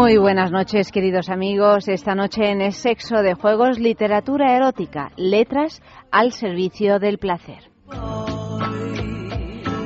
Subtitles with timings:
[0.00, 1.88] Muy buenas noches, queridos amigos.
[1.88, 7.72] Esta noche en Sexo de Juegos, literatura erótica, letras al servicio del placer.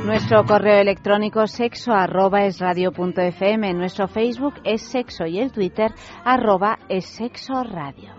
[0.04, 3.78] Nuestro correo electrónico sexo arroba es.
[3.78, 5.92] Nuestro Facebook es sexo y el Twitter
[6.26, 8.12] arroba es sexo radio.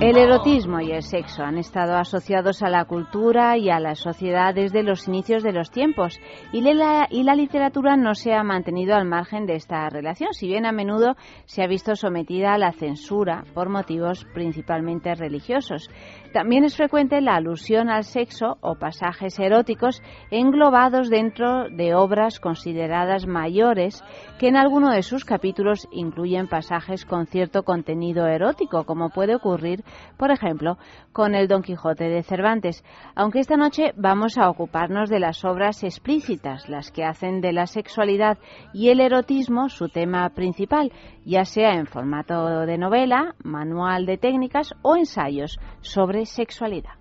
[0.00, 4.54] El erotismo y el sexo han estado asociados a la cultura y a la sociedad
[4.54, 6.20] desde los inicios de los tiempos
[6.52, 10.46] y la, y la, literatura no se ha mantenido al margen de esta relación, si
[10.46, 15.90] bien a menudo se ha visto sometida a la censura por motivos principalmente religiosos.
[16.32, 23.26] También es frecuente la alusión al sexo o pasajes eróticos englobados dentro de obras consideradas
[23.26, 24.04] mayores
[24.38, 29.82] que en alguno de sus capítulos incluyen pasajes con cierto contenido erótico, como puede ocurrir,
[30.16, 30.78] por ejemplo,
[31.12, 32.84] con el Don Quijote de Cervantes.
[33.14, 37.66] Aunque esta noche vamos a ocuparnos de las obras explícitas, las que hacen de la
[37.66, 38.38] sexualidad
[38.72, 40.92] y el erotismo su tema principal,
[41.24, 46.94] ya sea en formato de novela, manual de técnicas o ensayos sobre sexualidad.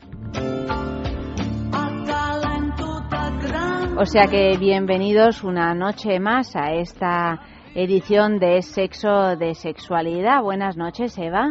[3.99, 7.41] O sea que bienvenidos una noche más a esta
[7.73, 10.43] edición de Sexo de Sexualidad.
[10.43, 11.49] Buenas noches, Eva.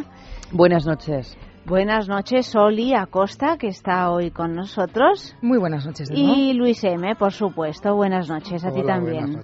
[0.53, 1.37] Buenas noches.
[1.65, 5.37] Buenas noches, Oli Acosta, que está hoy con nosotros.
[5.43, 6.09] Muy buenas noches.
[6.15, 7.97] Y Luis M, por supuesto.
[7.97, 9.43] Buenas noches a ti también.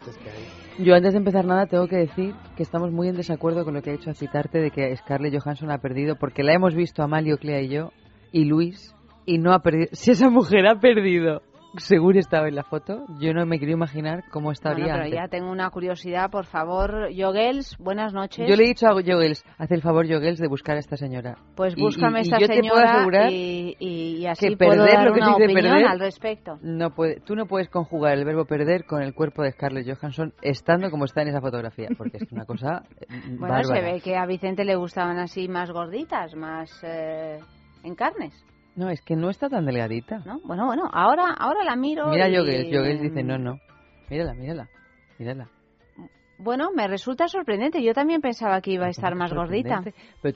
[0.79, 3.83] Yo antes de empezar nada tengo que decir que estamos muy en desacuerdo con lo
[3.83, 7.03] que ha hecho a citarte de que Scarlett Johansson ha perdido, porque la hemos visto
[7.03, 7.91] Amalio, Clea y yo,
[8.31, 8.95] y Luis,
[9.27, 9.89] y no ha perdido.
[9.93, 11.43] Si esa mujer ha perdido
[11.78, 13.05] seguro estaba en la foto.
[13.21, 14.84] Yo no me quiero imaginar cómo estaría.
[14.84, 18.49] Bueno, pero ya tengo una curiosidad, por favor, Yogels, buenas noches.
[18.49, 21.37] Yo le he dicho a Yogels, haz el favor, Yogels, de buscar a esta señora.
[21.56, 24.93] Pues búscame a esta y yo señora te puedo asegurar y, así que perder puedo
[24.93, 26.59] dar lo que una opinión perder, al respecto.
[26.62, 30.32] No puede, tú no puedes conjugar el verbo perder con el cuerpo de Scarlett Johansson
[30.43, 32.82] estando como está en esa fotografía, porque es una cosa
[33.38, 37.38] Bueno, se ve que a Vicente le gustaban así más gorditas, más eh,
[37.84, 38.44] en carnes.
[38.75, 40.22] No, es que no está tan delgadita.
[40.25, 40.41] ¿No?
[40.44, 42.09] Bueno, bueno, ahora, ahora la miro.
[42.09, 42.34] Mira y...
[42.34, 43.59] Yoguel, dice, no, no.
[44.09, 44.69] Mírala, mírala,
[45.19, 45.49] mírala.
[46.38, 47.82] Bueno, me resulta sorprendente.
[47.82, 49.82] Yo también pensaba que iba a estar más gordita.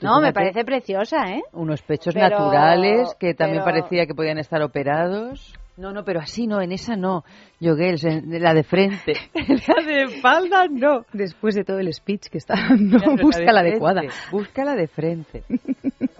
[0.01, 1.43] No, me parece preciosa, ¿eh?
[1.51, 5.53] Unos pechos naturales que también parecía que podían estar operados.
[5.75, 7.23] No, no, pero así no, en esa no.
[7.59, 9.13] Yoguel, la de frente.
[9.33, 11.05] la de espalda no.
[11.13, 14.01] Después de todo el speech que está dando, busca la, adecuada.
[14.31, 15.43] Busca la de frente.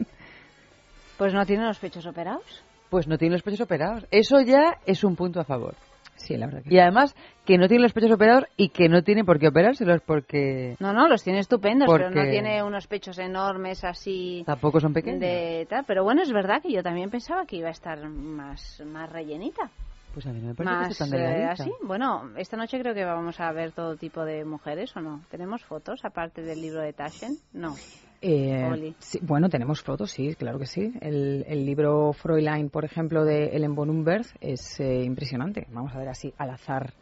[1.18, 2.64] Pues no tiene los pechos operados.
[2.90, 4.06] Pues no tiene los pechos operados.
[4.12, 5.76] Eso ya es un punto a favor.
[6.16, 6.64] Sí, la verdad.
[6.66, 10.02] y además que no tiene los pechos operados y que no tiene por qué operárselos
[10.02, 10.76] porque...
[10.80, 14.44] No, no, los tiene estupendos, pero no tiene unos pechos enormes así...
[14.46, 15.22] Tampoco son pequeños.
[15.22, 15.86] De tal.
[15.86, 19.70] Pero bueno, es verdad que yo también pensaba que iba a estar más, más rellenita.
[20.14, 21.72] Pues a mí me parece que tan eh, así.
[21.84, 25.22] Bueno, esta noche creo que vamos a ver todo tipo de mujeres, ¿o no?
[25.30, 27.38] ¿Tenemos fotos aparte del libro de Taschen?
[27.54, 27.76] No.
[28.22, 30.94] Eh, bueno, tenemos fotos, sí, claro que sí.
[31.02, 35.68] El, libro Fräulein, por ejemplo, de Ellen Bonumberg es eh, impresionante.
[35.72, 36.94] Vamos a ver así, al azar.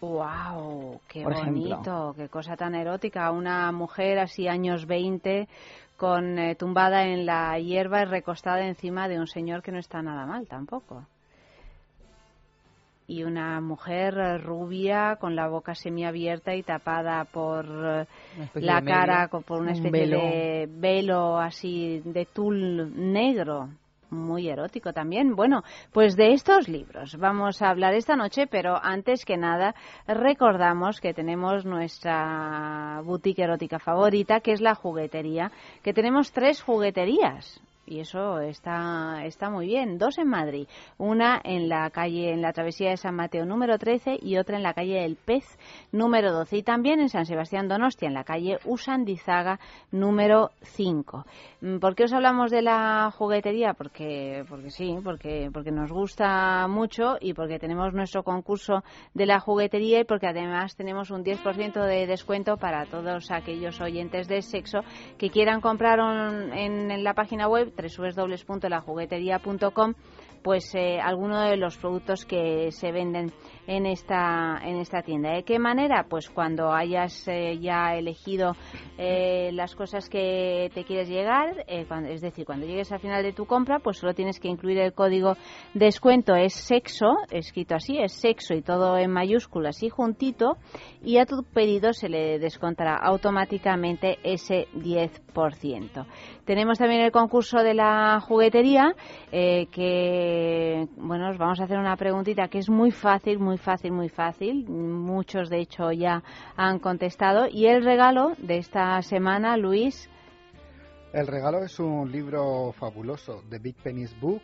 [0.00, 1.00] ¡Wow!
[1.08, 2.14] ¡Qué bonito!
[2.16, 3.30] ¡Qué cosa tan erótica!
[3.32, 5.48] Una mujer así, años 20,
[5.96, 10.02] con eh, tumbada en la hierba y recostada encima de un señor que no está
[10.02, 11.04] nada mal tampoco
[13.08, 17.66] y una mujer rubia con la boca semiabierta y tapada por
[18.54, 23.70] la cara por una especie de velo así de tul negro
[24.10, 25.34] muy erótico también.
[25.34, 25.62] Bueno,
[25.92, 29.74] pues de estos libros vamos a hablar esta noche, pero antes que nada
[30.06, 35.50] recordamos que tenemos nuestra boutique erótica favorita, que es la juguetería,
[35.82, 39.98] que tenemos tres jugueterías y eso está, está muy bien.
[39.98, 40.68] Dos en Madrid,
[40.98, 44.62] una en la calle, en la travesía de San Mateo número 13 y otra en
[44.62, 45.58] la calle del Pez
[45.92, 49.58] número 12 y también en San Sebastián Donostia, en la calle Usandizaga
[49.90, 51.24] número 5.
[51.60, 53.74] Mm, ¿Por qué os hablamos de la juguetería?
[53.74, 58.84] Porque, porque sí, porque, porque nos gusta mucho y porque tenemos nuestro concurso
[59.14, 64.28] de la juguetería y porque además tenemos un 10% de descuento para todos aquellos oyentes
[64.28, 64.80] de sexo
[65.16, 69.94] que quieran comprar en, en la página web www.lajugueteria.com
[70.42, 73.32] pues eh, alguno de los productos que se venden
[73.68, 75.30] en esta en esta tienda.
[75.30, 76.06] ¿De qué manera?
[76.08, 78.56] Pues cuando hayas eh, ya elegido
[78.96, 83.44] eh, las cosas que te quieres llegar, es decir, cuando llegues al final de tu
[83.44, 85.36] compra, pues solo tienes que incluir el código
[85.74, 90.56] descuento es sexo, escrito así, es sexo y todo en mayúsculas y juntito,
[91.02, 96.06] y a tu pedido se le descontará automáticamente ese 10%.
[96.46, 98.94] Tenemos también el concurso de la juguetería,
[99.30, 104.08] que bueno, os vamos a hacer una preguntita que es muy fácil, muy fácil, muy
[104.08, 104.68] fácil.
[104.68, 106.22] Muchos, de hecho, ya
[106.56, 107.46] han contestado.
[107.50, 110.08] Y el regalo de esta semana, Luis.
[111.12, 114.42] El regalo es un libro fabuloso, The Big Penis Book,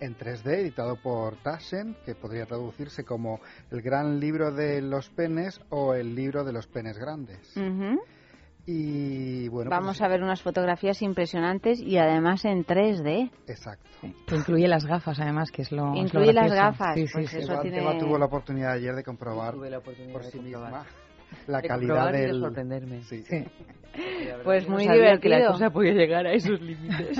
[0.00, 5.60] en 3D, editado por Taschen, que podría traducirse como El gran libro de los penes
[5.70, 7.54] o El libro de los penes grandes.
[8.64, 13.30] Y bueno, vamos pues a ver unas fotografías impresionantes y además en 3D.
[13.48, 13.88] Exacto.
[14.30, 15.94] incluye las gafas, además, que es lo.
[15.96, 16.94] Incluye las gafas.
[16.94, 17.82] Sí, sí, pues Eso tiene...
[17.98, 19.54] tuvo la oportunidad ayer de comprobar
[20.14, 20.86] por sí misma
[21.46, 22.32] la calidad del.
[22.34, 23.02] De sorprenderme.
[23.02, 23.24] Sí.
[24.44, 25.20] Pues muy divertido.
[25.20, 27.18] que la cosa podía llegar a esos límites.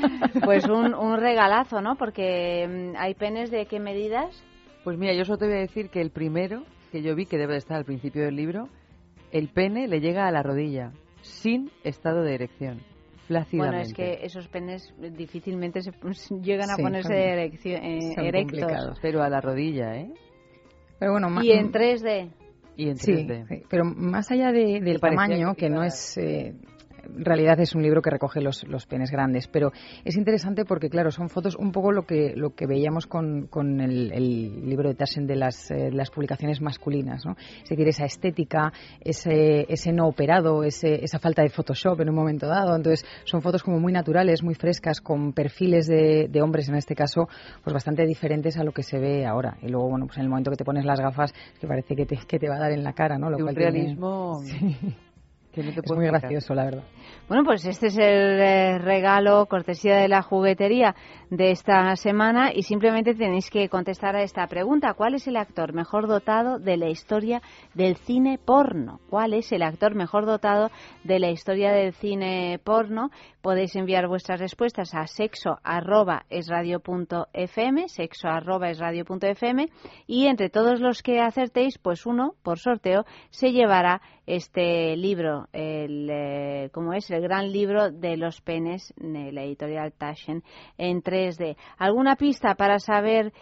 [0.44, 1.96] pues un, un regalazo, ¿no?
[1.96, 4.42] Porque mm, hay penes de qué medidas.
[4.84, 7.36] Pues mira, yo solo te voy a decir que el primero que yo vi, que
[7.36, 8.68] debe de estar al principio del libro,
[9.34, 12.80] el pene le llega a la rodilla, sin estado de erección.
[13.26, 13.56] Flácidamente.
[13.56, 15.90] Bueno, es que esos penes difícilmente se,
[16.42, 18.98] llegan a ponerse eh, erectos.
[19.02, 20.12] Pero a la rodilla, ¿eh?
[21.00, 22.30] Pero bueno, y en 3D.
[22.76, 23.48] Y en 3D.
[23.48, 26.54] Sí, pero más allá de, del tamaño, que, no es eh,
[27.04, 29.72] en realidad es un libro que recoge los, los, penes grandes, pero
[30.04, 33.80] es interesante porque, claro, son fotos un poco lo que, lo que veíamos con, con
[33.80, 34.08] el,
[34.68, 37.36] libro de Tassen de las, eh, las publicaciones masculinas, ¿no?
[37.62, 42.14] Es decir, esa estética, ese, ese no operado, ese, esa falta de Photoshop en un
[42.14, 42.76] momento dado.
[42.76, 46.94] Entonces, son fotos como muy naturales, muy frescas, con perfiles de, de hombres, en este
[46.94, 47.28] caso,
[47.62, 49.56] pues bastante diferentes a lo que se ve ahora.
[49.62, 52.06] Y luego, bueno, pues en el momento que te pones las gafas, que parece que
[52.06, 53.30] te, que te va a dar en la cara, ¿no?
[53.30, 54.42] Lo cual realismo...
[55.56, 56.84] es muy gracioso, la verdad.
[57.28, 60.94] Bueno, pues este es el eh, regalo cortesía de la juguetería
[61.36, 64.94] de esta semana y simplemente tenéis que contestar a esta pregunta.
[64.94, 67.42] ¿Cuál es el actor mejor dotado de la historia
[67.74, 69.00] del cine porno?
[69.10, 70.70] ¿Cuál es el actor mejor dotado
[71.02, 73.10] de la historia del cine porno?
[73.42, 76.24] Podéis enviar vuestras respuestas a sexo arroba
[77.86, 78.70] sexo arroba
[80.06, 86.08] y entre todos los que acertéis, pues uno, por sorteo, se llevará este libro, el,
[86.10, 90.42] eh, como es el gran libro de los penes de la editorial Taschen
[91.24, 91.56] en 3D.
[91.78, 93.32] ¿Alguna pista para saber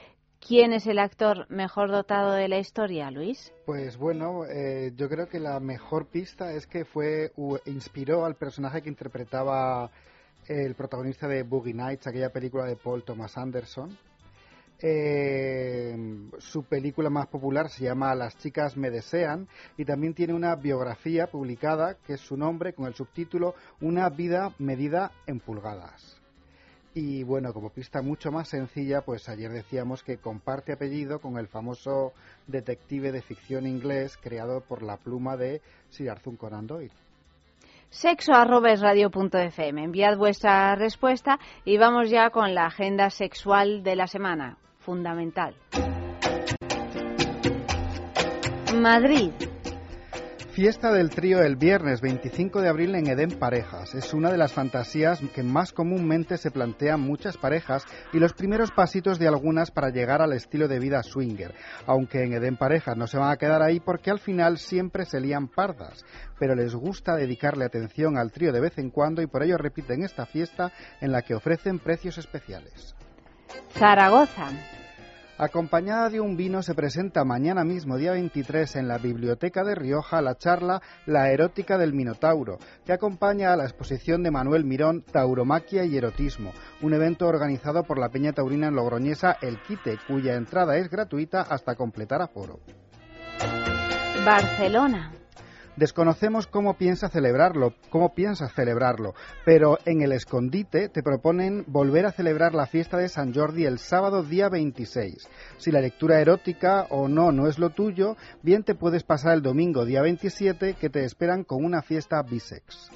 [0.41, 3.53] quién es el actor mejor dotado de la historia, Luis?
[3.67, 7.33] Pues bueno, eh, yo creo que la mejor pista es que fue
[7.67, 9.91] inspiró al personaje que interpretaba
[10.49, 13.97] el protagonista de Boogie Nights, aquella película de Paul Thomas Anderson
[14.83, 15.97] eh,
[16.39, 21.29] su película más popular se llama Las chicas me desean y también tiene una biografía
[21.29, 26.22] publicada que es su nombre con el subtítulo Una vida medida en pulgadas.
[26.95, 31.49] Y bueno, como pista mucho más sencilla, pues ayer decíamos que comparte apellido con el
[31.49, 32.13] famoso
[32.47, 36.93] detective de ficción inglés creado por la pluma de Sir Arthur Conan Doyle
[37.93, 38.33] sexo
[39.59, 45.55] Enviad vuestra respuesta y vamos ya con la agenda sexual de la semana fundamental.
[48.75, 49.31] Madrid.
[50.53, 53.95] Fiesta del trío el viernes 25 de abril en Edén Parejas.
[53.95, 58.71] Es una de las fantasías que más comúnmente se plantean muchas parejas y los primeros
[58.71, 61.55] pasitos de algunas para llegar al estilo de vida swinger.
[61.87, 65.21] Aunque en Edén Parejas no se van a quedar ahí porque al final siempre se
[65.21, 66.05] lían pardas,
[66.39, 70.03] pero les gusta dedicarle atención al trío de vez en cuando y por ello repiten
[70.03, 72.95] esta fiesta en la que ofrecen precios especiales.
[73.71, 74.51] Zaragoza.
[75.39, 80.21] Acompañada de un vino se presenta mañana mismo, día 23, en la Biblioteca de Rioja
[80.21, 85.85] la charla La erótica del Minotauro, que acompaña a la exposición de Manuel Mirón Tauromaquia
[85.85, 90.77] y Erotismo, un evento organizado por la Peña Taurina en Logroñesa El Quite, cuya entrada
[90.77, 92.61] es gratuita hasta completar aforo.
[94.25, 95.22] Barcelona.
[95.77, 99.15] Desconocemos cómo piensa celebrarlo, cómo piensas celebrarlo,
[99.47, 103.79] pero en el escondite te proponen volver a celebrar la fiesta de San Jordi el
[103.79, 105.29] sábado día 26.
[105.57, 109.43] Si la lectura erótica o no no es lo tuyo, bien te puedes pasar el
[109.43, 112.91] domingo día 27 que te esperan con una fiesta bisex.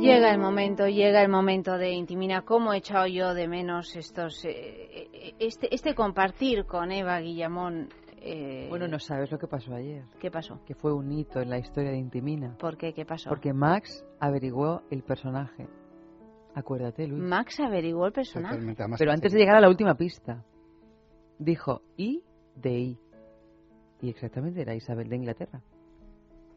[0.00, 2.42] Llega el momento, llega el momento de Intimina.
[2.42, 7.90] ¿Cómo he echado yo de menos estos, eh, este, este compartir con Eva Guillamón?
[8.20, 10.04] Eh, bueno, no sabes lo que pasó ayer.
[10.18, 10.62] ¿Qué pasó?
[10.64, 12.56] Que fue un hito en la historia de Intimina.
[12.58, 12.92] ¿Por qué?
[12.92, 13.30] ¿Qué pasó?
[13.30, 15.66] Porque Max averiguó el personaje.
[16.54, 17.22] Acuérdate, Luis.
[17.22, 18.58] Max averiguó el personaje.
[18.98, 20.44] Pero antes de llegar a la última pista,
[21.38, 22.22] dijo I
[22.56, 22.98] de I.
[24.02, 25.62] Y exactamente era Isabel de Inglaterra.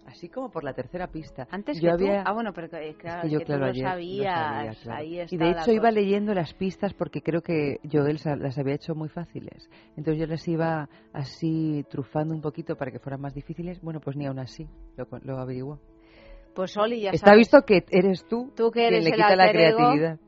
[0.06, 1.48] Así como por la tercera pista.
[1.50, 2.22] Antes yo que había...
[2.24, 4.86] Ah, bueno, pero eh, claro, yo, tú lo, sabías,
[5.32, 9.10] Y de hecho iba leyendo las pistas porque creo que Joel las había hecho muy
[9.10, 9.70] fáciles.
[9.96, 13.82] Entonces yo las iba así trufando un poquito para que fueran más difíciles.
[13.82, 14.68] Bueno, pues ni aún así
[14.98, 15.80] lo, lo averiguó.
[16.54, 20.20] Pues Oli, ya Está visto que eres tú, tú que eres le quita la creatividad.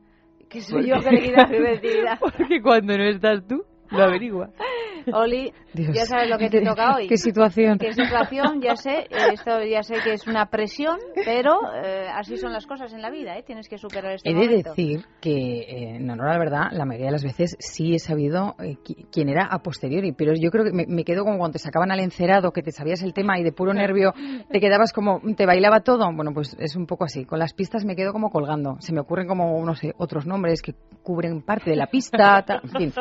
[0.48, 2.18] que soy yo que le quita la creatividad.
[2.18, 4.50] porque cuando no estás tú, lo averigua.
[5.12, 7.06] Oli, ya sabes lo que te toca hoy.
[7.06, 7.78] ¿Qué situación?
[7.78, 8.60] ¿Qué situación?
[8.60, 12.92] Ya sé, esto ya sé que es una presión, pero eh, así son las cosas
[12.92, 13.42] en la vida, ¿eh?
[13.42, 17.06] Tienes que superar este He de decir que, eh, no, no, la verdad, la mayoría
[17.06, 18.76] de las veces sí he sabido eh,
[19.12, 22.00] quién era a posteriori, pero yo creo que me, quedo como cuando te sacaban al
[22.00, 24.12] encerado, que te sabías el tema y de puro nervio
[24.50, 26.10] te quedabas como, te bailaba todo.
[26.14, 27.24] Bueno, pues es un poco así.
[27.24, 28.76] Con las pistas me quedo como colgando.
[28.80, 32.70] Se me ocurren como, no sé, otros nombres que cubren parte de la pista, en
[32.70, 32.92] fin,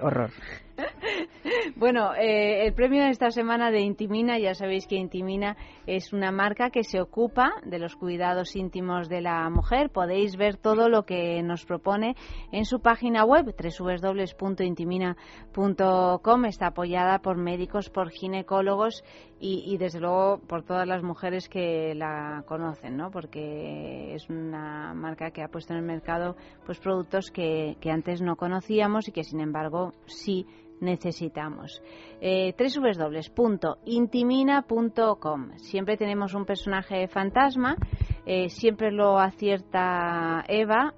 [0.00, 0.30] horror.
[1.76, 6.32] Bueno, eh, el premio de esta semana de Intimina, ya sabéis que Intimina es una
[6.32, 9.90] marca que se ocupa de los cuidados íntimos de la mujer.
[9.90, 12.16] Podéis ver todo lo que nos propone
[12.52, 16.44] en su página web, www.intimina.com.
[16.46, 19.04] Está apoyada por médicos, por ginecólogos
[19.46, 23.10] y, desde luego por todas las mujeres que la conocen, ¿no?
[23.10, 26.34] Porque es una marca que ha puesto en el mercado
[26.64, 30.46] pues productos que, que antes no conocíamos y que sin embargo sí
[30.80, 31.82] necesitamos.
[32.22, 35.50] Eh, www.intimina.com.
[35.56, 37.76] Siempre tenemos un personaje fantasma,
[38.24, 40.94] eh, siempre lo acierta Eva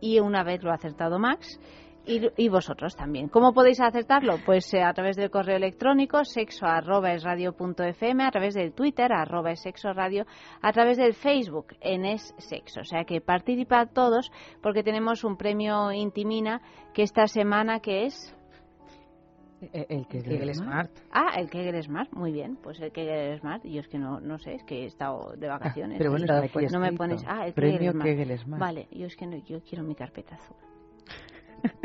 [0.00, 1.60] y una vez lo ha acertado Max.
[2.06, 3.28] Y, vosotros también.
[3.28, 4.38] ¿Cómo podéis acertarlo?
[4.44, 9.92] Pues eh, a través del correo electrónico sexo a través del Twitter arroba es sexo
[9.92, 10.24] radio,
[10.62, 12.80] a través del Facebook en es sexo.
[12.80, 16.60] O sea que participad todos porque tenemos un premio Intimina
[16.94, 18.34] que esta semana que es
[19.60, 20.90] eh, el, Kegel, Smart.
[21.12, 22.56] Ah, el Kegel Smart, muy bien.
[22.56, 25.48] Pues el Kegel Smart, yo es que no, no sé, es que he estado de
[25.48, 25.98] ah, vacaciones.
[25.98, 26.26] pero bueno,
[26.72, 27.22] no me pones.
[27.26, 28.60] Ah, el Premio Kegel Smart.
[28.60, 30.56] Vale, yo es que no, yo quiero mi carpeta azul.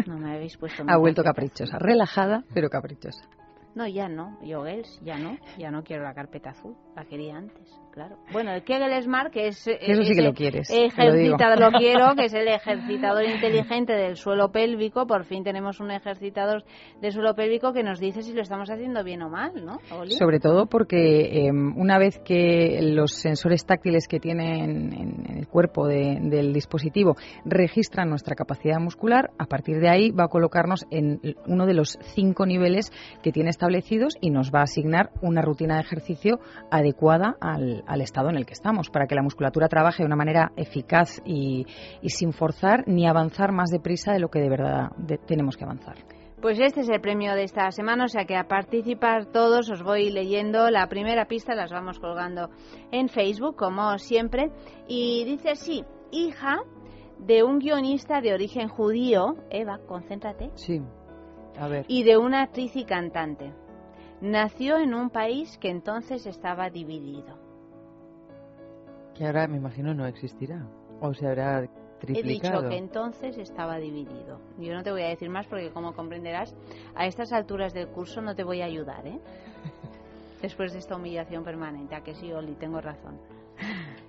[0.08, 0.84] No me habéis puesto.
[0.88, 3.28] ha vuelto caprichosa, relajada, pero caprichosa.
[3.74, 4.66] No, ya no, yo
[5.02, 8.18] ya no, ya no quiero la carpeta azul, la quería antes claro.
[8.32, 9.68] Bueno, el Kegel Smart, que es...
[9.68, 10.70] Eso sí que lo quieres.
[10.70, 15.08] Ejercitador, lo, quiero, que es el ejercitador inteligente del suelo pélvico.
[15.08, 16.64] Por fin tenemos un ejercitador
[17.02, 19.80] del suelo pélvico que nos dice si lo estamos haciendo bien o mal, ¿no?
[20.10, 25.88] Sobre todo porque em, una vez que los sensores táctiles que tienen en, el cuerpo
[25.88, 31.66] del dispositivo registran nuestra capacidad muscular, a partir de ahí va a colocarnos en uno
[31.66, 32.92] de los cinco niveles
[33.24, 38.02] que tiene establecidos y nos va a asignar una rutina de ejercicio adecuada al, al
[38.02, 41.66] estado en el que estamos, para que la musculatura trabaje de una manera eficaz y,
[42.04, 44.92] sin forzar ni avanzar más deprisa de lo que de verdad
[45.26, 45.96] tenemos que avanzar.
[46.42, 49.82] Pues este es el premio de esta semana, o sea que a participar todos os
[49.82, 52.50] voy leyendo la primera pista, las vamos colgando
[52.92, 54.52] en Facebook, como siempre.
[54.88, 56.58] Y dice así, hija
[57.18, 60.52] de un guionista de origen judío, Eva, concéntrate.
[60.56, 60.82] Sí,
[61.58, 61.86] a ver.
[61.88, 63.54] Y de una actriz y cantante.
[64.22, 67.45] Nació en un país que entonces estaba dividido.
[69.16, 70.66] Que ahora me imagino no existirá.
[71.02, 71.66] O se habrá
[72.00, 72.60] triplicado.
[72.60, 74.40] He dicho que entonces estaba dividido.
[74.60, 76.56] Yo no te voy a decir más porque, como comprenderás,
[76.96, 79.20] a estas alturas del curso no te voy a ayudar, ¿eh?
[80.42, 81.96] Después de esta humillación permanente.
[81.96, 83.20] A que sí, Oli, tengo razón.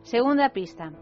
[0.02, 0.92] Segunda pista.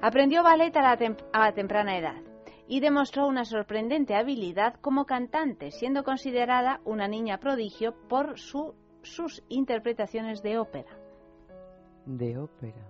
[0.00, 2.22] Aprendió ballet a la, temprana edad
[2.66, 10.40] y demostró una sorprendente habilidad como cantante, siendo considerada una niña prodigio por sus interpretaciones
[10.42, 10.96] de ópera.
[12.06, 12.89] De ópera.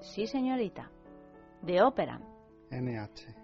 [0.00, 0.90] Sí, señorita.
[1.62, 2.20] De ópera.
[2.70, 3.40] NH.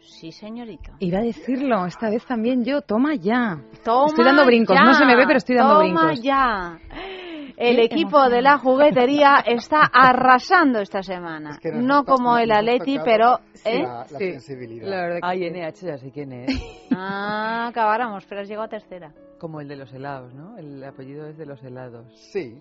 [0.00, 0.92] Sí, señorita.
[0.98, 2.80] Iba a decirlo, esta vez también yo.
[2.82, 3.60] Toma ya.
[3.84, 4.76] Toma estoy dando brincos.
[4.82, 6.02] No se me ve, pero estoy dando brincos.
[6.02, 6.78] Toma ya.
[7.56, 11.58] El equipo de la juguetería está arrasando esta semana.
[11.74, 13.38] no como el Atleti, pero...
[13.64, 13.82] ¿eh?
[13.82, 15.18] La, sensibilidad.
[15.20, 16.86] Ay, NH, ya sé quién es.
[16.92, 19.12] Ah, acabáramos, pero has llegado a tercera.
[19.40, 20.58] Como el de los helados, ¿no?
[20.58, 22.06] El apellido es de los helados.
[22.14, 22.60] Sí.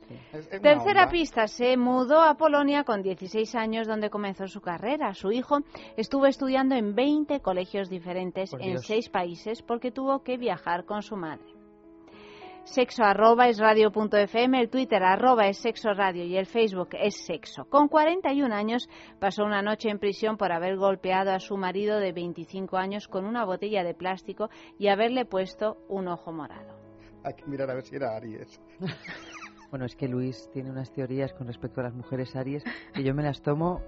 [0.62, 5.13] Tercera pista, se mudó a Polonia con 16 años donde comenzó su carrera.
[5.13, 5.59] Su hijo
[5.98, 11.17] estuvo estudiando en 20 colegios diferentes en seis países porque tuvo que viajar con su
[11.17, 11.58] madre
[12.69, 17.65] sexo arroba es radio.fm, el Twitter arroba es sexo radio y el Facebook es sexo.
[17.65, 18.88] Con 41 años
[19.19, 23.25] pasó una noche en prisión por haber golpeado a su marido de 25 años con
[23.25, 26.77] una botella de plástico y haberle puesto un ojo morado.
[27.23, 28.61] Hay que mirar a ver si era Aries.
[29.69, 33.13] Bueno, es que Luis tiene unas teorías con respecto a las mujeres Aries que yo
[33.13, 33.83] me las tomo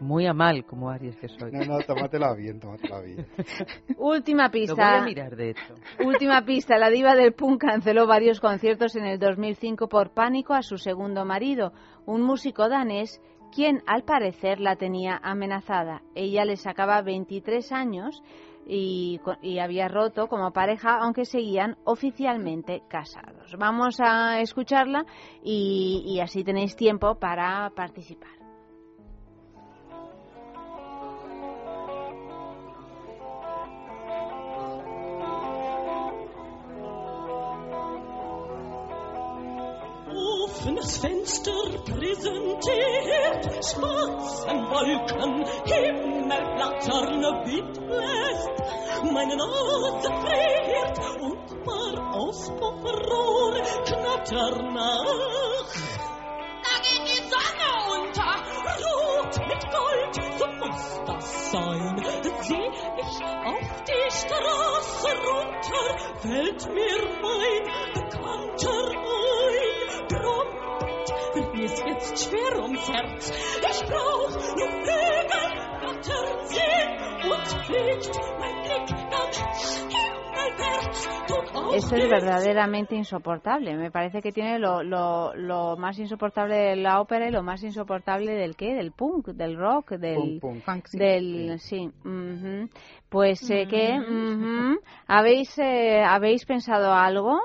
[0.00, 1.52] muy a mal como Aries que soy.
[1.52, 3.26] No, no, tómatela bien, tómatela bien.
[3.98, 4.74] Última pista.
[4.74, 5.74] Lo voy a mirar, de hecho.
[6.04, 6.78] Última pista.
[6.78, 11.24] La diva del punk canceló varios conciertos en el 2005 por pánico a su segundo
[11.24, 11.72] marido,
[12.06, 16.02] un músico danés quien al parecer la tenía amenazada.
[16.14, 18.22] Ella le sacaba 23 años
[18.66, 23.56] y, y, había roto como pareja, aunque seguían oficialmente casados.
[23.58, 25.04] Vamos a escucharla
[25.42, 28.39] y, y así tenéis tiempo para participar.
[40.60, 41.52] Offenes Fenster
[41.84, 48.56] präsentiert schwarzen Wolken, Himmelblattern windbläst,
[49.10, 53.54] meine Nase friert und war Auspuffrohr
[53.86, 55.72] knattern nach.
[56.62, 58.32] Da geht die Sonne unter,
[58.84, 61.94] rot mit Gold, so muss das sein.
[62.42, 62.68] Seh
[63.00, 65.84] ich auf die Straße runter,
[66.20, 67.64] fällt mir mein
[67.94, 68.79] Bekannter
[72.00, 73.32] jetzt schwer ums Herz.
[73.70, 79.30] Ich brauch nur Flügel, Flattern sehen und fliegt mein Blick nach
[81.72, 83.76] Esto es verdaderamente insoportable.
[83.76, 87.62] Me parece que tiene lo, lo, lo, más insoportable de la ópera y lo más
[87.62, 90.88] insoportable del qué, del punk, del rock, del, punk, punk.
[90.90, 91.88] del, sí.
[92.04, 92.70] Uh -huh.
[93.08, 94.80] Pues eh, que uh -huh.
[95.06, 97.38] habéis eh, habéis pensado algo.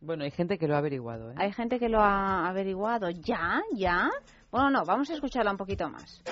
[0.00, 1.32] Bueno, hay gente que lo ha averiguado.
[1.32, 1.34] ¿eh?
[1.36, 3.10] Hay gente que lo ha averiguado.
[3.10, 4.10] Ya, ya.
[4.50, 6.22] Bueno, no, vamos a escucharla un poquito más.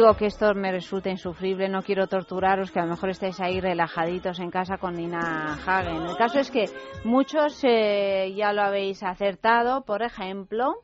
[0.00, 3.60] Digo que esto me resulte insufrible, no quiero torturaros, que a lo mejor estéis ahí
[3.60, 6.06] relajaditos en casa con Nina Hagen.
[6.06, 6.70] El caso es que
[7.04, 10.76] muchos eh, ya lo habéis acertado, por ejemplo.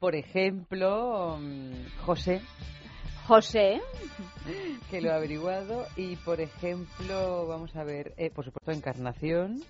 [0.00, 1.38] Por ejemplo,
[2.04, 2.42] José.
[3.26, 3.80] José.
[4.90, 5.86] Que lo ha averiguado.
[5.96, 9.62] Y por ejemplo, vamos a ver, eh, por supuesto, Encarnación.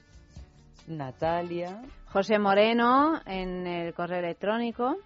[0.88, 1.82] Natalia.
[2.06, 4.96] José Moreno en el correo electrónico.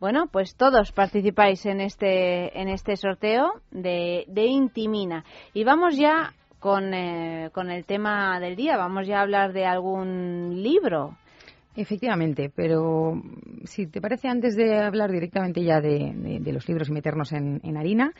[0.00, 5.24] Bueno, pues todos participáis en este, en este sorteo de, de Intimina.
[5.52, 8.78] Y vamos ya con, eh, con el tema del día.
[8.78, 11.18] Vamos ya a hablar de algún libro.
[11.76, 13.12] Efectivamente, pero
[13.64, 17.60] si te parece, antes de hablar directamente ya de, de, los libros y meternos en,
[17.62, 18.12] en, harina,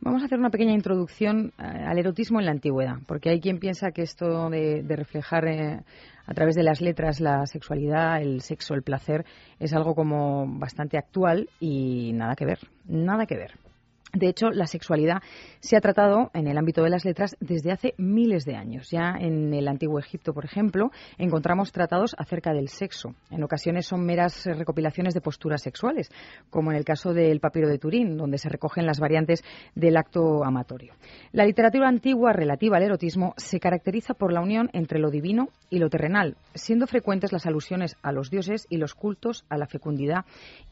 [0.00, 3.92] vamos a hacer una pequeña introducción al erotismo en la antigüedad, porque hay quien piensa
[3.92, 5.84] que esto de, de reflejar eh,
[6.26, 9.24] a través de las letras la sexualidad, el sexo, el placer,
[9.58, 13.65] es algo como bastante actual y nada que ver, nada que ver.
[14.12, 15.22] De hecho, la sexualidad
[15.60, 18.90] se ha tratado en el ámbito de las letras desde hace miles de años.
[18.90, 23.14] Ya en el antiguo Egipto, por ejemplo, encontramos tratados acerca del sexo.
[23.30, 26.10] En ocasiones son meras recopilaciones de posturas sexuales,
[26.50, 29.42] como en el caso del papiro de Turín, donde se recogen las variantes
[29.74, 30.94] del acto amatorio.
[31.32, 35.78] La literatura antigua relativa al erotismo se caracteriza por la unión entre lo divino y
[35.78, 40.24] lo terrenal, siendo frecuentes las alusiones a los dioses y los cultos a la fecundidad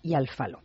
[0.03, 0.61] y al falo.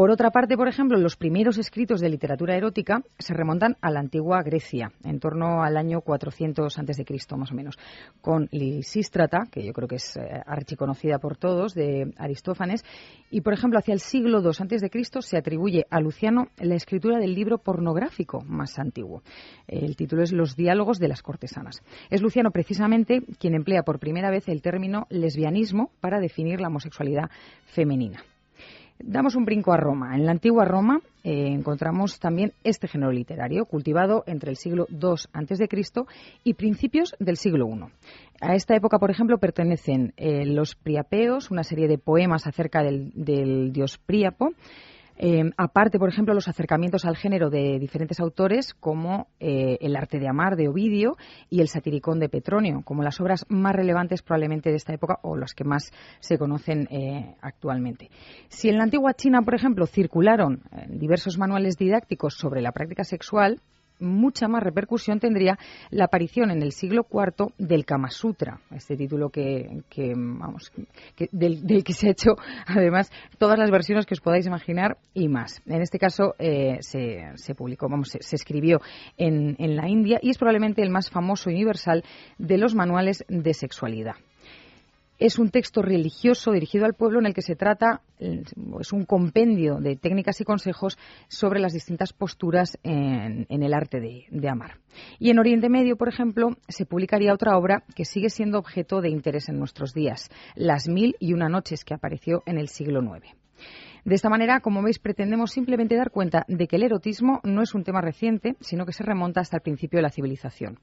[0.00, 4.00] Por otra parte, por ejemplo, los primeros escritos de literatura erótica se remontan a la
[4.00, 7.04] antigua Grecia, en torno al año 400 a.C.,
[7.36, 7.78] más o menos,
[8.22, 12.82] con Lisístrata, que yo creo que es eh, archiconocida por todos, de Aristófanes,
[13.30, 15.20] y, por ejemplo, hacia el siglo II a.C.
[15.20, 19.22] se atribuye a Luciano la escritura del libro pornográfico más antiguo.
[19.68, 21.82] El título es Los diálogos de las cortesanas.
[22.08, 27.28] Es Luciano precisamente quien emplea por primera vez el término lesbianismo para definir la homosexualidad
[27.66, 28.24] femenina.
[29.02, 30.14] Damos un brinco a Roma.
[30.14, 35.14] En la antigua Roma eh, encontramos también este género literario, cultivado entre el siglo II
[35.32, 35.68] a.C.
[36.44, 37.84] y principios del siglo I.
[38.42, 43.10] A esta época, por ejemplo, pertenecen eh, los Priapeos, una serie de poemas acerca del,
[43.14, 44.50] del dios Príapo,
[45.22, 50.18] eh, aparte, por ejemplo, los acercamientos al género de diferentes autores como eh, El arte
[50.18, 51.18] de amar de Ovidio
[51.50, 55.36] y El satiricón de Petronio, como las obras más relevantes probablemente de esta época o
[55.36, 58.08] las que más se conocen eh, actualmente.
[58.48, 63.60] Si en la antigua China, por ejemplo, circularon diversos manuales didácticos sobre la práctica sexual,
[64.00, 65.58] mucha más repercusión tendría
[65.90, 69.82] la aparición en el siglo IV del Kama Sutra, este título que,
[70.16, 70.72] vamos,
[71.32, 72.30] del, que se ha hecho
[72.66, 75.62] además todas las versiones que os podáis imaginar y más.
[75.66, 78.80] En este caso eh, se, publicó, vamos, se, escribió
[79.16, 82.04] en, en la India y es probablemente el más famoso y universal
[82.38, 84.14] de los manuales de sexualidad.
[85.20, 89.76] Es un texto religioso dirigido al pueblo en el que se trata, es un compendio
[89.76, 90.96] de técnicas y consejos
[91.28, 94.78] sobre las distintas posturas en, el arte de, amar.
[95.18, 99.10] Y en Oriente Medio, por ejemplo, se publicaría otra obra que sigue siendo objeto de
[99.10, 103.39] interés en nuestros días, Las Mil y Una Noches, que apareció en el siglo IX.
[104.04, 107.74] De esta manera, como veis, pretendemos simplemente dar cuenta de que el erotismo no es
[107.74, 110.78] un tema reciente, sino que se remonta hasta el principio de la civilización.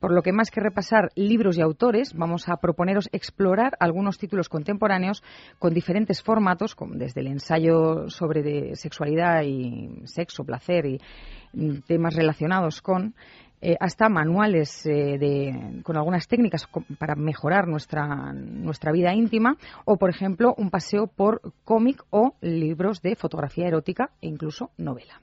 [0.00, 4.48] Por lo que más que repasar libros y autores, vamos a proponeros explorar algunos títulos
[4.48, 5.22] contemporáneos
[5.58, 11.00] con diferentes formatos, como desde el ensayo sobre sexualidad y sexo, placer y
[11.86, 13.14] temas relacionados con
[13.60, 20.10] eh, hasta manuales eh, con algunas técnicas para mejorar nuestra, nuestra vida íntima o, por
[20.10, 25.20] ejemplo, un paseo por cómic o libros de fotografía erótica e incluso novela.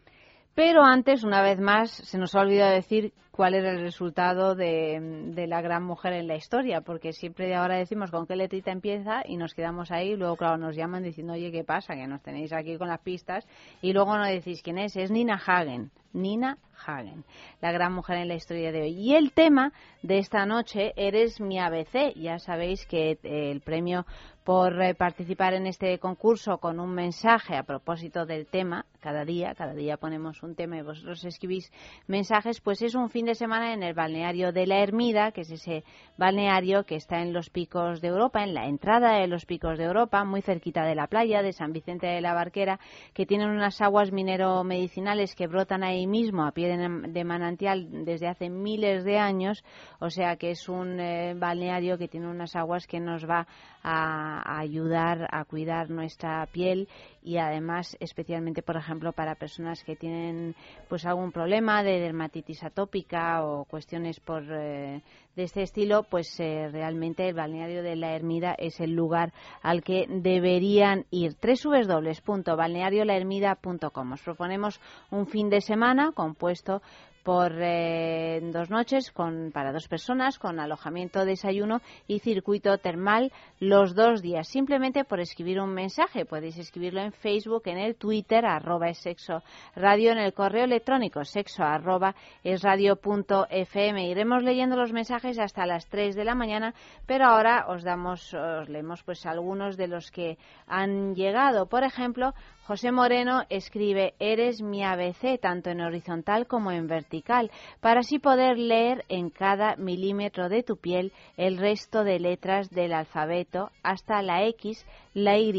[0.55, 4.99] Pero antes, una vez más, se nos ha olvidado decir cuál era el resultado de,
[5.33, 9.23] de, la gran mujer en la historia, porque siempre ahora decimos con qué letrita empieza
[9.25, 11.95] y nos quedamos ahí, luego, claro, nos llaman diciendo, oye, ¿qué pasa?
[11.95, 13.47] Que nos tenéis aquí con las pistas,
[13.81, 15.89] y luego no decís quién es, es Nina Hagen.
[16.13, 17.25] Nina Hagen,
[17.59, 18.91] la gran mujer en la historia de hoy.
[18.91, 22.13] Y el tema de esta noche, Eres mi ABC.
[22.15, 24.05] Ya sabéis que eh, el premio
[24.43, 29.53] por eh, participar en este concurso con un mensaje a propósito del tema, cada día,
[29.55, 31.71] cada día ponemos un tema y vosotros escribís
[32.07, 35.51] mensajes, pues es un fin de semana en el balneario de la Ermida, que es
[35.51, 35.83] ese
[36.17, 39.85] balneario que está en los picos de Europa, en la entrada de los picos de
[39.85, 42.79] Europa, muy cerquita de la playa de San Vicente de la Barquera,
[43.13, 48.49] que tienen unas aguas minero-medicinales que brotan ahí mismo a pie de, manantial desde hace
[48.49, 49.63] miles de años,
[49.99, 53.47] o sea que es un eh, balneario que tiene unas aguas que nos va
[53.83, 56.87] a, ayudar a cuidar nuestra piel
[57.23, 60.55] y además especialmente por ejemplo para personas que tienen
[60.89, 65.03] pues algún problema de dermatitis atópica o cuestiones por eh,
[65.35, 69.83] de este estilo pues eh, realmente el balneario de la Ermida es el lugar al
[69.83, 71.35] que deberían ir.
[71.41, 76.81] www.balneariolahermida.com os proponemos un fin de semana compuesto
[77.23, 83.95] por eh, dos noches con, para dos personas con alojamiento, desayuno y circuito termal los
[83.95, 84.47] dos días.
[84.47, 86.25] Simplemente por escribir un mensaje.
[86.25, 89.41] Podéis escribirlo en Facebook, en el Twitter, arroba es sexo
[89.75, 94.07] radio, en el correo electrónico sexo arroba es radio punto fm.
[94.07, 96.73] Iremos leyendo los mensajes hasta las 3 de la mañana,
[97.05, 101.67] pero ahora os damos, os leemos pues algunos de los que han llegado.
[101.67, 102.33] Por ejemplo,
[102.65, 108.57] José Moreno escribe Eres mi ABC tanto en horizontal como en vertical, para así poder
[108.57, 114.45] leer en cada milímetro de tu piel el resto de letras del alfabeto hasta la
[114.45, 115.51] X, la Y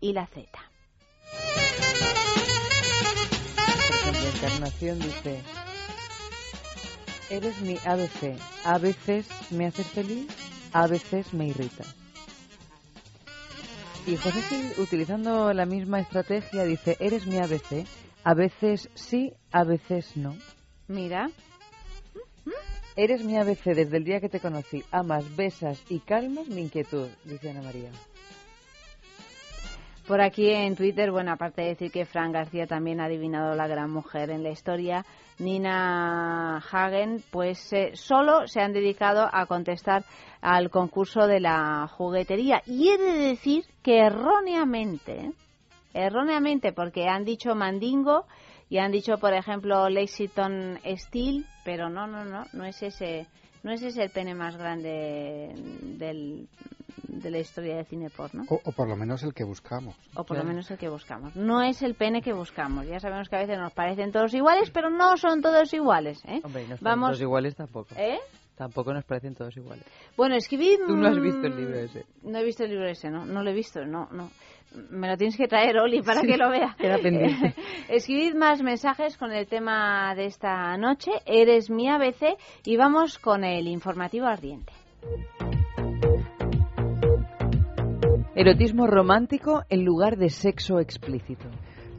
[0.00, 0.48] y la Z.
[4.34, 5.40] Encarnación dice,
[7.30, 10.26] eres mi ABC, a veces me haces feliz,
[10.72, 11.84] a veces me irrita.
[14.06, 14.40] Y José
[14.78, 17.86] utilizando la misma estrategia, dice, eres mi ABC,
[18.24, 20.36] A veces sí, a veces no.
[20.88, 21.30] Mira.
[22.96, 24.82] Eres mi ABC desde el día que te conocí.
[24.90, 27.90] Amas, besas y calmas mi inquietud, dice Ana María.
[30.10, 33.68] Por aquí en Twitter, bueno, aparte de decir que Fran García también ha adivinado la
[33.68, 35.06] gran mujer en la historia,
[35.38, 40.02] Nina Hagen, pues eh, solo se han dedicado a contestar
[40.40, 42.60] al concurso de la juguetería.
[42.66, 45.30] Y he de decir que erróneamente,
[45.94, 48.24] erróneamente, porque han dicho Mandingo
[48.68, 53.28] y han dicho, por ejemplo, Lexington Steel, pero no, no, no, no es ese,
[53.62, 56.48] no es ese el pene más grande del
[57.08, 58.44] de la historia de cine porno.
[58.48, 59.94] O, o por lo menos el que buscamos.
[60.14, 61.34] O por lo menos el que buscamos.
[61.36, 62.86] No es el pene que buscamos.
[62.86, 66.22] Ya sabemos que a veces nos parecen todos iguales, pero no son todos iguales.
[66.26, 66.40] ¿eh?
[66.44, 67.94] Hombre, no son Vamos- todos iguales tampoco.
[67.96, 68.18] ¿Eh?
[68.56, 69.84] Tampoco nos parecen todos iguales.
[70.16, 70.78] Bueno, escribid...
[70.86, 72.04] Tú no has mm, visto el libro ese.
[72.22, 73.24] No he visto el libro ese, no.
[73.24, 74.30] No lo he visto, no, no.
[74.90, 76.76] Me lo tienes que traer, Oli, para Sí, que lo vea.
[76.78, 77.54] queda pendiente.
[77.88, 81.10] Escribid más mensajes con el tema de esta noche.
[81.24, 84.72] Eres mi ABC y vamos con el informativo ardiente.
[88.36, 91.48] Erotismo romántico en lugar de sexo explícito.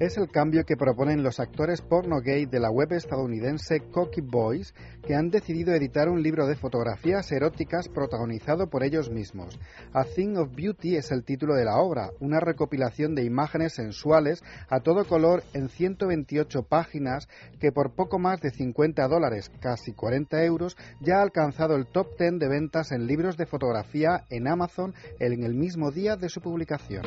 [0.01, 4.73] Es el cambio que proponen los actores porno gay de la web estadounidense Cocky Boys,
[5.05, 9.59] que han decidido editar un libro de fotografías eróticas protagonizado por ellos mismos.
[9.93, 14.43] A Thing of Beauty es el título de la obra, una recopilación de imágenes sensuales
[14.69, 20.43] a todo color en 128 páginas que por poco más de 50 dólares, casi 40
[20.45, 24.95] euros, ya ha alcanzado el top 10 de ventas en libros de fotografía en Amazon
[25.19, 27.03] en el mismo día de su publicación.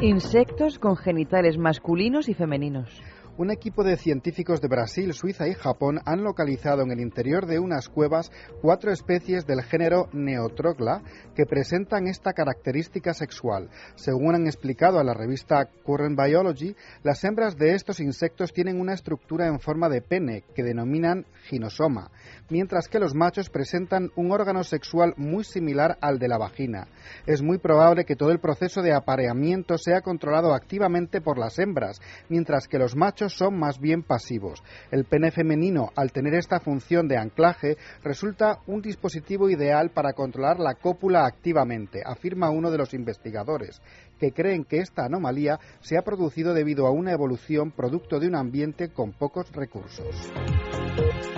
[0.00, 3.02] Insectos con genitales masculinos y femeninos.
[3.38, 7.58] Un equipo de científicos de Brasil, Suiza y Japón han localizado en el interior de
[7.58, 11.02] unas cuevas cuatro especies del género Neotrogla
[11.34, 13.68] que presentan esta característica sexual.
[13.94, 18.94] Según han explicado a la revista Current Biology, las hembras de estos insectos tienen una
[18.94, 22.10] estructura en forma de pene que denominan ginosoma,
[22.48, 26.88] mientras que los machos presentan un órgano sexual muy similar al de la vagina.
[27.26, 32.00] Es muy probable que todo el proceso de apareamiento sea controlado activamente por las hembras,
[32.30, 34.62] mientras que los machos son más bien pasivos.
[34.90, 40.58] El pene femenino, al tener esta función de anclaje, resulta un dispositivo ideal para controlar
[40.58, 43.80] la cópula activamente, afirma uno de los investigadores,
[44.18, 48.36] que creen que esta anomalía se ha producido debido a una evolución producto de un
[48.36, 50.30] ambiente con pocos recursos.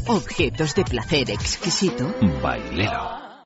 [0.08, 2.12] Objetos de placer exquisito.
[2.42, 3.21] Bailelo.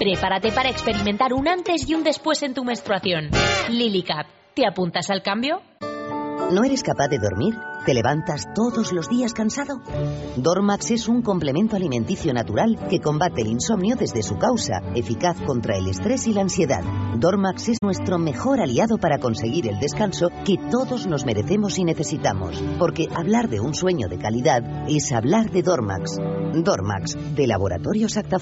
[0.00, 3.28] Prepárate para experimentar un antes y un después en tu menstruación.
[3.68, 4.24] Lily Cap.
[4.54, 5.60] ¿Te apuntas al cambio?
[6.50, 7.54] ¿No eres capaz de dormir?
[7.84, 9.82] ¿Te levantas todos los días cansado?
[10.36, 15.76] Dormax es un complemento alimenticio natural que combate el insomnio desde su causa, eficaz contra
[15.76, 16.82] el estrés y la ansiedad.
[17.18, 22.64] Dormax es nuestro mejor aliado para conseguir el descanso que todos nos merecemos y necesitamos,
[22.78, 26.16] porque hablar de un sueño de calidad es hablar de Dormax.
[26.54, 28.38] Dormax, de Laboratorios Acta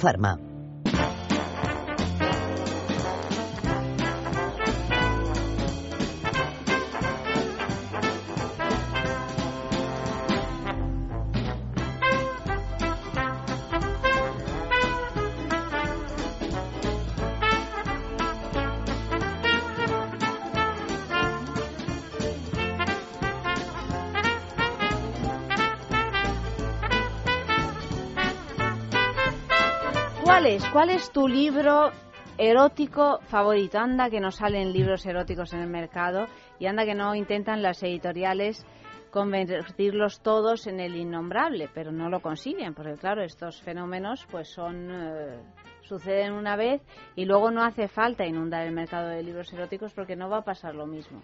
[30.78, 30.94] ¿Cuál es?
[30.98, 31.90] ¿Cuál es tu libro
[32.38, 33.80] erótico favorito?
[33.80, 36.26] Anda que no salen libros eróticos en el mercado
[36.60, 38.64] y anda que no intentan las editoriales
[39.10, 44.88] convertirlos todos en el innombrable, pero no lo consiguen, porque claro, estos fenómenos pues son
[44.88, 45.40] eh,
[45.80, 46.80] suceden una vez
[47.16, 50.44] y luego no hace falta inundar el mercado de libros eróticos porque no va a
[50.44, 51.22] pasar lo mismo.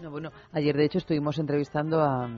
[0.00, 2.28] No, bueno, ayer de hecho estuvimos entrevistando a,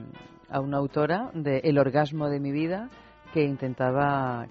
[0.51, 2.91] a una autora de El orgasmo de mi vida
[3.33, 4.45] que intentaba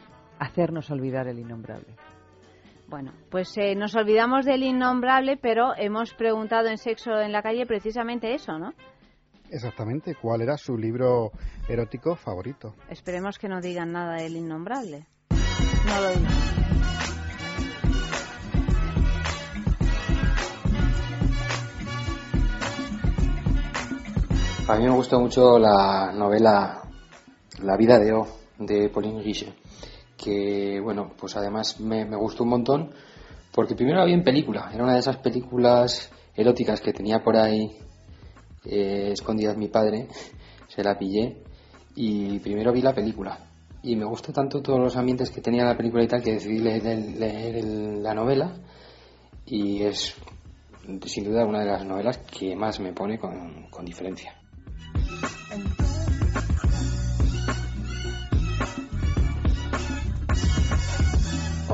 [0.45, 1.95] hacernos olvidar el innombrable.
[2.89, 7.67] Bueno, pues eh, nos olvidamos del innombrable, pero hemos preguntado en Sexo en la calle
[7.67, 8.75] precisamente eso, ¿no?
[9.51, 11.31] Exactamente, ¿cuál era su libro
[11.69, 12.75] erótico favorito?
[12.89, 15.07] Esperemos que no digan nada del innombrable.
[15.31, 16.55] No lo digan.
[24.67, 26.81] A mí me gustó mucho la novela
[27.63, 28.27] La vida de O
[28.59, 29.55] de Pauline Guichet,
[30.17, 32.91] que bueno, pues además me, gustó un montón
[33.53, 37.37] porque primero la vi en película, era una de esas películas eróticas que tenía por
[37.37, 37.77] ahí
[38.65, 40.09] eh, escondidas mi padre,
[40.69, 41.43] se la pillé
[41.95, 43.39] y primero vi la película
[43.83, 46.59] y me gustó tanto todos los ambientes que tenía la película y tal que decidí
[46.59, 48.57] leer, la novela
[49.47, 50.17] y es
[51.07, 54.35] sin duda una de las novelas que más me pone con, con diferencia.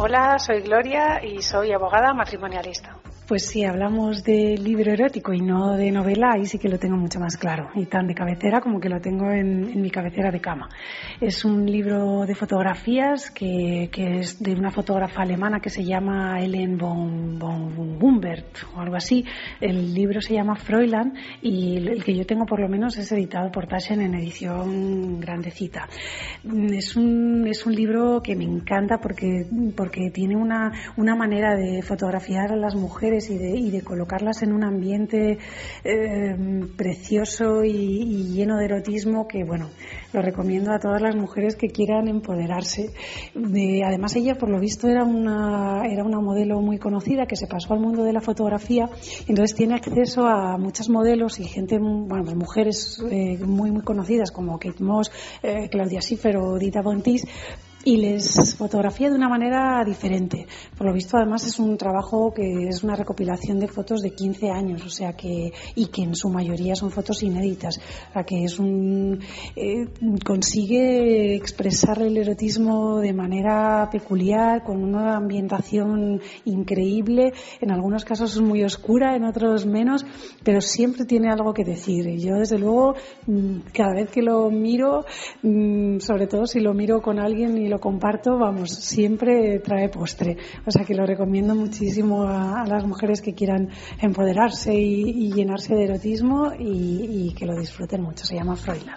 [0.02, 2.96] Hola, soy Gloria y soy abogada matrimonialista.
[3.30, 6.96] Pues si hablamos de libro erótico y no de novela, ahí sí que lo tengo
[6.96, 10.40] mucho más claro, y tan de cabecera como que lo tengo en, mi cabecera de
[10.40, 10.68] cama.
[11.20, 16.76] Es un libro de fotografías que, es de una fotógrafa alemana que se llama Ellen
[16.76, 19.24] von, von Gumbert o algo así.
[19.60, 23.52] El libro se llama Fräulein y el que yo tengo por lo menos es editado
[23.52, 25.88] por Taschen en edición grandecita.
[26.72, 31.80] Es un, es un libro que me encanta porque, porque tiene una, una manera de
[31.82, 35.38] fotografiar a las mujeres y de, colocarlas en un ambiente
[35.84, 36.36] eh,
[36.76, 39.70] precioso y, lleno de erotismo que, bueno,
[40.12, 42.90] lo recomiendo a todas las mujeres que quieran empoderarse.
[43.34, 47.46] De- además, ella, por lo visto, era una, era una modelo muy conocida que se
[47.46, 48.88] pasó al mundo de la fotografía,
[49.26, 54.30] entonces tiene acceso a muchas modelos y gente, bueno, pues mujeres eh, muy, muy conocidas
[54.30, 55.10] como Kate Moss,
[55.42, 57.26] eh, Claudia Schiffer o Dita Von Teese,
[57.84, 60.46] y les fotografía de una manera diferente.
[60.76, 64.50] Por lo visto, además, es un trabajo que es una recopilación de fotos de 15
[64.50, 67.78] años, o sea que, y que en su mayoría son fotos inéditas.
[68.10, 69.20] O sea que es un,
[69.56, 69.88] eh,
[70.24, 77.32] consigue expresar el erotismo de manera peculiar, con una ambientación increíble.
[77.60, 80.04] En algunos casos es muy oscura, en otros menos,
[80.44, 82.06] pero siempre tiene algo que decir.
[82.08, 82.94] Y yo, desde luego,
[83.26, 85.04] mm, cada vez que lo miro,
[85.42, 90.36] mm, sobre todo si lo miro con alguien y lo comparto, vamos, siempre trae postre.
[90.66, 95.32] O sea que lo recomiendo muchísimo a, a las mujeres que quieran empoderarse y, y
[95.32, 98.24] llenarse de erotismo y, y que lo disfruten mucho.
[98.24, 98.90] Se llama Fräulein.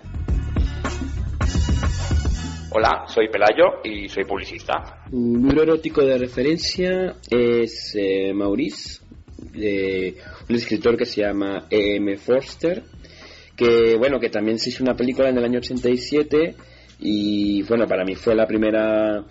[2.76, 5.04] Hola, soy Pelayo y soy publicista.
[5.12, 9.04] Mi libro erótico de referencia es eh, Maurice,
[9.52, 10.18] de
[10.50, 12.18] un escritor que se llama E.M.
[12.18, 12.82] Forster,
[13.56, 16.56] que bueno, que también se hizo una película en el año 87
[17.06, 19.22] y bueno, para mí fue la primera,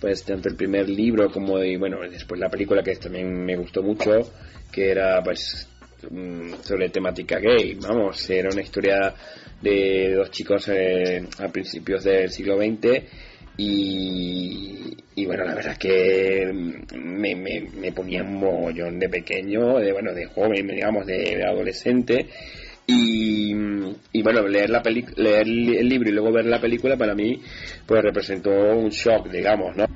[0.00, 3.82] pues tanto el primer libro como y bueno, después la película que también me gustó
[3.82, 4.12] mucho,
[4.70, 5.68] que era pues
[6.08, 9.12] mm, sobre temática gay, vamos, era una historia
[9.60, 13.02] de dos chicos eh, a principios del siglo XX
[13.56, 16.52] y, y bueno, la verdad es que
[16.94, 21.44] me, me, me ponía un mogollón de pequeño, de bueno, de joven, digamos, de, de
[21.44, 22.28] adolescente.
[22.86, 23.52] Y,
[24.12, 27.42] y bueno, leer, la peli leer el libro y luego ver la película para mí
[27.86, 29.86] pues representó un shock, digamos, ¿no?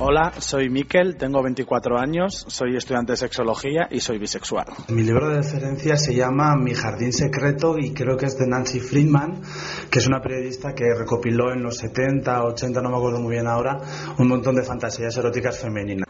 [0.00, 4.66] Hola, soy Miquel, tengo 24 años, soy estudiante de sexología y soy bisexual.
[4.90, 8.78] Mi libro de referencia se llama Mi jardín secreto y creo que es de Nancy
[8.78, 9.42] Friedman,
[9.90, 13.48] que es una periodista que recopiló en los 70, 80, no me acuerdo muy bien
[13.48, 13.80] ahora,
[14.16, 16.07] un montón de fantasías eróticas femeninas.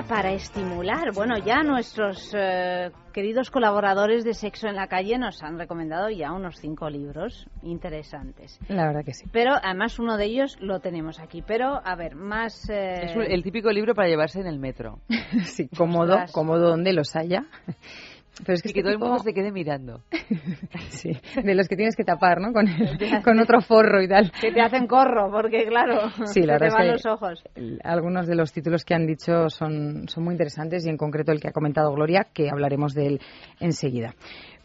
[0.00, 1.12] Para estimular.
[1.14, 6.32] Bueno, ya nuestros eh, queridos colaboradores de Sexo en la Calle nos han recomendado ya
[6.32, 8.58] unos cinco libros interesantes.
[8.68, 9.26] La verdad que sí.
[9.30, 11.42] Pero además uno de ellos lo tenemos aquí.
[11.46, 12.70] Pero, a ver, más...
[12.70, 15.00] eh, Es el típico libro para llevarse en el metro.
[15.44, 16.32] sí, cómodo, Ostras.
[16.32, 17.44] cómodo donde los haya.
[18.44, 20.00] Pero es que, Y que este todo el mundo se quede mirando.
[20.88, 21.12] Sí,
[21.42, 22.52] de los que tienes que tapar, ¿no?
[22.52, 22.66] Con,
[23.24, 24.30] con otro forro y tal.
[24.40, 27.42] Que te hacen corro, porque claro, Sí, la se te van es los ojos.
[27.82, 31.40] algunos de los títulos que han dicho son, son muy interesantes y en concreto el
[31.40, 33.20] que ha comentado Gloria, que hablaremos de él
[33.60, 34.14] enseguida.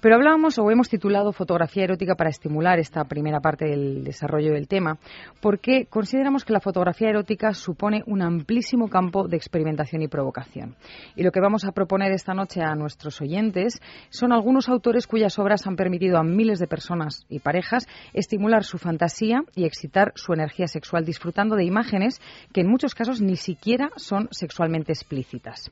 [0.08, 4.70] Pero hablábamos o hemos titulado Fotografía erótica para estimular esta primera parte del desarrollo del
[4.70, 4.99] tema,
[5.41, 10.78] porque consideramos que la fotografía erótica supone un amplísimo campo de experimentación y provocación.
[11.18, 15.38] Y lo que vamos a proponer esta noche a nuestros oyentes son algunos autores cuyas
[15.39, 20.32] obras han permitido a miles de personas y parejas estimular su fantasía y excitar su
[20.32, 22.22] energía sexual disfrutando de imágenes
[22.53, 25.70] que en muchos casos ni siquiera son sexualmente explícitas.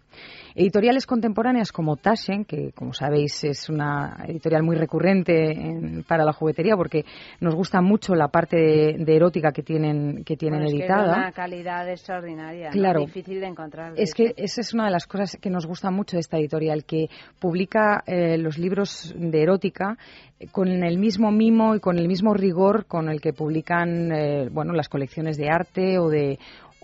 [0.56, 6.34] Editoriales contemporáneas como Taschen, que como sabéis es una editorial muy recurrente en- para la
[6.34, 7.06] juguetería porque
[7.40, 10.86] nos gusta mucho la parte de, de erótica que tienen, que tienen Bueno, es que
[10.86, 11.18] es editada.
[11.18, 12.72] una calidad extraordinaria, ¿no?
[12.74, 13.00] Claro.
[13.02, 13.94] difícil de encontrar.
[13.98, 16.84] Es que esa es una de las cosas que nos gusta mucho de esta editorial,
[16.86, 17.08] que
[17.40, 19.98] publica eh, los libros de erótica
[20.40, 24.50] eh, con el mismo mimo y con el mismo rigor con el que publican eh,
[24.52, 26.38] bueno las colecciones de arte o de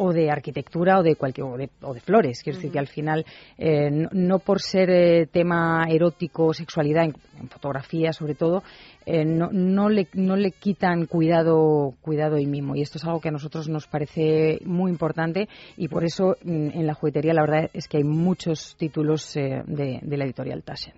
[0.04, 2.42] o de arquitectura o de cualquier o de, o de flores.
[2.42, 3.24] Quiero decir que al final
[3.58, 8.64] eh, no, no por ser eh, tema erótico sexualidad en, en fotografía sobre todo
[9.06, 13.22] eh, no, no le no le quitan cuidado cuidado y mimo y esto es algo
[13.22, 15.48] que a nosotros nos parece muy importante
[15.78, 20.00] y por eso mm, en la juguetería la verdad es que hay muchos títulos de,
[20.02, 20.94] de la editorial Taschen.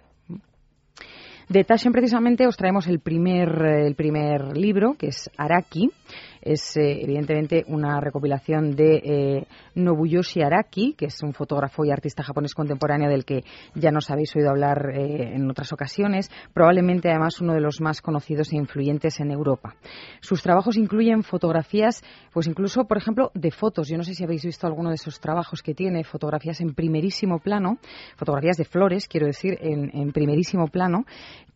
[1.49, 3.49] De Taschen precisamente os traemos el primer,
[3.85, 5.91] el primer libro, que es Araki.
[6.43, 12.21] Es eh, evidentemente una recopilación de eh, Nobuyoshi Araki, que es un fotógrafo y artista
[12.21, 13.43] japonés contemporáneo del que
[13.75, 18.01] ya nos habéis oído hablar eh, en otras ocasiones, probablemente además uno de los más
[18.01, 19.75] conocidos e influyentes en Europa.
[20.19, 23.87] Sus trabajos incluyen fotografías, pues incluso, por ejemplo, de fotos.
[23.87, 27.39] Yo no sé si habéis visto alguno de esos trabajos que tiene, fotografías en primerísimo
[27.39, 27.77] plano,
[28.17, 31.05] fotografías de flores, quiero decir, en, primerísimo plano,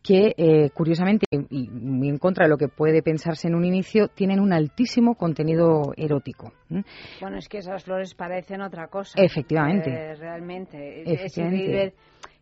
[0.02, 4.08] que eh, curiosamente, y muy en contra de lo que puede pensarse en un inicio,
[4.08, 6.52] tienen un altísimo contenido erótico.
[7.20, 9.20] Bueno, es que esas flores parecen otra cosa.
[9.20, 9.90] Efectivamente.
[9.90, 11.02] Eh, realmente.
[11.02, 11.94] Es Efectivamente.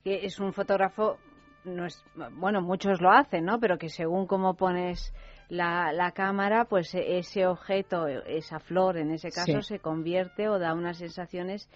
[0.04, 1.16] es un fotógrafo,
[1.64, 2.04] no es,
[2.38, 3.58] bueno, muchos lo hacen, ¿no?
[3.58, 5.14] Pero que según cómo pones
[5.48, 9.74] la, la cámara, pues e- ese objeto, esa flor en ese caso, Sí.
[9.74, 11.68] se convierte o da unas sensaciones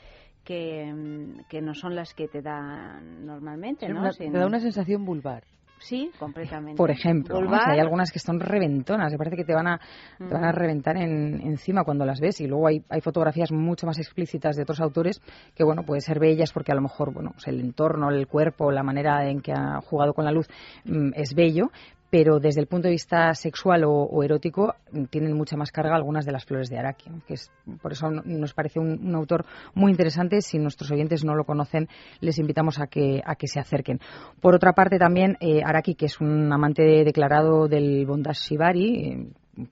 [0.45, 4.01] que, mm, que no son las que te dan normalmente, ¿no?
[4.01, 5.43] una- te da una sensación vulvar.
[5.81, 6.77] Sí, completamente.
[6.77, 7.41] Por ejemplo, ¿no?
[7.41, 9.81] O Vulvar, sea, hay algunas que son reventonas, me parece que te van a,
[10.19, 10.55] te van a Mm.
[10.55, 12.41] reventar en- encima cuando las ves.
[12.41, 15.21] Y luego hay, hay fotografías mucho más explícitas de otros autores
[15.55, 18.71] que, bueno, pueden ser bellas porque a lo mejor, bueno, pues el entorno, el cuerpo,
[18.71, 20.47] la manera en que ha jugado con la luz
[20.85, 21.71] mm, es bello.
[22.11, 26.27] Pero desde el punto de vista sexual o, erótico mm, tienen mucha más carga algunas
[26.27, 27.51] de las flores de Araki, que es
[27.81, 29.45] por eso no- nos parece un, autor
[29.75, 30.41] muy interesante.
[30.43, 31.89] Si nuestros oyentes no lo conocen,
[32.21, 34.01] les invitamos a que a que se acerquen.
[34.41, 39.29] Por otra parte, también eh, Araki, que es un amante declarado del bondage shibari, eh,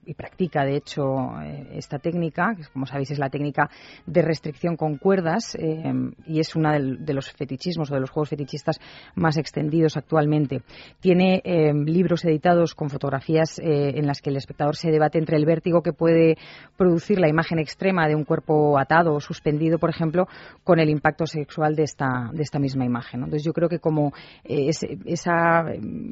[0.06, 1.02] y practica, de hecho,
[1.42, 3.70] eh, esta técnica, que como sabéis es la técnica
[4.06, 5.92] de restricción con cuerdas eh,
[6.26, 8.78] y es uno de los fetichismos o de los juegos fetichistas
[9.14, 10.62] más extendidos actualmente.
[11.00, 15.44] Tiene eh, libros editados con fotografías en las que el espectador se debate entre el
[15.44, 16.36] vértigo que puede
[16.76, 20.26] producir la imagen extrema de un cuerpo atado o suspendido, por ejemplo,
[20.64, 23.20] con el impacto sexual de esta, de esta misma imagen.
[23.20, 24.12] Entonces yo creo que como
[24.44, 25.64] es- esa,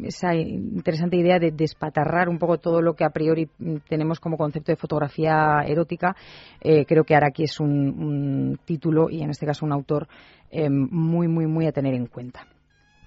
[0.05, 3.49] esa interesante idea de despatarrar un poco todo lo que a priori
[3.89, 6.14] tenemos como concepto de fotografía erótica,
[6.61, 10.09] eh, creo que Araki es un, un título y en este caso un autor
[10.51, 12.47] eh, muy, muy, muy a tener en cuenta.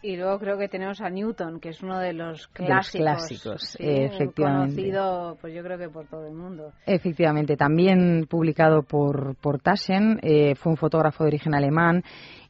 [0.01, 3.01] Y luego creo que tenemos a Newton, que es uno de los De los clásicos.
[3.01, 4.75] clásicos, sí, efectivamente.
[4.75, 6.71] Conocido, pues yo creo que por todo el mundo.
[6.85, 12.03] Efectivamente, también publicado por, por Taschen, eh, fue un fotógrafo de origen alemán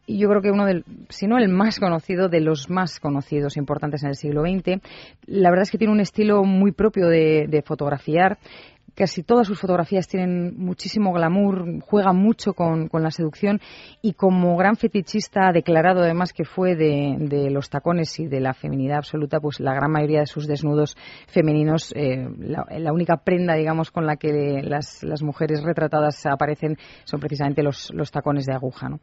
[0.09, 3.57] y yo creo que uno del, si no el más conocido, de los más conocidos
[3.57, 4.81] importantes en el siglo XX.
[5.27, 8.39] La verdad es que tiene un estilo muy propio de, de fotografiar.
[8.99, 13.61] Casi todas sus fotografías tienen muchísimo glamour, juega mucho con, con la seducción
[14.01, 18.53] y como gran fetichista declarado además que fue de, de los tacones y de la
[18.53, 20.97] feminidad absoluta, pues la gran mayoría de sus desnudos
[21.27, 26.75] femeninos, eh, la, única prenda, digamos, con la que las, las mujeres retratadas aparecen
[27.05, 28.89] son precisamente los, los tacones de aguja.
[28.89, 28.99] ¿no?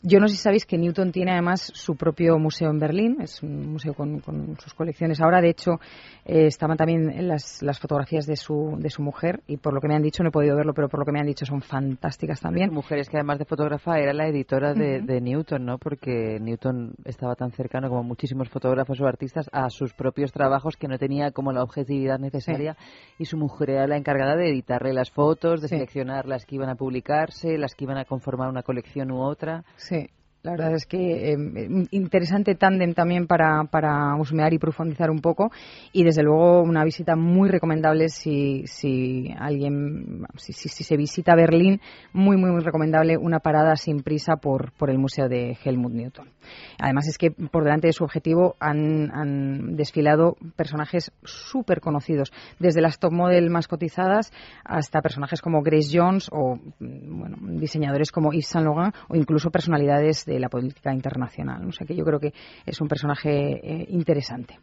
[0.00, 3.42] Yo no sé si sabéis que Newton tiene además su propio museo en Berlín, es
[3.42, 5.20] un museo con, con sus colecciones.
[5.20, 5.80] Ahora, de hecho,
[6.24, 9.88] eh, estaban también las, las fotografías de su, de su mujer y por lo que
[9.88, 11.60] me han dicho, no he podido verlo, pero por lo que me han dicho son
[11.62, 12.72] fantásticas también.
[12.72, 15.06] Mujeres que además de fotógrafa era la editora de, Ujú.
[15.06, 15.78] de Newton, ¿no?
[15.78, 20.88] Porque Newton estaba tan cercano como muchísimos fotógrafos o artistas a sus propios trabajos que
[20.88, 22.76] no tenía como la objetividad necesaria
[23.18, 25.74] y su mujer era la encargada de editarle las fotos, de Sí.
[25.76, 29.64] seleccionar las que iban a publicarse, las que iban a conformar una colección u otra.
[29.76, 30.08] Sí.
[30.42, 35.50] La verdad es que eh, interesante tándem también para, para husmear y profundizar un poco
[35.92, 41.34] y desde luego una visita muy recomendable si, si alguien, si, si- si se visita
[41.34, 41.82] Berlín,
[42.14, 46.30] muy muy muy recomendable una parada sin prisa por, por el Museo de Helmut Newton.
[46.78, 52.80] Además es que por delante de su objetivo han, han desfilado personajes súper conocidos, desde
[52.80, 54.32] las top model más cotizadas
[54.64, 60.24] hasta personajes como Grace Jones o bueno, diseñadores como Yves Saint Laurent o incluso personalidades
[60.34, 61.66] de la política internacional.
[61.66, 62.32] O que yo creo que
[62.66, 64.58] es un personaje eh, interesante.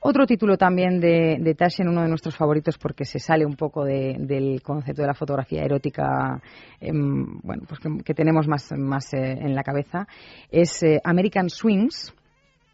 [0.00, 3.84] Otro título también de, de Taschen, uno de nuestros favoritos porque se sale un poco
[3.84, 6.40] de- del concepto de la fotografía erótica
[6.80, 10.06] em, bueno, pues que, que tenemos más, más eh, en la cabeza,
[10.50, 12.14] es eh, American Swings.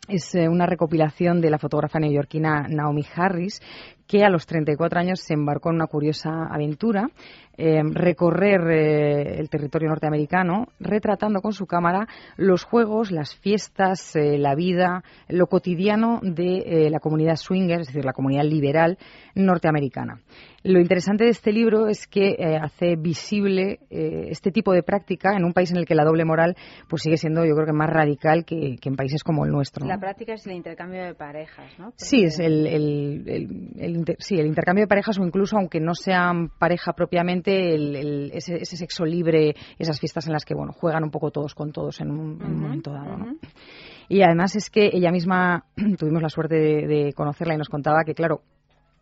[0.08, 3.60] Es una recopilación de la fotógrafa neoyorquina Naomi Harris,
[4.10, 7.10] que a los 34 años se embarcó en una curiosa aventura,
[7.56, 14.36] eh, recorrer eh, el territorio norteamericano, retratando con su cámara los juegos, las fiestas, eh,
[14.36, 18.98] la vida, lo cotidiano de la comunidad swinger, es decir, la comunidad liberal
[19.36, 20.18] norteamericana.
[20.62, 25.34] Lo interesante de este libro es que eh, hace visible eh, este tipo de práctica
[25.34, 26.54] en un país en el que la doble moral
[26.86, 29.86] pues sigue siendo, yo creo que más radical que, que en países como el nuestro.
[29.86, 29.90] ¿no?
[29.92, 31.94] La práctica es el intercambio de parejas, ¿no?
[31.96, 35.80] Sí, es el, el- el- el inter- sí, el intercambio de parejas o incluso, aunque
[35.80, 40.54] no sean pareja propiamente, el- el- ese, ese sexo libre, esas fiestas en las que
[40.54, 43.16] bueno juegan un poco todos con todos en un, en un momento dado.
[43.16, 43.36] ¿no?
[44.10, 45.64] Y además es que ella misma
[45.98, 48.42] tuvimos la suerte de, de conocerla y nos contaba que, claro,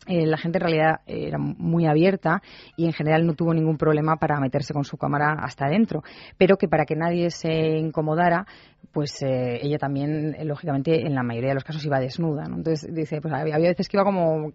[0.07, 2.43] eh, la gente en realidad era muy abierta
[2.77, 6.03] y en general no tuvo ningún problema para meterse con su cámara hasta adentro,
[6.39, 8.47] pero que para que nadie se incomodara,
[8.93, 12.45] pues eh, ella también, eh, lógicamente, en la mayoría de los casos iba desnuda.
[12.45, 12.57] ¿no?
[12.57, 14.53] Entonces dice, pues había, había veces que iba como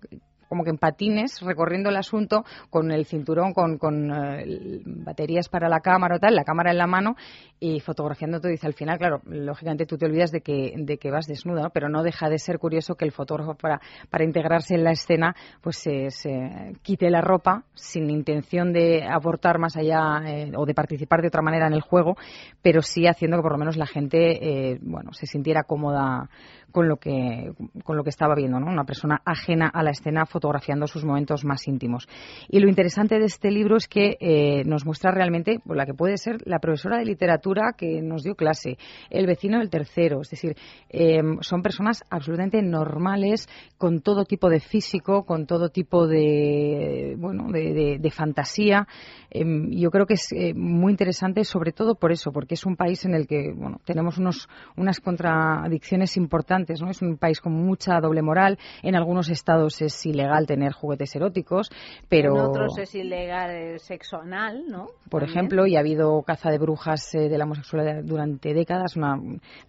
[0.53, 5.67] como que en patines recorriendo el asunto con el cinturón, con, con eh, baterías para
[5.67, 7.15] la cámara o tal, la cámara en la mano
[7.59, 8.51] y fotografiando todo.
[8.51, 11.69] Dice al final, claro, lógicamente tú te olvidas de que, de que vas desnuda, ¿no?
[11.71, 13.81] pero no deja de ser curioso que el fotógrafo para,
[14.11, 19.57] para integrarse en la escena pues se, se quite la ropa sin intención de aportar
[19.57, 22.15] más allá eh, o de participar de otra manera en el juego,
[22.61, 26.29] pero sí haciendo que por lo menos la gente eh, bueno se sintiera cómoda
[26.73, 27.53] con lo que
[27.83, 28.65] con lo que estaba viendo, ¿no?
[28.65, 32.07] Una persona ajena a la escena fotografiando sus momentos más íntimos.
[32.49, 35.93] Y lo interesante de este libro es que eh, nos muestra realmente pues, la que
[35.93, 38.77] puede ser la profesora de literatura que nos dio clase,
[39.11, 40.55] el vecino del tercero, es decir,
[40.89, 43.47] eh, son personas absolutamente normales,
[43.77, 48.87] con todo tipo de físico, con todo tipo de, bueno, de, de fantasía.
[49.29, 52.75] Em, yo creo que es eh, muy interesante, sobre todo por eso, porque es un
[52.75, 56.62] país en el que bueno, tenemos unos, unas contradicciones importantes.
[56.81, 56.89] ¿No?
[56.89, 58.57] Es un país con mucha doble moral.
[58.81, 61.69] En algunos estados es ilegal tener juguetes eróticos,
[62.09, 62.35] pero.
[62.35, 64.87] En otros es ilegal el sexo anal, ¿no?
[65.09, 65.29] Por También.
[65.37, 69.19] ejemplo, y ha habido caza de brujas eh, de la homosexualidad durante décadas, una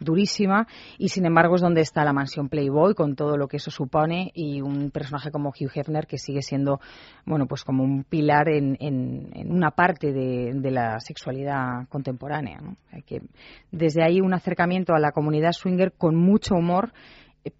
[0.00, 0.66] durísima,
[0.98, 4.30] y sin embargo es donde está la mansión Playboy con todo lo que eso supone
[4.34, 6.80] y un personaje como Hugh Hefner que sigue siendo,
[7.26, 12.58] bueno, pues como un pilar en, en, en una parte de, de, la sexualidad contemporánea.
[12.60, 12.76] ¿no?
[12.92, 13.22] Hay que,
[13.70, 16.83] desde ahí un acercamiento a la comunidad swinger con mucho humor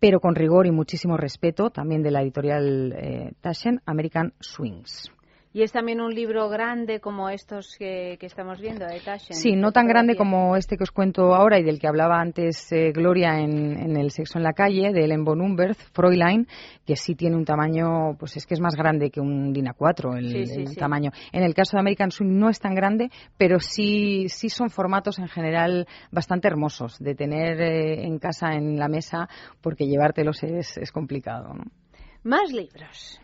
[0.00, 5.13] pero con rigor y muchísimo respeto, también de la editorial eh, Taschen, American Swings.
[5.54, 9.36] Y es también un libro grande como estos que, que estamos viendo de Taschen.
[9.36, 12.72] Sí, no tan grande como este que os cuento ahora y del que hablaba antes
[12.72, 16.48] eh, Gloria en, en, El sexo en la calle, de Ellen von Umberth, Fräulein,
[16.84, 20.18] que sí tiene un tamaño, pues es que es más grande que un DIN A4
[20.18, 20.74] el, sí, sí, el sí.
[20.74, 21.12] tamaño.
[21.30, 25.20] En el caso de American Swing no es tan grande, pero sí, sí son formatos
[25.20, 29.28] en general bastante hermosos de tener eh, en casa, en la mesa,
[29.60, 31.54] porque llevártelos es, es complicado.
[31.54, 31.62] ¿no?
[32.24, 33.20] Más libros.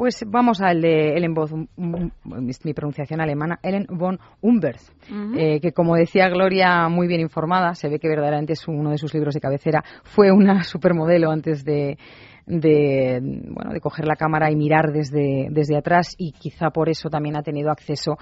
[0.00, 4.80] Pues vamos al de Ellen von, mi pronunciación alemana, Ellen von Umberth,
[5.10, 5.36] uh -huh.
[5.38, 8.96] eh, que como decía Gloria, muy bien informada, se ve que verdaderamente es uno de
[8.96, 11.98] sus libros de cabecera, fue una supermodelo antes de,
[12.46, 17.10] de, bueno, de coger la cámara y mirar desde, desde atrás y quizá por eso
[17.10, 18.16] también ha tenido acceso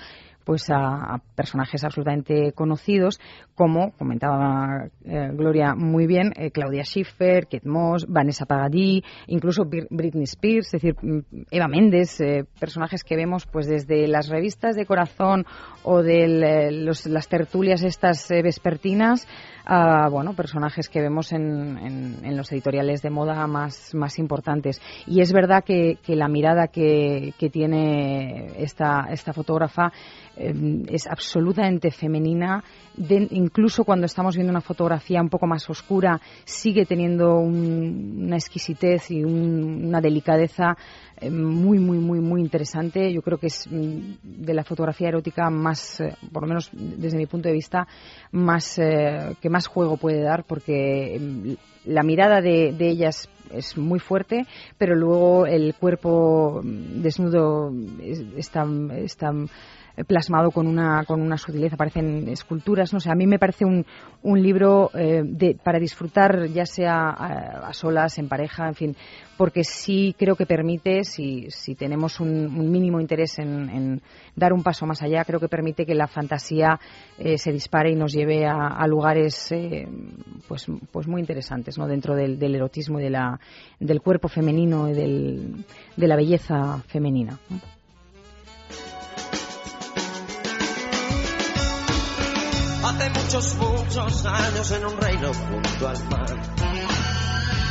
[0.48, 3.20] pues a, personajes absolutamente conocidos
[3.54, 10.24] como comentaba eh, Gloria muy bien eh, Claudia Schiffer, Kate Moss, Vanessa Paradis, incluso Britney
[10.24, 10.96] Spears, es decir
[11.50, 15.44] Eva Méndez, eh, personajes que vemos pues desde las revistas de corazón
[15.82, 19.28] o de los, las tertulias estas vespertinas
[19.66, 24.80] a bueno personajes que vemos en, en, en, los editoriales de moda más, más importantes.
[25.06, 29.92] Y es verdad que, que la mirada que, que tiene esta, esta fotógrafa
[30.38, 32.62] es absolutamente femenina.
[33.30, 39.10] Incluso cuando estamos viendo una fotografía un poco más oscura, sigue teniendo un, una exquisitez
[39.10, 40.76] y un, una delicadeza
[41.20, 43.12] eh, muy, muy, muy, muy interesante.
[43.12, 47.26] Yo creo que es de la fotografía erótica más, eh, por lo menos desde mi
[47.26, 47.86] punto de vista,
[48.32, 53.98] más eh, que más juego puede dar, porque la mirada de, de ellas es muy
[53.98, 57.72] fuerte, pero luego el cuerpo desnudo
[58.36, 58.66] está,
[58.96, 59.32] está
[60.06, 63.84] plasmado con una, con una sutileza, parecen esculturas, no sé, a mí me parece un,
[64.22, 68.96] un libro eh, de, para disfrutar ya sea a, solas, en pareja, en fin,
[69.36, 74.00] porque sí creo que permite, si, si tenemos un, un mínimo interés en,
[74.34, 76.78] dar un paso más allá, creo que permite que la fantasía
[77.18, 79.86] eh, se dispare y nos lleve a, lugares eh,
[80.46, 81.86] pues, pues muy interesantes, ¿no?
[81.86, 83.38] Dentro del, erotismo y de la,
[83.78, 85.64] del cuerpo femenino y del,
[85.96, 87.38] de la belleza femenina.
[92.98, 96.30] Hace muchos, muchos años en un reino junto al mar.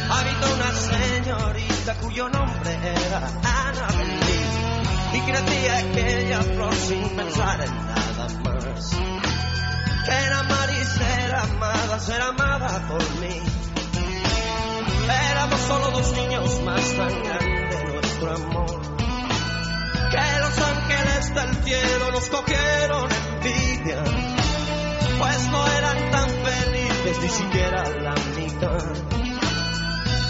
[0.10, 5.16] Habita una señorita cuyo nombre era Ana Beliz.
[5.16, 8.92] Y crecía aquella flor sin pensar en nada más.
[10.06, 13.42] Que era amar y ser amada, ser amada por mí.
[15.30, 18.82] Éramos solo dos niños más tan grande nuestro amor.
[20.10, 24.37] Que los ángeles del cielo nos cogieron envidia
[25.20, 28.78] pues no eran tan felices ni siquiera la mitad.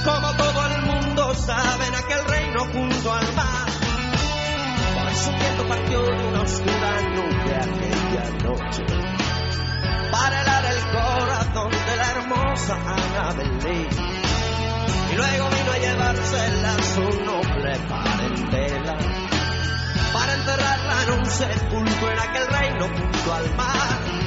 [0.06, 3.68] Como todo el mundo sabe en aquel reino junto al mar,
[4.96, 8.84] por eso viento partió de una oscura nube aquella noche
[10.12, 13.90] para helar el corazón de la hermosa Annabelle.
[15.12, 18.98] Y luego vino a llevársela a su noble parentela
[20.14, 24.27] para enterrarla en un sepulcro en aquel reino junto al mar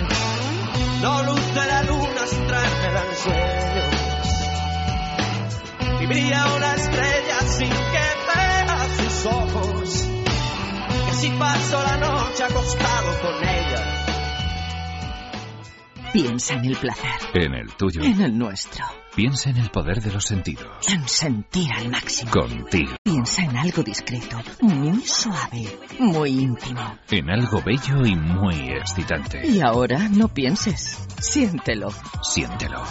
[1.02, 3.94] no luz de la luna extrañan sueños
[6.00, 10.08] y brilla una estrella sin que vea sus ojos
[11.06, 14.00] que si paso la noche acostado con ella
[16.12, 17.20] Piensa en el placer.
[17.34, 18.02] En el tuyo.
[18.02, 18.84] En el nuestro.
[19.14, 20.88] Piensa en el poder de los sentidos.
[20.88, 22.32] En sentir al máximo.
[22.32, 22.99] Contigo.
[23.20, 26.80] Piensa en algo discreto, muy suave, muy íntimo.
[27.10, 29.46] En algo bello y muy excitante.
[29.46, 31.06] Y ahora no pienses.
[31.20, 31.90] Siéntelo.
[32.22, 32.82] Siéntelo.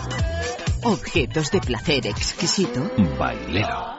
[0.83, 2.91] Objetos de placer exquisito.
[3.17, 3.98] Bailero.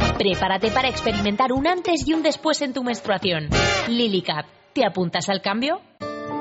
[0.21, 3.49] Prepárate para experimentar un antes y un después en tu menstruación.
[3.87, 5.81] Lily Cap ¿Te apuntas al cambio?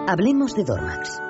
[0.06, 1.29] Hablemos de Dormax.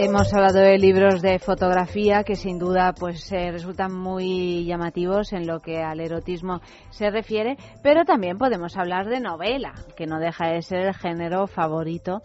[0.00, 5.44] Hemos hablado de libros de fotografía que sin duda pues eh, resultan muy llamativos en
[5.44, 10.46] lo que al erotismo se refiere, pero también podemos hablar de novela, que no deja
[10.52, 12.22] de ser el género favorito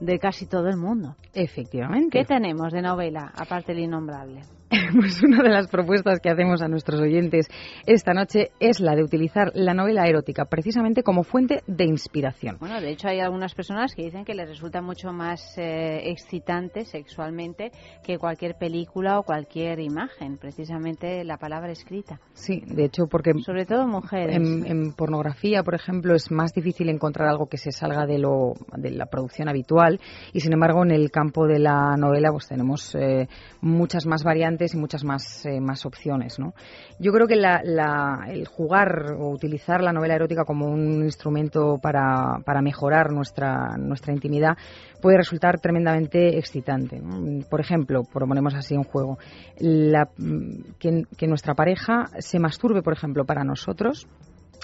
[0.00, 1.14] de casi todo el mundo.
[1.32, 2.18] Efectivamente.
[2.18, 4.42] ¿Qué tenemos de novela, aparte del innombrable?
[4.94, 7.48] Pues una de las propuestas que hacemos a nuestros oyentes
[7.86, 12.56] esta noche es la de utilizar la novela erótica precisamente como fuente de inspiración.
[12.60, 16.84] Bueno, de hecho hay algunas personas que dicen que les resulta mucho más eh, excitante
[16.84, 22.20] sexualmente que cualquier película o cualquier imagen, precisamente la palabra escrita.
[22.32, 23.32] Sí, de hecho porque...
[23.44, 24.36] Sobre todo mujeres.
[24.36, 28.54] En, en pornografía, por ejemplo, es más difícil encontrar algo que se salga de, lo,
[28.76, 30.00] de la producción habitual
[30.32, 33.28] y sin embargo en el campo de la novela pues tenemos eh,
[33.60, 36.38] muchas más variantes y muchas más, eh, más opciones.
[36.38, 36.54] ¿no?
[36.98, 42.62] Yo creo que el jugar o utilizar la novela erótica como un instrumento para, para
[42.62, 44.56] mejorar nuestra, nuestra intimidad
[45.00, 47.02] puede resultar tremendamente excitante.
[47.50, 49.18] Por ejemplo, proponemos así un juego,
[49.58, 54.06] que nuestra pareja se masturbe, por ejemplo, para nosotros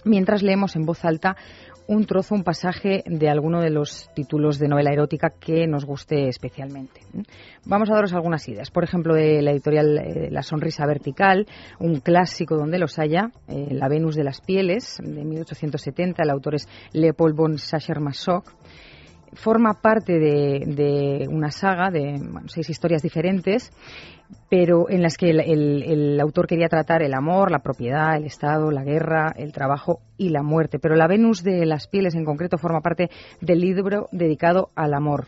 [0.04, 1.36] mientras leemos en voz alta
[1.88, 6.28] un trozo, un pasaje de alguno de los títulos de novela erótica que nos guste
[6.28, 7.00] especialmente.
[7.64, 8.70] Vamos a daros algunas ideas.
[8.70, 11.46] Por ejemplo, de la editorial eh, La Sonrisa Vertical,
[11.80, 16.22] un clásico donde los haya, eh, La Venus de las Pieles, de 1870.
[16.22, 18.44] El autor es Leopold von Sacher-Masoch
[19.34, 23.72] forma parte de, una saga de seis historias diferentes,
[24.48, 28.82] pero en las que el, autor quería tratar el amor, la propiedad, el Estado, la
[28.82, 30.78] guerra, el trabajo y la muerte.
[30.78, 33.10] Pero la Venus de las pieles en concreto forma parte
[33.40, 35.26] del libro dedicado al amor.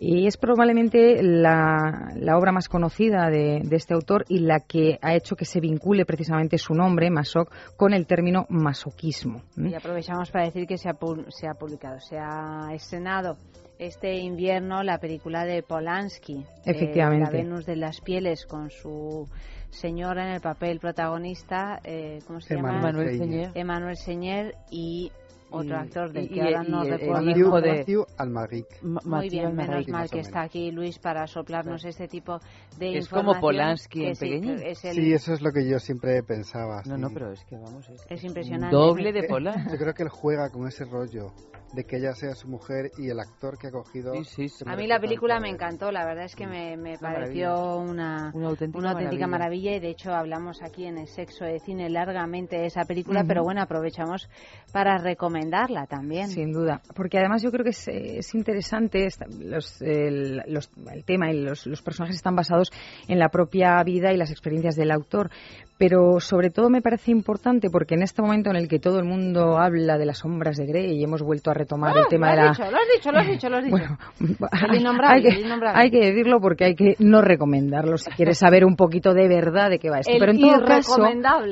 [0.00, 5.14] Y es probablemente la, obra más conocida de, de, este autor y la que ha
[5.14, 9.42] hecho que se vincule precisamente su nombre, Masoch, con el término masoquismo.
[9.56, 10.96] Y aprovechamos para decir que se ha,
[11.28, 13.36] se ha publicado, se ha estrenado
[13.78, 17.24] este invierno la película de Polanski, Efectivamente.
[17.30, 19.28] Eh, La Venus de las Pieles, con su
[19.70, 22.88] señora en el papel protagonista, eh, ¿cómo se Emmanuel llama?
[22.90, 23.50] Emanuel Señer.
[23.54, 25.10] Emanuel Señer y
[25.50, 27.30] otro Y- actor del y- que y- ahora y no el- el recuerdo.
[27.30, 28.82] hijo de- Matthew Almaric.
[28.82, 29.88] Muy bien, menos Almaric.
[29.88, 30.46] mal Más o que está menos.
[30.50, 32.38] aquí Luis para soplarnos este tipo
[32.78, 33.40] de Es como información.
[33.40, 34.56] Polanski que en sí, pequeñín.
[34.58, 36.82] que es el- Sí, eso es lo que yo siempre pensaba.
[36.86, 37.00] No, sí.
[37.02, 38.74] no, pero es que vamos, es, Es impresionante.
[38.74, 39.72] doble de Eh, Polanski.
[39.72, 41.32] Yo creo que él juega con ese rollo
[41.74, 44.14] de que ella sea su mujer y el actor que ha cogido.
[44.24, 47.76] Sí, sí, A mí la película me encantó, la verdad es que me, me pareció
[47.78, 49.70] una, Una auténtica una auténtica maravilla.
[49.70, 49.76] maravilla.
[49.76, 53.42] y de hecho hablamos aquí en el sexo de cine largamente de esa película, pero
[53.42, 54.28] bueno, aprovechamos
[54.72, 56.28] para recomendarla también.
[56.28, 59.08] Sin duda, porque además yo creo que es, es interesante,
[59.40, 62.70] los, el, los- el tema y los, los personajes están basados
[63.08, 65.30] en la propia vida y las experiencias del autor,
[65.78, 69.04] pero sobre todo me parece importante porque en este momento en el que todo el
[69.04, 72.30] mundo habla de las sombras de Grey y hemos vuelto a retomar Ah, el tema
[72.30, 72.50] lo de la...
[72.50, 73.76] dicho, lo has dicho, lo has dicho, lo has dicho.
[73.76, 75.44] Bueno, hay, que,
[75.74, 79.70] hay que decirlo porque hay que no recomendarlo si quieres saber un poquito de verdad
[79.70, 80.12] de qué va esto.
[80.12, 80.96] El pero en todo caso,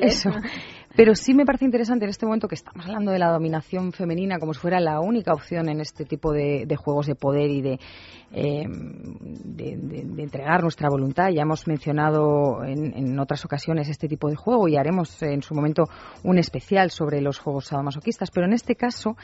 [0.01, 0.29] eso.
[0.95, 4.37] Pero sí me parece interesante en este momento que estamos hablando de la dominación femenina
[4.37, 7.61] como si fuera la única opción en este tipo de, de juegos de poder y
[7.61, 7.79] de-
[8.31, 11.29] de entregar nuestra voluntad.
[11.29, 15.53] Ya hemos mencionado en, en otras ocasiones este tipo de juego y haremos en su
[15.53, 15.83] momento
[16.23, 18.31] un especial sobre los juegos sadomasoquistas.
[18.31, 19.15] Pero en este caso,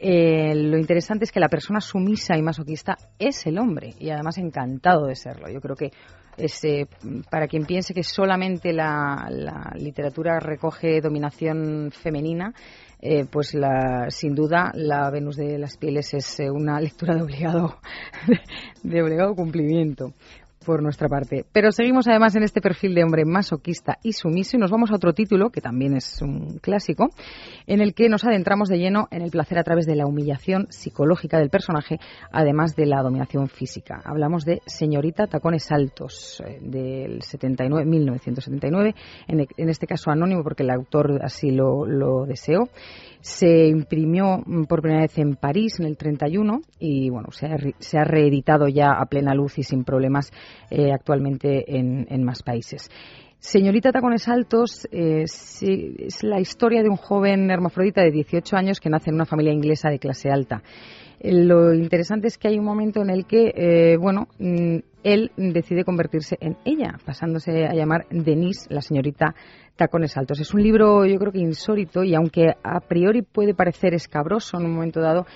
[0.00, 4.38] eh, lo interesante es que la persona sumisa y masoquista es el hombre y además
[4.38, 5.48] encantado de serlo.
[5.48, 5.90] Yo creo que
[6.36, 6.86] es, eh,
[7.30, 12.52] para quien piense que solamente la, la literatura recoge dominación femenina,
[13.00, 17.22] eh, pues la, sin duda la Venus de las Pieles es eh, una lectura de
[17.22, 17.78] obligado,
[18.82, 20.12] de, obligado cumplimiento.
[20.66, 21.46] Por nuestra parte.
[21.52, 24.96] Pero seguimos además en este perfil de hombre masoquista y sumiso y nos vamos a
[24.96, 27.08] otro título, que también es un clásico,
[27.66, 30.66] en el que nos adentramos de lleno en el placer a través de la humillación
[30.70, 31.98] psicológica del personaje,
[32.32, 34.02] además de la dominación física.
[34.04, 38.94] Hablamos de Señorita Tacones Altos, eh, del 79, 1979,
[39.28, 42.68] en, e- en este caso anónimo porque el autor así lo, lo deseó.
[43.26, 47.56] Se imprimió mm, por primera vez en París en el 31 y bueno, se ha,
[47.80, 50.30] se ha reeditado ya a plena luz y sin problemas
[50.70, 52.88] eh, actualmente en, más países.
[53.40, 58.90] Señorita Tacones Altos eh, es la historia de un joven hermafrodita de 18 años que
[58.90, 60.62] nace en una familia inglesa de clase alta.
[61.20, 65.30] Eh, Lo interesante es que hay un momento en el que, eh, bueno, mm, él
[65.36, 69.34] decide convertirse en ella, pasándose a llamar Denise, la señorita
[69.76, 70.40] Tacones Altos.
[70.40, 74.66] Es un libro, yo creo que insólito, y aunque a priori puede parecer escabroso en
[74.66, 75.26] un momento dado,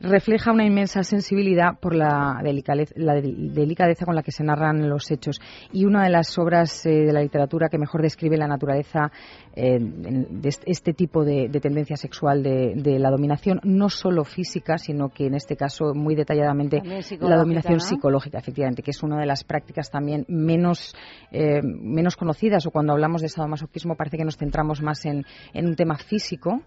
[0.00, 4.88] refleja una inmensa sensibilidad por la, delicadez- la del- delicadeza con la que se narran
[4.88, 5.40] los hechos
[5.72, 9.10] y una de las obras eh, de la literatura que mejor describe la naturaleza
[9.54, 14.24] eh, de est- este tipo de, de tendencia sexual de, de la dominación, no solo
[14.24, 16.80] física, sino que en este caso muy detalladamente
[17.28, 17.80] la dominación ¿no?
[17.80, 20.94] psicológica, efectivamente, que es una de las prácticas también menos,
[21.32, 25.66] eh, menos conocidas o cuando hablamos de sadomasoquismo parece que nos centramos más en, en
[25.66, 26.62] un tema físico,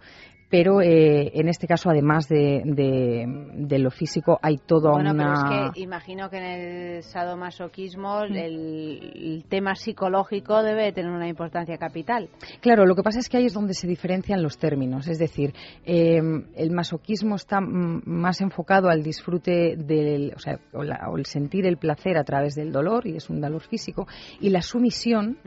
[0.52, 3.26] pero eh, en este caso, además de, de,
[3.56, 5.44] de lo físico, hay toda Bueno, una...
[5.48, 11.28] pero es que imagino que en el sadomasoquismo el, el tema psicológico debe tener una
[11.30, 12.30] importancia capital.
[12.60, 15.08] Claro, lo que pasa es que ahí es donde se diferencian los términos.
[15.08, 15.54] Es decir,
[15.86, 16.20] eh,
[16.56, 21.26] el masoquismo está mm, más enfocado al disfrute del, o sea, o, la- o el
[21.26, 24.06] sentir el placer a través del dolor, y es un dolor físico,
[24.42, 25.38] y la sumisión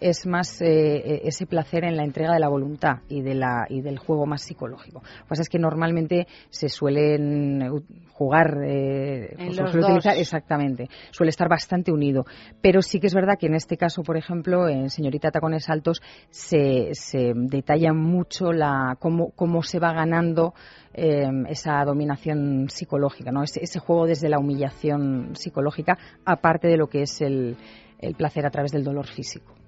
[0.00, 3.66] es más eh, eh, ese placer en la entrega de la voluntad y, de la,
[3.68, 5.00] y del juego más psicológico.
[5.02, 7.70] Lo que pasa es que normalmente se suelen eh,
[8.12, 12.24] jugar, eh, En los suele utilizar exactamente, suele estar bastante unido.
[12.60, 16.02] Pero sí que es verdad que en este caso, por ejemplo, en Señorita Tacones Altos
[16.30, 20.54] se, se detalla mucho la, cómo, cómo se va ganando
[20.92, 23.42] eh, esa dominación psicológica, ¿no?
[23.42, 27.56] ese, ese juego desde la humillación psicológica, aparte de lo que es el,
[27.98, 29.61] el placer a través del dolor físico.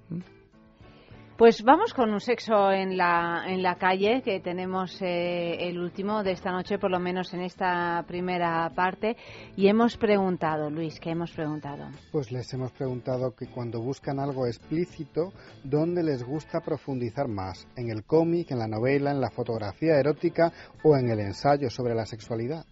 [1.37, 6.23] Pues vamos con un sexo en la, en la calle, que tenemos eh, el último
[6.23, 9.17] de esta noche, por lo menos en esta primera parte.
[9.57, 11.89] Y hemos preguntado, Luis, ¿qué hemos preguntado?
[12.13, 17.67] Pues les hemos preguntado que cuando buscan algo explícito, ¿dónde les gusta profundizar más?
[17.75, 20.53] ¿En el cómic, en la novela, en la fotografía erótica
[20.85, 22.65] o en el ensayo sobre la sexualidad?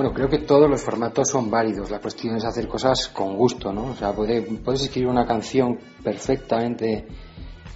[0.00, 1.90] Bueno, creo que todos los formatos son válidos.
[1.90, 3.88] La cuestión es hacer cosas con gusto, ¿no?
[3.88, 7.06] O sea, puede- puedes escribir una canción perfectamente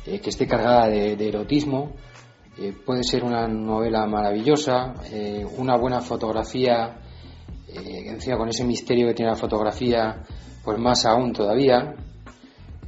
[0.06, 1.92] eh, que esté cargada de, erotismo.
[2.58, 6.96] eh, puede ser una novela maravillosa, eh, una buena fotografía,
[7.68, 10.22] encima con ese misterio que tiene la fotografía,
[10.64, 11.94] pues más aún todavía.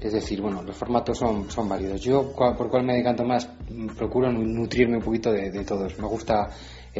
[0.00, 2.00] Es decir, bueno, los formatos son, son válidos.
[2.00, 5.98] Yo, por cuál me decanto más, Mm, procuro nu- nutrirme un poquito de, todos.
[5.98, 6.48] Me gusta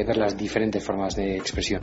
[0.03, 1.81] ver las diferentes formas de expresión.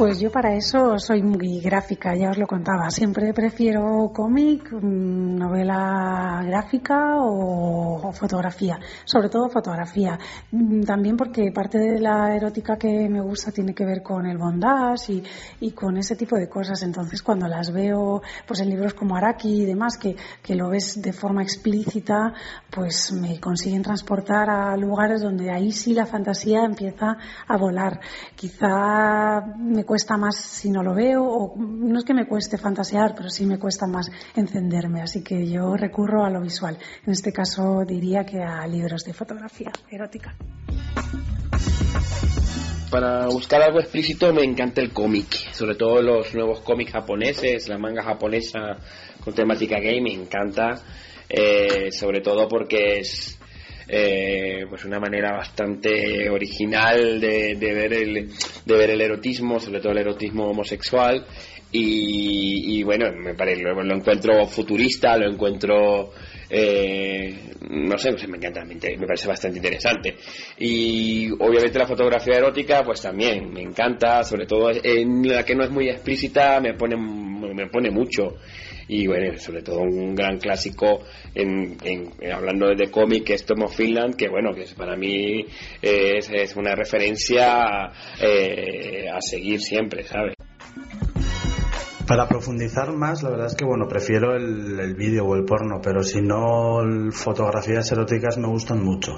[0.00, 2.88] Pues yo para eso soy muy gráfica, ya os lo contaba.
[2.88, 8.78] Siempre prefiero cómic, mm, novela gráfica o, fotografía.
[9.04, 10.18] Sobre todo fotografía.
[10.52, 14.38] Mm, También porque parte de la erótica que me gusta tiene que ver con el
[14.38, 15.22] bondage y,
[15.66, 16.82] y con ese tipo de cosas.
[16.82, 21.02] Entonces cuando las veo pues en libros como Araki y demás, que, que lo ves
[21.02, 22.32] de forma explícita,
[22.70, 28.00] pues me consiguen transportar a lugares donde ahí sí la fantasía empieza a volar.
[28.34, 33.12] Quizá me cuesta más si no lo veo, o no es que me cueste fantasear,
[33.16, 35.02] pero sí me cuesta más encenderme.
[35.02, 36.78] Así que yo recurro a lo visual.
[37.04, 40.36] En este caso diría que a libros de fotografía erótica.
[42.88, 47.76] Para buscar algo explícito me encanta el cómic, sobre todo los nuevos cómics japoneses, la
[47.76, 48.76] manga japonesa
[49.24, 50.80] con temática gay me encanta,
[51.28, 53.39] eh, sobre todo porque es
[53.92, 58.30] eh, pues una manera bastante original de, de ver el,
[58.64, 61.26] de ver el erotismo, sobre todo el erotismo homosexual
[61.72, 66.12] y, y bueno, me parece, lo, encuentro futurista, lo encuentro
[66.48, 70.16] eh, no sé, pues me encanta, me parece bastante interesante.
[70.58, 75.62] Y obviamente la fotografía erótica, pues también me encanta, sobre todo en la que no
[75.64, 78.36] es muy explícita, me pone, me pone mucho.
[78.92, 83.76] Y bueno, sobre todo un gran clásico en, en- hablando de cómic es Tom of
[83.76, 85.46] Finland, que bueno, que para mí
[85.80, 90.34] es, una referencia eh, a seguir siempre, ¿sabes?
[92.04, 95.80] Para profundizar más, la verdad es que bueno, prefiero el, el vídeo o el porno,
[95.80, 96.80] pero si no,
[97.12, 99.12] fotografías eróticas me gustan mucho.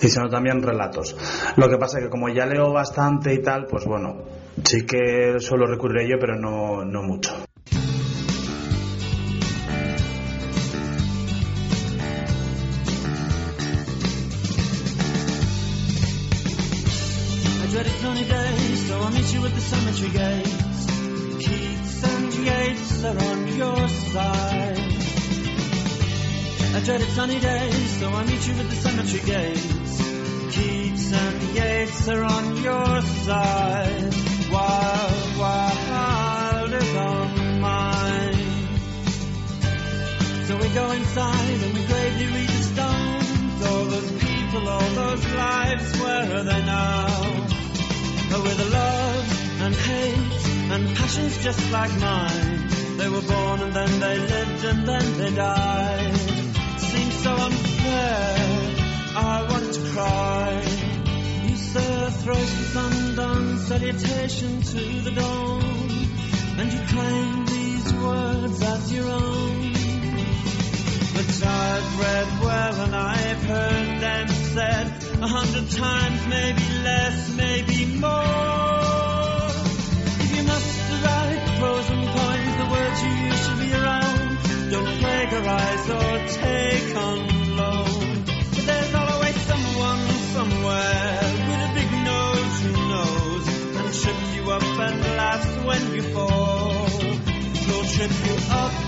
[0.00, 1.14] Y si no, también relatos.
[1.58, 4.24] Lo que pasa es que como ya leo bastante y tal, pues bueno,
[4.64, 7.34] sí que suelo recurrir a ello, pero no, no mucho.
[17.78, 20.86] I dreaded sunny days, so I'll meet you at the cemetery gates.
[21.46, 24.78] Keats and Yates are on your side.
[26.74, 30.02] I dreaded sunny days, so I'll meet you at the cemetery gates.
[30.56, 34.14] Keats and Yates are on your side.
[34.50, 38.68] Wild, wild is on mine.
[40.46, 43.66] So we go inside and we gravely read the stones.
[43.68, 47.37] All those people, all those lives, where are they now?
[48.30, 52.68] With the love and hate and passions just like mine.
[52.98, 56.16] They were born and then they lived and then they died.
[56.78, 58.58] Seems so unfair.
[59.16, 60.62] I wanted to cry.
[61.48, 65.62] You a thrice was undone salutation to the dawn,
[66.58, 69.77] and you claim these words as your own.
[71.18, 74.86] But I've read well and I've heard them said
[75.20, 79.50] a hundred times, maybe less, maybe more.
[80.22, 84.70] If you must write prose and poems, the words you use should be around.
[84.70, 87.18] Don't plagiarize or take on
[87.56, 88.24] loan.
[88.54, 90.06] But there's always someone
[90.38, 93.44] somewhere with a big nose who knows
[93.74, 96.86] and trips you up and laughs when you fall.
[96.86, 98.87] He'll trip you up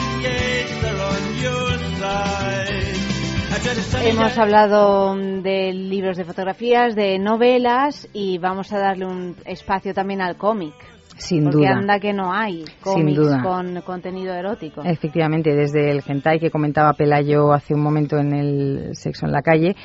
[4.03, 10.21] Hemos hablado de libros de fotografías, de novelas y vamos a darle un espacio también
[10.21, 10.73] al cómic.
[11.21, 11.77] Sin porque duda.
[11.77, 14.81] anda que no hay cómics con contenido erótico.
[14.83, 19.41] Efectivamente, desde el hentai que comentaba Pelayo hace un momento en el Sexo en la
[19.41, 19.75] calle,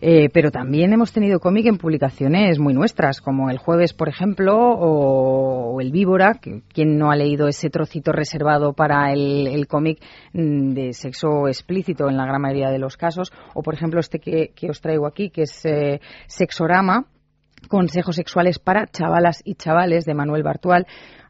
[0.00, 4.56] eh, pero también hemos tenido cómic en publicaciones muy nuestras, como El Jueves, por ejemplo,
[4.56, 9.66] o, o El Víbora, que quien no ha leído ese trocito reservado para el, el
[9.66, 9.98] cómic
[10.32, 14.18] mm, de sexo explícito en la gran mayoría de los casos, o por ejemplo este
[14.18, 17.04] que, que os traigo aquí, que es eh, Sexorama,
[17.68, 20.86] Consejos sexuales para chavalas y chavales de Manuel Bartual.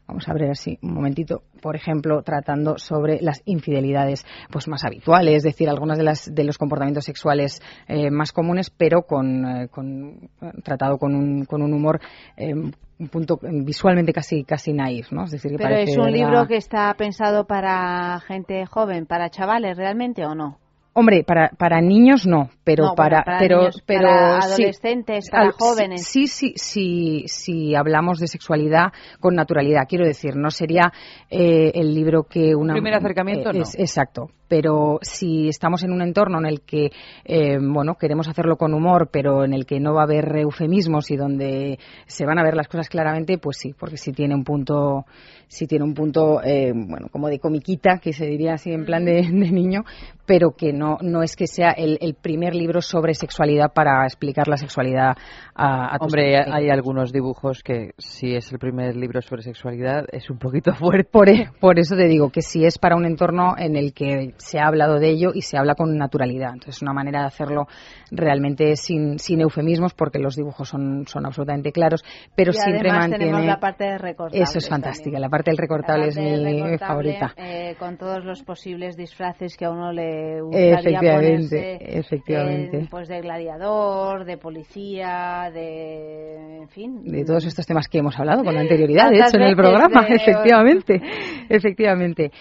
[0.07, 5.35] Vamos a ver así un momentito, por ejemplo, tratando sobre las infidelidades pues más habituales,
[5.37, 9.67] es decir, algunas de las de los comportamientos sexuales eh, más comunes, pero con, eh,
[9.67, 10.29] con-
[10.63, 11.99] tratado con un, con un humor
[12.37, 15.25] eh, un punto visualmente casi casi naif, ¿no?
[15.25, 19.29] Es decir, que Pero parece es un libro que está pensado para gente joven, para
[19.29, 20.57] chavales realmente o no?
[20.99, 24.63] Hombre, para, para niños no, pero No, bueno, para, para pero, niños, pero para sí.
[24.63, 26.07] adolescentes, para jóvenes.
[26.07, 28.87] Sí, sí, sí, sí, hablamos de sexualidad
[29.19, 29.83] con naturalidad.
[29.87, 30.91] Quiero decir, no sería
[31.29, 33.61] eh, el libro que una Primer acercamiento, no.
[33.61, 34.31] es- exacto.
[34.47, 36.89] Pero si estamos en un entorno en el que,
[37.25, 41.11] eh, bueno, queremos hacerlo con humor, pero en el que no va a haber eufemismos
[41.11, 41.77] y donde
[42.07, 45.05] se van a ver las cosas claramente, pues sí, porque sí tiene un punto,
[45.47, 49.03] sí tiene un punto, eh, bueno, como de comiquita, que se diría así en plan
[49.03, 49.83] de, de niño,
[50.27, 54.47] pero que no, no es que sea el, el primer libro sobre sexualidad para explicar
[54.47, 55.15] la sexualidad
[55.55, 60.05] a, a tus Hombre, hay algunos dibujos que si es el primer libro sobre sexualidad
[60.11, 61.09] es un poquito fuerte.
[61.09, 64.33] Por, e- por eso te digo que si es para un entorno en el que
[64.37, 66.51] se ha hablado de ello y se habla con naturalidad.
[66.53, 67.67] Entonces, una manera de hacerlo
[68.11, 72.03] realmente sin, sin eufemismos, porque los dibujos son, son absolutamente claros,
[72.35, 73.17] pero y siempre mantiene.
[73.25, 74.49] tenemos la parte de recortables.
[74.49, 75.19] Eso es fantástica.
[75.19, 77.33] La parte del recortable es mi recortable, favorita.
[77.37, 82.77] eh, con todos los posibles disfraces que a uno le gustaría Efectivamente, ponerse, efectivamente.
[82.79, 86.57] eh, pues de gladiador, de policía, de...
[86.61, 87.03] en fin.
[87.03, 90.15] de todos estos temas que hemos hablado con anterioridad, de hecho, en el programa, de-
[90.15, 91.01] efectivamente,
[91.49, 92.31] efectivamente.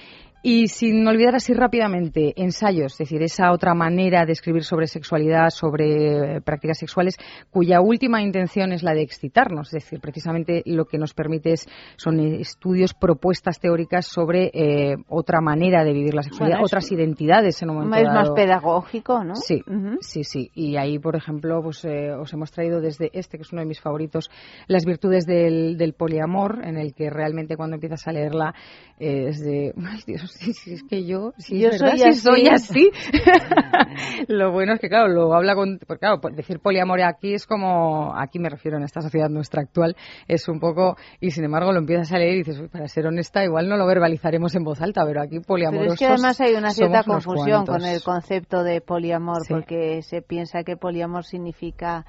[0.49, 5.51] Y sin olvidar así rápidamente, ensayos, es decir, esa otra manera de escribir sobre sexualidad,
[5.51, 7.17] sobre eh, prácticas sexuales,
[7.51, 11.67] cuya última intención es la de excitarnos, es decir, precisamente lo que nos permite es,
[11.97, 17.61] son estudios, propuestas teóricas sobre eh, otra manera de vivir la sexualidad, Bueno, otras identidades
[17.63, 19.35] en un momento Es más pedagógico, ¿no?
[19.35, 19.65] Sí,
[20.01, 20.53] sí, sí.
[20.55, 23.67] Y ahí, por ejemplo, pues eh, os hemos traído desde este, que es uno de
[23.67, 24.31] mis favoritos,
[24.69, 28.55] las virtudes del, del poliamor, en el que realmente cuando empiezas a leerla
[29.01, 32.13] eh, es de, ay Dios, Sí, sí, es que yo, sí, Yo es verdad, soy
[32.13, 32.91] sí soy así.
[34.29, 35.79] lo bueno es que, claro, lo habla con.
[35.87, 38.15] Porque, claro, decir poliamor aquí es como.
[38.17, 39.97] Aquí me refiero en esta sociedad nuestra actual,
[40.29, 40.97] es un poco.
[41.21, 43.77] Y sin embargo lo empiezas a leer y dices, "Uy, para ser honesta, igual no
[43.77, 45.95] lo verbalizaremos en voz alta, pero aquí Pero poliamorosos.
[45.95, 49.53] es que además hay una cierta confusión con el concepto de poliamor, Sí.
[49.53, 52.05] porque se piensa que poliamor significa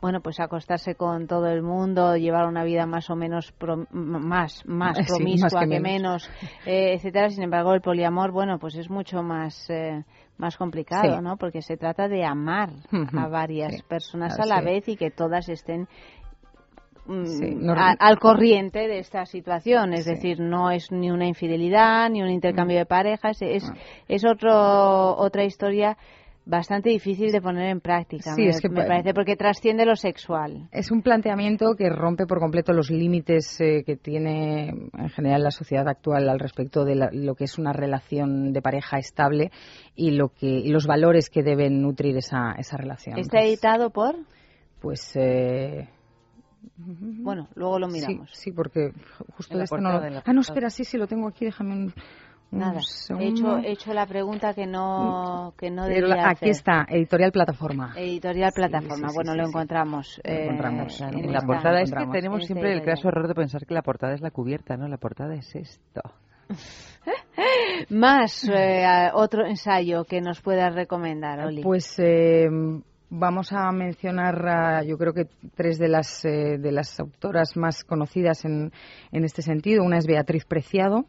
[0.00, 4.64] bueno, pues acostarse con todo el mundo, llevar una vida más o menos pro- más
[4.66, 6.28] más Sí, promiscua más que que, menos.
[6.28, 6.30] menos,
[6.66, 7.28] eh, etcétera.
[7.30, 10.04] Sin embargo, el poliamor, bueno, pues es mucho más eh,
[10.38, 11.22] más complicado, Sí.
[11.22, 11.36] ¿no?
[11.36, 12.70] Porque se trata de amar
[13.16, 13.82] a varias sí.
[13.86, 15.86] personas a la vez y que todas estén
[17.06, 20.10] mm, Sí, no- a- al corriente de esta situación, es Sí.
[20.12, 22.80] decir, no es ni una infidelidad ni un intercambio Mm.
[22.80, 23.74] de parejas, es, Ah.
[24.08, 25.96] es otro, otra historia
[26.50, 29.86] bastante difícil de poner en práctica, Sí, me, es que me pa- parece, porque trasciende
[29.86, 30.68] lo sexual.
[30.72, 35.50] Es un planteamiento que rompe por completo los límites eh, que tiene en general la
[35.52, 39.50] sociedad actual al respecto de la- lo que es una relación de pareja estable
[39.94, 43.18] y lo que y los valores que deben nutrir esa, esa relación.
[43.18, 44.16] Está editado por,
[44.80, 45.88] Pues eh,
[46.76, 48.30] bueno, luego lo miramos.
[48.32, 48.92] sí, porque
[49.36, 51.94] justo este no lo- Ah, no, espera, sí, sí, lo tengo aquí, déjame un
[52.52, 52.80] Nada,
[53.18, 56.48] he hecho, he hecho la pregunta que no, que no Pero debía la- aquí hacer.
[56.48, 57.94] está, Editorial Plataforma.
[57.96, 59.08] Editorial Plataforma.
[59.08, 60.20] sí, bueno, sí, lo encontramos.
[60.24, 63.34] Lo eh, encontramos, claro, en la portada es que tenemos siempre el craso error de
[63.34, 64.88] pensar que la portada es la cubierta, ¿no?
[64.88, 66.00] La portada es esto.
[67.90, 71.62] Más eh, otro ensayo que nos puedas recomendar, Oli.
[71.62, 72.48] Pues eh,
[73.10, 77.84] vamos a mencionar, a, yo creo que tres de las, eh, de las autoras más
[77.84, 78.72] conocidas en,
[79.12, 79.84] en este sentido.
[79.84, 81.06] Una es Beatriz Preciado.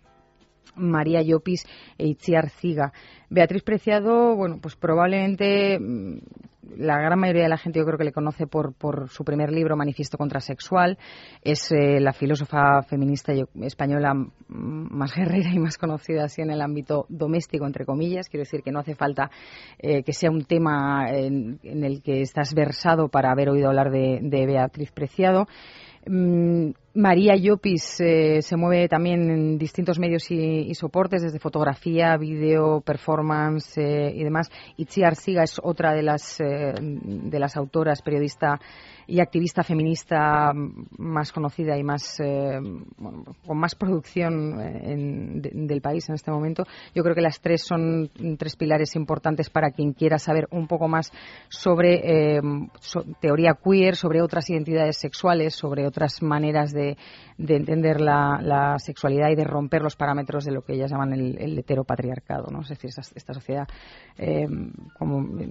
[0.75, 1.65] María Llopis
[1.97, 2.91] e Itziar Ciga.
[3.29, 6.17] Beatriz Preciado, bueno, pues probablemente mm,
[6.77, 9.51] la gran mayoría de la gente yo creo que le conoce por, por su primer
[9.51, 10.97] libro, Manifiesto Contrasexual.
[11.41, 14.13] Es eh, la filósofa feminista española
[14.47, 18.29] más guerrera y más conocida así en el ámbito doméstico, entre comillas.
[18.29, 19.29] Quiero decir que no hace falta
[19.79, 24.19] eh, que sea un tema en, el que estás versado para haber oído hablar de,
[24.21, 25.47] de Beatriz Preciado.
[26.07, 30.35] Mm, María Llopis eh, se mueve también en distintos medios y,
[30.69, 34.49] y soportes, desde fotografía, vídeo, performance eh, y demás.
[34.75, 38.59] Itziar Siga es otra de las, eh, de las autoras, periodista
[39.07, 40.51] y activista feminista
[40.97, 42.59] más conocida y más eh,
[43.45, 46.63] con más producción en- de- del país en este momento.
[46.93, 50.87] Yo creo que las tres son tres pilares importantes para quien quiera saber un poco
[50.89, 51.11] más
[51.49, 52.39] sobre
[52.79, 56.80] so- teoría queer, sobre otras identidades sexuales, sobre otras maneras de,
[57.37, 61.13] de entender la, la sexualidad y de romper los parámetros de lo que ellas llaman
[61.13, 62.61] el, el heteropatriarcado, ¿no?
[62.61, 63.67] Es decir, esta, esta sociedad
[64.17, 64.45] eh,
[64.97, 65.49] como eh,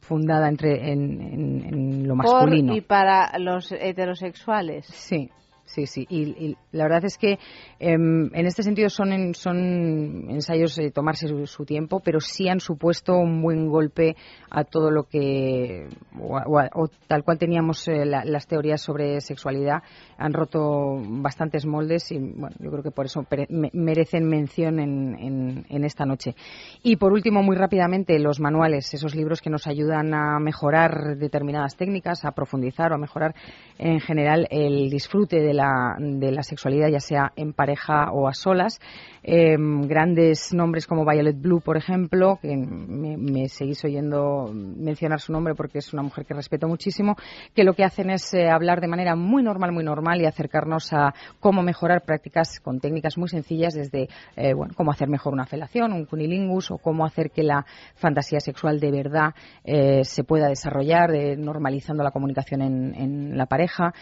[0.00, 2.74] fundada entre en, en- en lo Por masculino.
[2.76, 4.86] y para los heterosexuales.
[4.86, 5.30] Sí,
[5.66, 6.06] sí, sí.
[6.08, 7.38] Y, y la verdad es que
[7.78, 12.60] em, en este sentido son, en- son ensayos de tomarse su, tiempo, pero sí han
[12.60, 14.16] supuesto un buen golpe
[14.50, 15.88] a todo lo que,
[16.20, 19.82] o, tal cual teníamos eh, la- las teorías sobre sexualidad,
[20.16, 23.26] han roto bastantes moldes y bueno, yo creo que por eso
[23.72, 26.34] merecen mención en, en- en esta noche.
[26.82, 31.76] Y por último, muy rápidamente, los manuales, esos libros que nos ayudan a mejorar determinadas
[31.76, 33.34] técnicas, a profundizar o a mejorar
[33.78, 38.34] en general el disfrute de la, de la sexualidad, ya sea en pareja o a
[38.34, 38.80] solas.
[39.28, 45.56] Eh, grandes nombres como Violet Blue, por ejemplo, que me, seguís oyendo mencionar su nombre
[45.56, 47.16] porque es una mujer que respeto muchísimo,
[47.52, 50.92] que lo que hacen es eh, hablar de manera muy normal, muy normal y acercarnos
[50.92, 55.46] a cómo mejorar prácticas con técnicas muy sencillas, desde eh, bueno, cómo hacer mejor una
[55.46, 59.34] felación, un cunilingus, o cómo hacer que la fantasía sexual de verdad
[59.64, 63.92] eh, se pueda desarrollar, normalizando la comunicación en, en la pareja.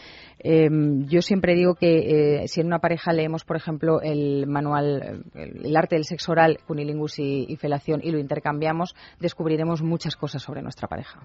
[0.47, 0.69] Eh,
[1.07, 5.67] yo siempre digo que eh, si en una pareja leemos, por ejemplo, el manual, el,
[5.67, 10.43] el arte del sexo oral, cunilingus y, y felación, y lo intercambiamos, descubriremos muchas cosas
[10.43, 11.21] sobre nuestra pareja.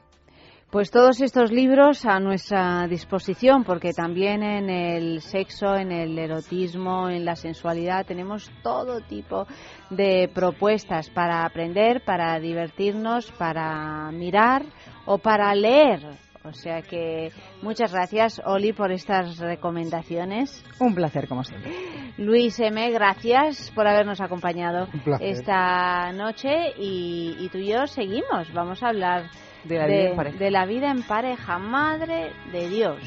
[0.72, 7.10] Pues todos estos libros a nuestra disposición, porque también en el sexo, en el erotismo,
[7.10, 9.48] en la sensualidad, tenemos todo tipo
[9.90, 14.64] de propuestas para aprender, para divertirnos, para mirar
[15.08, 16.29] o para leer.
[16.44, 17.32] O sea que
[17.62, 20.64] muchas gracias, Oli, por estas recomendaciones.
[20.80, 21.72] Un placer, como siempre.
[22.18, 24.88] Luis M., gracias por habernos acompañado
[25.20, 28.52] esta noche y, y tú y yo seguimos.
[28.54, 29.30] Vamos a hablar
[29.66, 30.38] De la vida en pareja.
[30.38, 31.60] de la vida en pareja.
[31.60, 32.98] Madre de Dios.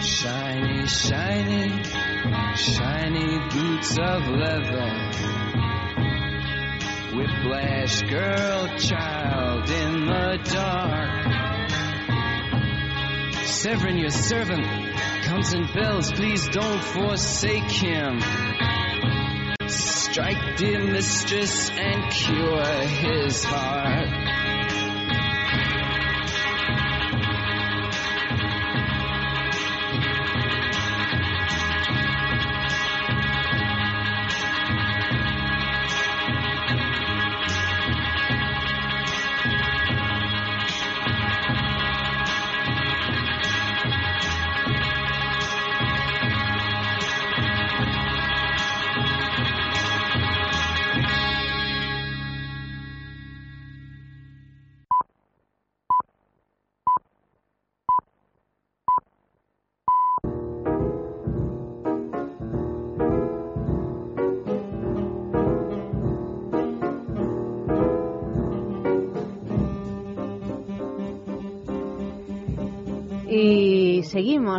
[0.00, 1.82] Shiny, shiny,
[2.54, 5.41] shiny boots of leather.
[7.14, 11.12] Whiplash girl, child in the dark.
[13.44, 14.64] Severin, your servant,
[15.24, 16.10] comes and bells.
[16.10, 18.18] Please don't forsake him.
[19.66, 24.71] Strike, dear mistress, and cure his heart.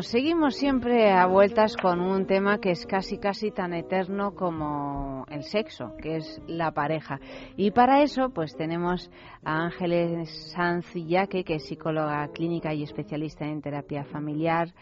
[0.01, 5.43] Seguimos, siempre a vueltas con un tema que es casi casi tan eterno como el
[5.43, 7.19] sexo, que es la pareja.
[7.57, 9.11] Y para eso, pues tenemos
[9.43, 14.73] a Ángeles Sanz Yaque, que es psicóloga clínica y especialista en terapia familiar.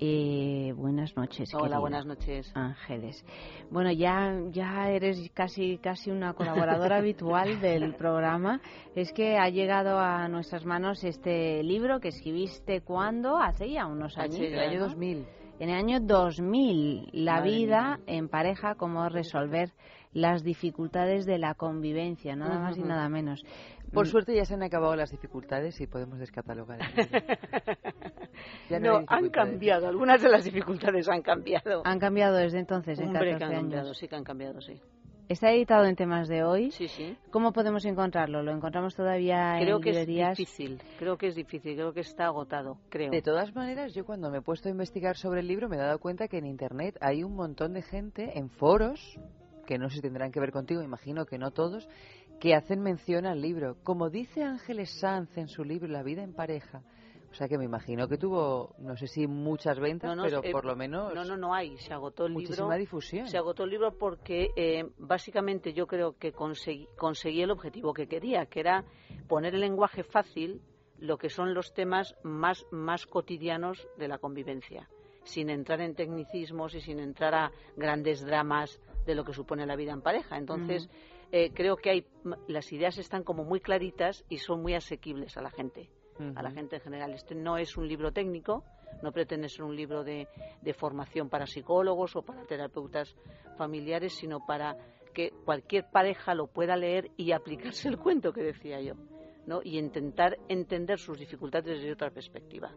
[0.00, 1.48] Eh, buenas noches.
[1.54, 2.52] Hola, querida buenas noches.
[2.54, 3.24] Ángeles.
[3.70, 8.60] Bueno, ya, ya eres casi, casi una colaboradora habitual del programa.
[8.94, 14.16] Es que ha llegado a nuestras manos este libro que escribiste cuando, hace ya unos
[14.16, 14.36] años.
[14.36, 15.26] en el año 2000.
[15.58, 19.72] En el año 2000, la Madre vida en pareja, cómo resolver
[20.12, 23.42] las dificultades de la convivencia, nada más y nada menos.
[23.92, 26.78] Por Mm, suerte ya se han acabado las dificultades y podemos descatalogar.
[26.80, 27.38] el libro.
[28.70, 29.88] Ya no, han cambiado.
[29.88, 31.82] Algunas de las dificultades han cambiado.
[31.84, 33.60] Han cambiado desde entonces, en Hombre, 14 que han años.
[33.62, 34.80] cambiado, sí que han cambiado, sí.
[35.28, 36.70] Está editado en temas de hoy.
[36.70, 37.14] Sí, sí.
[37.30, 38.42] ¿Cómo podemos encontrarlo?
[38.42, 42.26] ¿Lo encontramos todavía Creo en que es difícil, creo que es difícil, creo que está
[42.26, 43.10] agotado, creo.
[43.10, 45.80] De todas maneras, yo cuando me he puesto a investigar sobre el libro me he
[45.80, 49.18] dado cuenta que en Internet hay un montón de gente en foros,
[49.66, 51.86] que no si tendrán que ver contigo, imagino que no todos,
[52.40, 53.76] que hacen mención al libro.
[53.82, 56.82] Como dice Ángeles Sanz en su libro La vida en pareja.
[57.30, 60.42] O sea que me imagino que tuvo, no sé si muchas ventas, No, no, pero
[60.42, 61.76] eh, por lo menos No, no, no hay.
[61.76, 62.78] Se agotó el muchísima libro.
[62.78, 63.28] difusión.
[63.28, 68.06] Se agotó el libro porque eh, básicamente yo creo que conseguí, conseguí el objetivo que
[68.08, 68.84] quería, que era
[69.28, 70.62] poner el lenguaje fácil
[70.98, 74.88] lo que son los temas más, más cotidianos de la convivencia,
[75.22, 79.76] sin entrar en tecnicismos y sin entrar a grandes dramas de lo que supone la
[79.76, 80.38] vida en pareja.
[80.38, 80.88] Entonces,
[81.32, 82.06] eh, creo que hay,
[82.46, 85.90] las ideas están como muy claritas y son muy asequibles a la gente
[86.34, 87.14] a la gente en general.
[87.14, 88.64] Este no es un libro técnico,
[89.02, 90.28] no pretende ser un libro de,
[90.60, 93.14] de formación para psicólogos o para terapeutas
[93.56, 94.76] familiares, sino para
[95.14, 98.94] que cualquier pareja lo pueda leer y aplicarse el cuento que decía yo,
[99.46, 99.60] ¿no?
[99.62, 102.72] Y intentar entender sus dificultades desde otra perspectiva.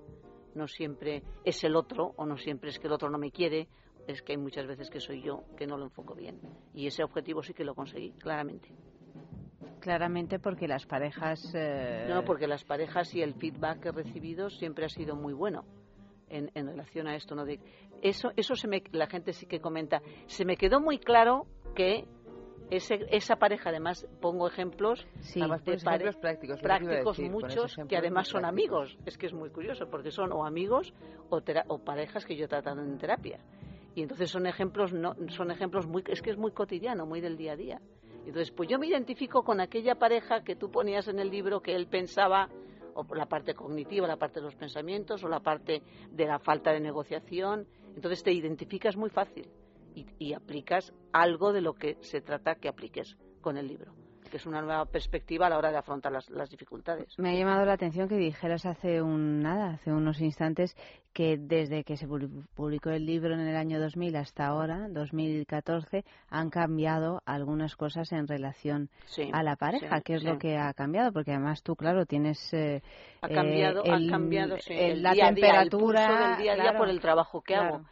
[0.54, 3.68] No siempre es el otro o no siempre es que el otro no me quiere,
[4.08, 6.40] es que hay muchas veces que soy yo que no lo enfoco bien.
[6.74, 8.70] Y ese objetivo sí que lo conseguí, claramente.
[9.80, 11.52] Claramente porque las parejas...
[11.56, 15.34] eh, No, porque las parejas y el feedback que he recibido siempre ha sido muy
[15.34, 15.66] bueno
[16.30, 17.36] en, en relación a esto.
[17.36, 17.46] ¿no?
[17.46, 17.60] De,
[18.02, 20.02] eso eso se me, la gente sí que comenta.
[20.28, 22.06] Se me quedó muy claro que
[22.70, 25.40] ese, esa pareja, además, pongo ejemplos Sí.
[25.42, 28.80] Además, pare- ejemplos prácticos, prácticos decir, muchos, que además son prácticos.
[28.90, 28.98] amigos.
[29.06, 30.94] Es que es muy curioso, porque son o amigos
[31.30, 33.40] o, tera- o parejas que yo he tratado en terapia.
[33.96, 37.38] Y entonces son ejemplos, no, son ejemplos muy, es que es muy cotidiano, muy del
[37.38, 37.82] día a día.
[38.26, 41.76] Entonces, pues yo me identifico con aquella pareja que tú ponías en el libro que
[41.76, 42.50] él pensaba,
[42.94, 45.82] o la parte cognitiva, la parte de los pensamientos, o la parte
[46.12, 47.68] de la falta de negociación.
[47.96, 49.50] Entonces te identificas muy fácil
[50.20, 53.94] y aplicas algo de lo que se trata que apliques con el libro,
[54.32, 57.14] que es una nueva perspectiva a la hora de afrontar las, las dificultades.
[57.20, 60.76] Me ha llamado la atención que dijeras hace un nada, hace unos instantes,
[61.14, 66.06] que desde que se publi- publicó el libro en el año 2000 hasta ahora, 2014,
[66.30, 69.98] han cambiado algunas cosas en relación Sí, a la pareja.
[69.98, 70.28] sí, ¿Qué es sí.
[70.28, 71.12] lo que ha cambiado?
[71.12, 72.82] Porque además tú, claro, tienes eh,
[73.22, 76.38] Ha eh, cambiado, el- ha cambiado el- la día a día, el temperatura pulso del
[76.38, 77.76] día a día claro, por el trabajo que claro.
[77.76, 77.86] hago.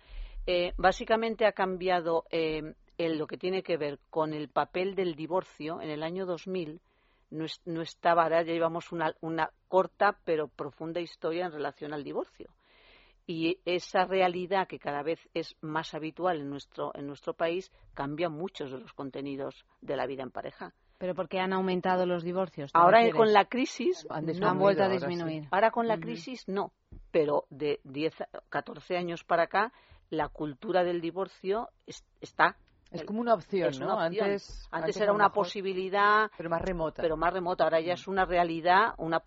[0.48, 5.16] Eh, básicamente ha cambiado eh, en lo que tiene que ver con el papel del
[5.16, 6.82] divorcio en el año 2000.
[7.32, 11.94] No, es- no estaba, ahora ya llevamos una, una corta pero profunda historia en relación
[11.94, 12.50] al divorcio.
[13.26, 18.28] Y esa realidad que cada vez es más habitual en nuestro, en nuestro país cambia
[18.28, 20.74] muchos de los contenidos de la vida en pareja.
[20.98, 22.74] Pero porque han aumentado los divorcios.
[22.74, 25.06] ¿te Ahora con la crisis Han no disminuido, vuelto a ahora sí.
[25.06, 25.48] disminuir.
[25.52, 26.74] Ahora con la crisis no,
[27.12, 29.72] pero de 10, a- 14 años para acá
[30.10, 32.58] la cultura del divorcio es- está.
[32.92, 33.86] Es como una opción, ¿no?
[33.96, 34.26] una opción.
[34.26, 37.02] Antes- antes era una mejor- posibilidad, pero más remota.
[37.02, 37.64] pero más remota.
[37.64, 39.22] Ahora ya es una realidad, una,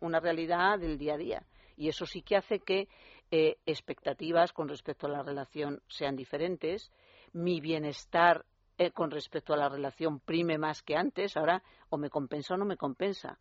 [0.00, 1.42] una realidad del día a día.
[1.76, 2.88] Y eso sí que hace que
[3.30, 6.90] eh, expectativas con respecto a la relación sean diferentes.
[7.32, 8.44] Mi bienestar
[8.78, 12.56] eh, con respecto a la relación prime más que antes, ahora o me compensa o
[12.56, 13.38] no me compensa.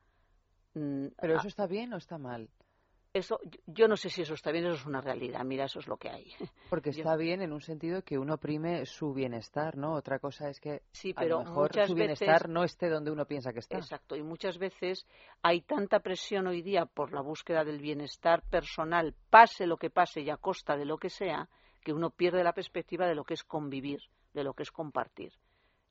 [0.74, 2.50] Mm, Pero ah, eso está bien o está mal.
[3.18, 5.44] Eso, yo- no sé si eso está bien, eso es una realidad.
[5.44, 6.34] Mira, eso es lo que hay.
[6.70, 9.94] Porque Yo- está bien en un sentido que uno prime su bienestar, ¿no?
[9.94, 13.26] Otra cosa es que Sí, a lo mejor su veces- bienestar no esté donde uno
[13.26, 13.78] piensa que está.
[13.78, 15.06] Exacto, y muchas veces
[15.42, 20.22] hay tanta presión hoy día por la búsqueda del bienestar personal, pase lo que pase
[20.22, 21.50] y a costa de lo que sea,
[21.84, 24.00] que uno pierde la perspectiva de lo que es convivir,
[24.34, 25.32] de lo que es compartir.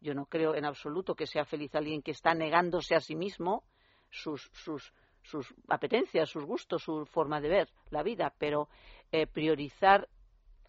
[0.01, 3.65] Yo no creo en absoluto que sea feliz alguien que está negándose a sí mismo
[4.11, 4.93] sus, sus,
[5.27, 8.69] sus apetencias, sus gustos, su forma de ver la vida, pero
[9.13, 10.09] eh, priorizar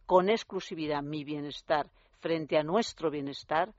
[0.06, 1.90] con exclusividad mi bienestar
[2.20, 3.74] frente a nuestro bienestar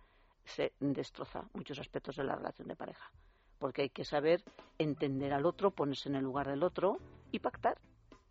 [0.44, 3.10] se destroza muchos aspectos de la relación de pareja.
[3.58, 4.42] Porque hay que saber
[4.78, 6.98] entender al otro, ponerse en el lugar del otro
[7.32, 7.76] y pactar.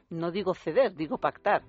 [0.09, 1.63] No digo ceder, digo pactar.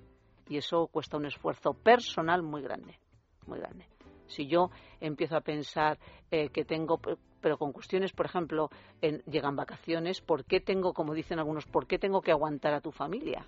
[0.48, 2.98] Y eso cuesta un esfuerzo personal muy grande,
[3.46, 3.86] muy grande.
[4.26, 5.98] Si yo empiezo a pensar
[6.30, 7.00] eh, que tengo,
[7.40, 8.70] pero con cuestiones, por ejemplo,
[9.00, 12.80] en- llegan vacaciones, ¿por qué tengo, como dicen algunos, por qué tengo que aguantar a
[12.80, 13.46] tu familia?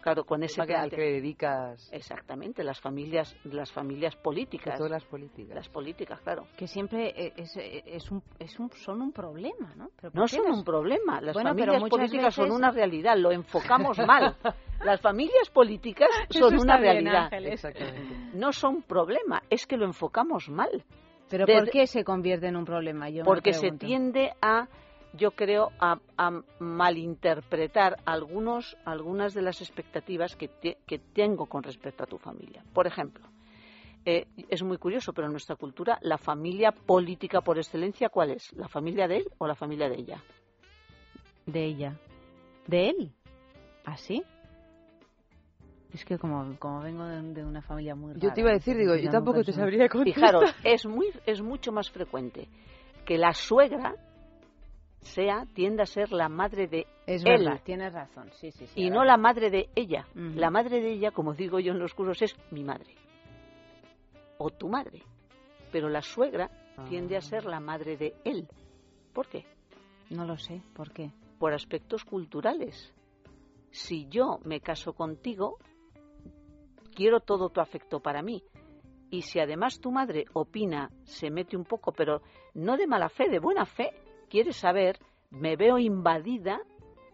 [0.00, 4.76] Claro, con ese Tema que- al que le dedicas Exactamente, las familias, las familias políticas.
[4.76, 5.54] todas las políticas.
[5.56, 6.46] Las políticas, claro.
[6.56, 9.90] Que siempre eh, es, es un, es un, son un problema, ¿no?
[9.96, 11.20] ¿Pero por No son las- un problema.
[11.20, 13.16] Las Bueno, familias políticas son una realidad.
[13.18, 14.36] Lo enfocamos mal.
[14.84, 17.24] Las familias políticas son una bien, realidad.
[17.24, 17.52] Ángeles.
[17.54, 18.30] Exactamente.
[18.34, 19.42] No son problema.
[19.50, 20.84] Es que lo enfocamos mal.
[21.28, 23.08] ¿Pero Desde- por qué se convierte en un problema?
[23.10, 24.66] Yo Porque se tiende a,
[25.12, 31.62] yo creo, a, a malinterpretar algunos, algunas de las expectativas que, te- que tengo con
[31.62, 32.62] respecto a tu familia.
[32.72, 33.24] Por ejemplo,
[34.04, 38.52] eh, es muy curioso, pero en nuestra cultura, la familia política por excelencia, ¿cuál es?
[38.54, 40.22] ¿La familia de él o la familia de ella?
[41.46, 41.98] De ella.
[42.66, 43.12] ¿De él?
[43.84, 44.22] ¿Así?
[45.92, 48.54] Es que como, como vengo de, de una familia muy Yo rara, te iba a
[48.54, 50.14] decir, digo, yo tampoco te sabría contestar.
[50.30, 52.48] Fijaros, es, muy, es mucho más frecuente
[53.06, 53.94] que la suegra
[55.00, 57.44] sea, tienda a ser la madre de Es él.
[57.44, 58.82] verdad, tienes razón, sí, sí, sí.
[58.82, 60.06] y no la madre de ella.
[60.14, 62.94] La madre de ella, como digo yo en los cursos, es mi madre.
[64.38, 65.02] O tu madre.
[65.72, 66.50] Pero la suegra
[66.88, 68.46] tiende a ser la madre de él.
[69.12, 69.46] ¿Por qué?
[70.10, 71.10] No lo sé, ¿por qué?
[71.38, 72.92] Por aspectos culturales.
[73.70, 75.58] Si yo me caso contigo,
[76.98, 78.42] quiero todo tu afecto para mí.
[79.08, 82.22] Y si además tu madre opina, se mete un poco, pero
[82.54, 83.92] no de mala fe, de buena fe,
[84.28, 84.98] quiere saber,
[85.30, 86.60] me veo invadida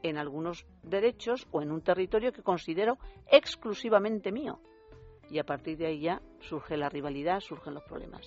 [0.02, 2.96] en algunos derechos o en un territorio que considero
[3.30, 4.58] exclusivamente mío.
[5.28, 8.26] Y a partir de ahí ya surge la rivalidad, surgen los problemas.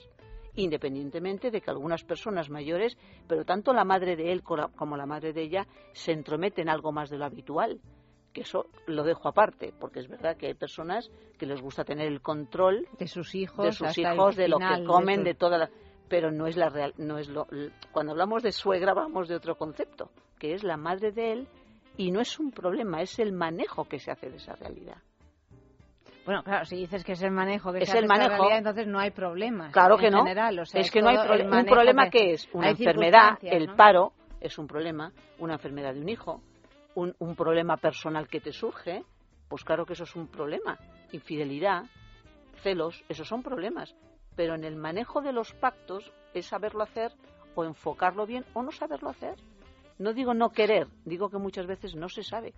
[0.54, 2.98] Independientemente de que algunas personas mayores,
[3.28, 6.92] pero tanto la madre de él co- como la madre de ella, se entrometen algo
[6.92, 7.82] más de lo habitual.
[8.38, 11.10] Que eso lo dejo aparte, porque es verdad que hay personas
[11.40, 14.66] que les gusta tener el control De sus hijos, de sus hijos, de lo que
[14.82, 15.70] de comen, sus- de toda la...
[16.08, 17.48] Pero no es la real, no es lo...
[17.92, 21.48] Cuando hablamos de suegra hablamos de otro concepto, que es la madre de él,
[21.98, 24.98] y no es un problema, es el manejo que se hace de esa realidad.
[26.24, 28.30] Bueno, claro, si dices que es el manejo que Es se el manejo.
[28.30, 29.74] realidad, entonces no hay problemas.
[29.74, 30.20] Claro en que no.
[30.20, 31.60] general, o sea, es que no hay problema.
[31.60, 36.02] Un problema que- que es una enfermedad, el paro es un problema, una enfermedad de
[36.02, 36.40] un hijo,
[36.98, 39.04] un, problema personal que te surge,
[39.48, 40.80] pues claro que eso es un problema.
[41.12, 41.86] Infidelidad,
[42.64, 43.96] celos, esos son problemas.
[44.36, 47.12] Pero en el manejo de los pactos es saberlo hacer
[47.56, 49.36] o enfocarlo bien o no saberlo hacer.
[50.00, 52.54] No digo no querer, digo que muchas veces no se sabe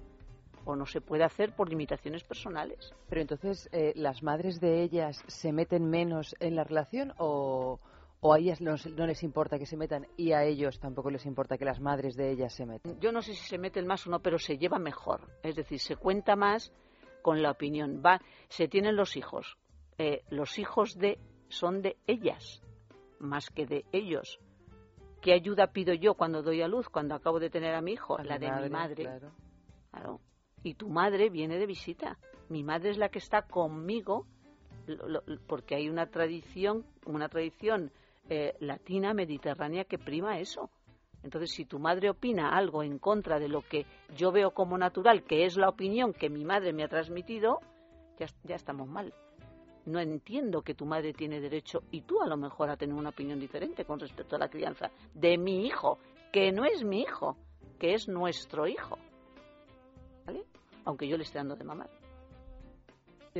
[0.65, 2.93] o no se puede hacer por limitaciones personales.
[3.07, 7.79] Pero entonces, eh, ¿las madres de ellas se meten menos en la relación o,
[8.21, 11.25] o a ellas no, no les importa que se metan y a ellos tampoco les
[11.25, 12.99] importa que las madres de ellas se metan?
[12.99, 15.21] yo no sé si se meten más o no, pero se lleva mejor.
[15.43, 16.73] Es decir, se cuenta más
[17.21, 18.01] con la opinión.
[18.05, 19.57] Va, se tienen los hijos.
[19.97, 21.19] Eh, los hijos de
[21.49, 22.61] son de ellas,
[23.19, 24.39] más que de ellos.
[25.21, 28.17] ¿Qué ayuda pido yo cuando doy a luz, cuando acabo de tener a mi hijo?
[28.17, 29.31] A la mi de mi madre, claro.
[29.91, 30.21] Claro.
[30.63, 32.17] Y tu madre viene de visita.
[32.49, 34.25] Mi madre es la que está conmigo
[34.87, 37.91] lo- lo- porque hay una tradición, una tradición
[38.29, 40.69] eh, latina, mediterránea que prima eso.
[41.23, 43.85] Entonces, si tu madre opina algo en contra de lo que
[44.15, 47.59] yo veo como natural, que es la opinión que mi madre me ha transmitido,
[48.17, 49.13] ya, ya estamos mal.
[49.85, 53.09] No entiendo que tu madre tiene derecho y tú a lo mejor a tener una
[53.09, 55.97] opinión diferente con respecto a la crianza de mi hijo,
[56.31, 57.37] que no es mi hijo,
[57.79, 58.97] que es nuestro hijo.
[60.25, 60.45] ¿Vale?
[60.85, 61.89] Aunque yo le esté dando de mamar.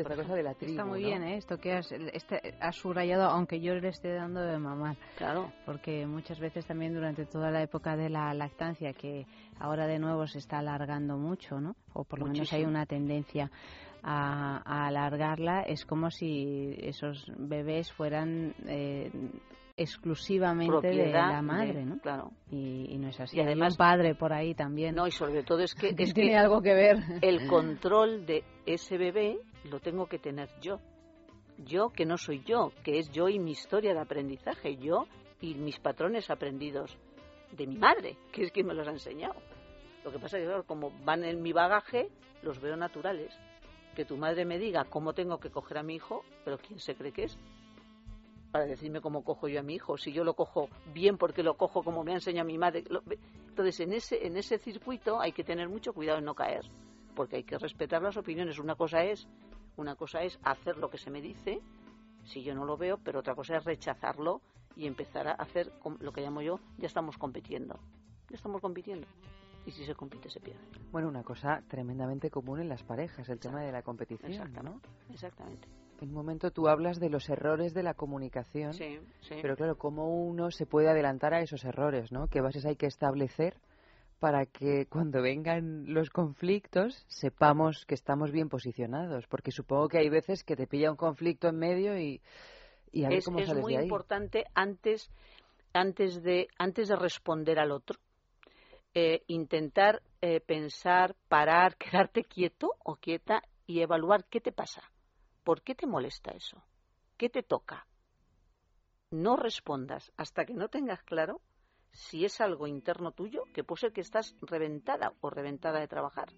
[0.01, 1.07] Esta cosa de la tribu, Está muy ¿no?
[1.07, 1.37] bien, ¿eh?
[1.37, 4.95] Esto que has, este, has subrayado, aunque yo le esté dando de mamar.
[5.17, 5.51] Claro.
[5.65, 9.25] Porque muchas veces también durante toda la época de la lactancia, que
[9.59, 11.75] ahora de nuevo se está alargando mucho, ¿no?
[11.93, 13.51] O por lo menos hay una tendencia
[14.03, 19.11] a, a alargarla, es como si esos bebés fueran eh,
[19.75, 21.99] exclusivamente de la madre, de- ¿no?
[21.99, 22.31] Claro.
[22.51, 23.37] Y, y no es así.
[23.37, 24.95] Y Hay además- un padre por ahí también.
[24.95, 26.97] No, y sobre todo es que, Que es tiene que algo que ver.
[27.21, 30.79] El control de ese bebé lo tengo que tener yo.
[31.57, 35.07] Yo que no soy yo, que es yo y mi historia de aprendizaje, yo
[35.41, 36.97] y mis patrones aprendidos
[37.51, 39.35] de mi madre, que es quien me los ha enseñado.
[40.03, 42.09] Lo que pasa es que, como van en mi bagaje,
[42.41, 43.33] los veo naturales.
[43.95, 46.95] Que tu madre me diga cómo tengo que coger a mi hijo, pero ¿quién se
[46.95, 47.37] cree que es?
[48.51, 49.97] Para decirme cómo cojo yo a mi hijo.
[49.97, 52.83] Si yo lo cojo bien porque lo cojo como me ha enseñado mi madre.
[53.49, 56.65] Entonces, en ese, en ese circuito hay que tener mucho cuidado en no caer,
[57.15, 58.57] porque hay que respetar las opiniones.
[58.57, 59.27] Una cosa es,
[59.79, 61.61] una cosa es hacer lo que se me dice,
[62.25, 64.41] si yo no lo veo, pero otra cosa es rechazarlo
[64.75, 67.79] y empezar a hacer lo que llamo yo, ya estamos compitiendo.
[68.29, 69.07] Ya estamos compitiendo.
[69.65, 70.61] Y si se compite, se pierde.
[70.91, 74.31] Bueno, una cosa tremendamente común en las parejas, el tema de la competición.
[75.11, 75.67] Exactamente.
[76.01, 79.35] En un momento tú hablas de los errores de la comunicación, Sí, sí.
[79.41, 82.27] pero claro, cómo uno se puede adelantar a esos errores, ¿no?
[82.27, 83.57] ¿Qué bases hay que establecer
[84.19, 89.25] para que cuando vengan los conflictos sepamos que estamos bien posicionados?
[89.27, 92.21] Porque supongo que hay veces que te pilla un conflicto en medio y,
[92.91, 93.85] y a ver es, cómo es muy de ahí.
[93.85, 95.09] importante antes,
[95.73, 97.99] antes, de, antes de responder al otro,
[98.93, 104.81] eh, intentar eh, pensar, parar, quedarte quieto o quieta y evaluar qué te pasa,
[105.43, 106.63] por qué te molesta eso,
[107.17, 107.87] qué te toca.
[109.11, 111.41] No respondas hasta que no tengas claro
[111.99, 116.29] si es algo interno tuyo, que puede ser que estás reventada o reventada de trabajar,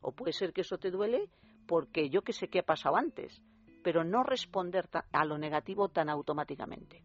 [0.00, 1.28] o puede ser que eso te duele
[1.66, 3.42] porque yo que sé qué ha pasado antes,
[3.84, 7.02] pero no responder a lo negativo tan automáticamente.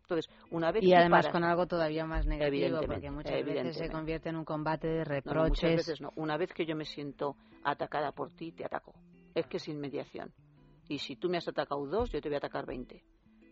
[0.00, 3.88] Entonces, una vez Y además paras- con algo todavía más negativo, porque muchas veces se
[3.90, 5.48] convierte en un combate de No, no, reproches.
[5.50, 6.12] muchas veces no.
[6.16, 8.94] Una vez que yo me siento atacada por ti, te ataco.
[9.34, 10.32] Es que sin mediación.
[10.88, 13.02] Y si tú me has atacado dos, yo te voy a atacar 20.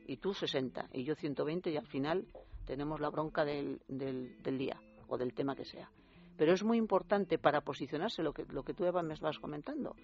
[0.07, 0.89] Y tú 60.
[0.93, 2.27] Y yo 120 y al final
[2.71, 5.91] tenemos la bronca del, del, día o del tema que sea.
[6.37, 9.97] Pero es muy importante para posicionarse, lo que, lo que tú, Eva, me vas comentando,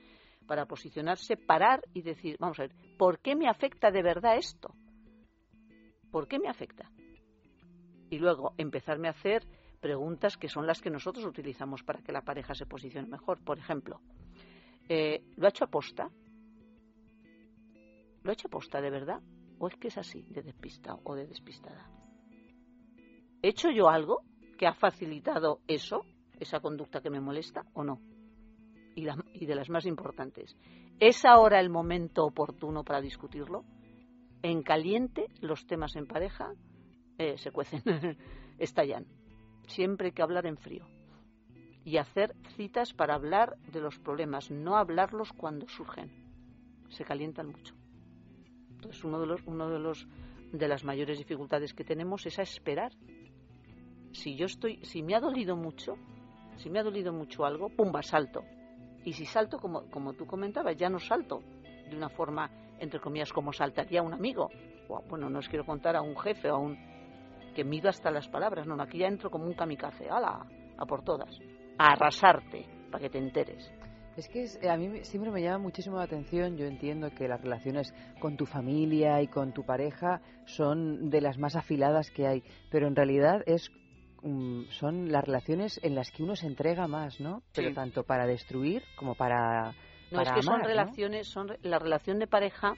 [0.49, 4.75] para posicionarse, parar y decir, vamos a ver, ¿por qué me afecta de verdad esto?
[6.11, 6.91] ¿Por qué me afecta?
[8.11, 9.47] Y luego empezarme a hacer
[9.81, 13.39] preguntas que son las que nosotros utilizamos para que la pareja se posicione mejor.
[13.45, 14.01] Por ejemplo,
[14.89, 16.11] eh, ¿lo ha hecho aposta?
[18.25, 19.23] ¿Lo ha hecho aposta de verdad?
[19.61, 21.96] ¿O es que es así, de despistado o de despistada?
[23.47, 24.25] ¿He hecho yo algo
[24.59, 26.05] que ha facilitado eso,
[26.41, 28.01] esa conducta que me molesta o no?
[28.97, 30.57] Y, de las más importantes,
[30.99, 33.65] ¿es ahora el momento oportuno para discutirlo?
[34.43, 36.55] En caliente los temas en pareja
[37.19, 37.85] eh, se cuecen,
[38.59, 39.07] estallan.
[39.69, 40.85] Siempre hay que hablar en frío
[41.85, 46.11] y hacer citas para hablar de los problemas, no hablarlos cuando surgen.
[46.89, 47.77] Se calientan mucho.
[48.73, 50.09] Entonces, uno de los, uno de los
[50.53, 52.93] de las mayores dificultades que tenemos es a esperar.
[54.23, 55.95] Si yo estoy, si me ha dolido mucho,
[56.57, 58.43] si me ha dolido mucho algo, pumba, salto.
[59.05, 61.41] Y si salto, como, como tú comentabas, ya no salto
[61.89, 64.49] de una forma, entre comillas, como saltaría un amigo.
[65.09, 66.77] Bueno, no os quiero contar a un jefe o a un
[67.55, 68.67] que mido hasta las palabras.
[68.67, 70.09] No, aquí ya entro como un kamikaze.
[70.11, 70.47] ¡Hala!
[70.79, 71.39] A por todas.
[71.79, 73.71] A arrasarte, para que te enteres.
[74.17, 76.57] Es que es- eh, a mí siempre me llama muchísimo la atención.
[76.57, 81.39] Yo entiendo que las relaciones con tu familia y con tu pareja son de las
[81.39, 83.71] más afiladas que hay, pero en realidad es
[84.71, 87.43] son las relaciones en las que uno se entrega más, ¿no?
[87.55, 87.75] Pero Sí.
[87.75, 89.73] tanto para destruir como para
[90.11, 90.69] No, para es que son amar, ¿no?
[90.69, 92.75] relaciones, son la relación de pareja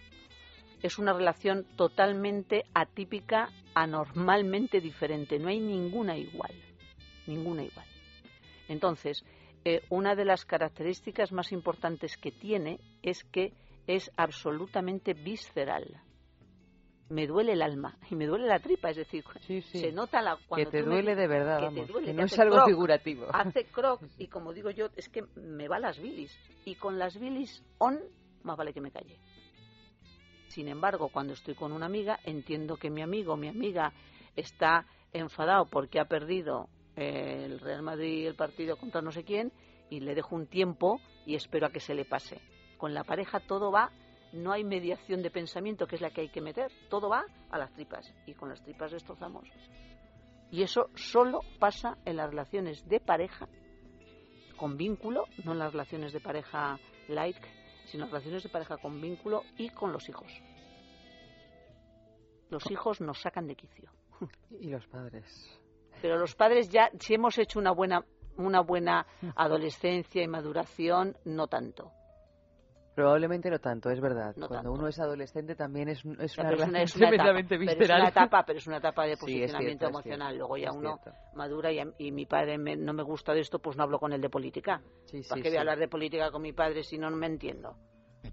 [0.82, 5.38] es una relación totalmente atípica, anormalmente diferente.
[5.38, 6.52] No hay ninguna igual,
[7.26, 7.86] ninguna igual.
[8.68, 9.24] Entonces,
[9.64, 13.52] eh, una de las características más importantes que tiene es que
[13.86, 16.00] es absolutamente visceral.
[17.10, 19.24] Me duele el alma y me duele la tripa, es decir,
[19.72, 22.18] se nota la cuando te tú me duele de verdad, que te duele, que que
[22.18, 23.26] no es algo croc, figurativo.
[23.32, 27.18] Hace croc y como digo yo, es que me va las bilis y con las
[27.18, 27.98] bilis on
[28.43, 29.18] más vale que me calle.
[30.48, 33.93] Sin embargo, cuando estoy con una amiga, entiendo que mi amigo o mi amiga
[34.35, 39.52] está enfadado porque ha perdido eh, el Real Madrid el partido contra no sé quién
[39.90, 42.40] y le dejo un tiempo y espero a que se le pase.
[42.76, 43.90] Con la pareja todo va,
[44.32, 47.59] no hay mediación de pensamiento, que es la que hay que meter, todo va a
[47.59, 49.48] las tripas y con las tripas destrozamos.
[50.50, 53.48] Y eso solo pasa en las relaciones de pareja
[54.56, 56.78] con vínculo, no en las relaciones de pareja
[57.09, 57.36] light,
[57.86, 60.32] sino relaciones de pareja con vínculo y con los hijos.
[62.50, 63.90] Los hijos nos sacan de quicio.
[64.60, 65.60] Y los padres.
[66.02, 68.05] Pero los padres ya, si hemos hecho una buena,
[68.36, 69.06] una buena
[69.36, 71.92] adolescencia y maduración, no tanto.
[73.02, 74.34] Probablemente no tanto, es verdad.
[74.36, 74.72] No Cuando tanto.
[74.72, 77.22] uno es adolescente también es, un- es Ya, una es relación una, es una etapa,
[77.24, 80.36] tremendamente pero es una etapa, pero es una etapa de Sí, posicionamiento cierto, emocional.
[80.38, 81.20] Luego ya uno cierto.
[81.34, 84.20] madura y, mi padre me- no me gusta de esto, pues no hablo con él
[84.20, 84.82] de política.
[85.04, 87.26] Sí, ¿Para sí, qué voy a hablar de política con mi padre si no me
[87.26, 87.76] entiendo?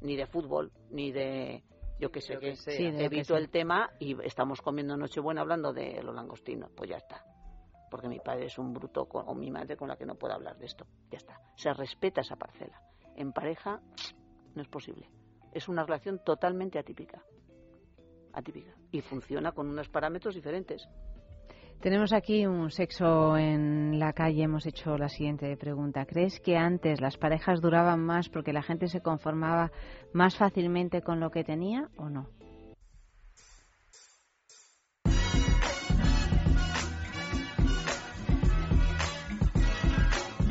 [0.01, 1.63] Ni de fútbol, ni de
[1.99, 2.75] yo qué sé que sea.
[3.05, 6.71] Evito el tema y estamos comiendo Nochebuena hablando de los langostinos.
[6.75, 7.23] Pues ya está.
[7.91, 10.33] Porque mi padre es un bruto con- o mi madre con la que no puedo
[10.33, 10.85] hablar de esto.
[11.11, 11.39] Ya está.
[11.55, 12.81] Se respeta esa parcela.
[13.15, 13.79] En pareja
[14.55, 15.09] no es posible.
[15.51, 17.21] Es una relación totalmente atípica.
[18.33, 18.73] Atípica.
[18.91, 20.87] Y funciona con unos parámetros diferentes.
[21.81, 24.43] Tenemos aquí un sexo en la calle.
[24.43, 26.05] Hemos hecho la siguiente pregunta.
[26.05, 29.71] ¿Crees que antes las parejas duraban más porque la gente se conformaba
[30.13, 32.29] más fácilmente con lo que tenía o no?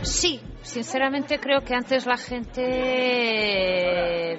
[0.03, 0.41] Sí,
[0.75, 3.61] sinceramente creo que antes la gente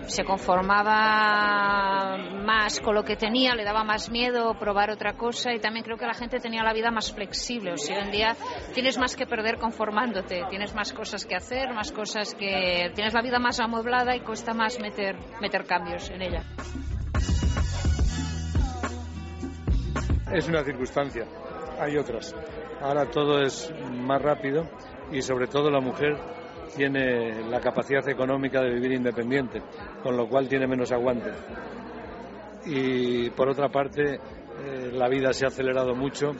[0.05, 5.59] se conformaba más con lo que tenía, le daba más miedo probar otra cosa y
[5.59, 7.71] también creo que la gente tenía la vida más flexible.
[7.71, 8.35] O sea, hoy en día
[8.73, 12.91] tienes más que perder conformándote, tienes más cosas que hacer, más cosas que...
[12.93, 16.43] tienes la vida más amueblada y cuesta más meter, meter cambios en ella.
[20.33, 21.25] Es una circunstancia,
[21.79, 22.35] hay otras.
[22.81, 24.67] Ahora todo es más rápido
[25.11, 26.15] y sobre todo la mujer
[26.75, 29.61] tiene la capacidad económica de vivir independiente,
[30.03, 31.31] con lo cual tiene menos aguante.
[32.65, 36.31] Y por otra parte, eh, la vida se ha acelerado mucho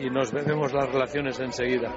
[0.00, 1.90] y nos bebemos las relaciones enseguida.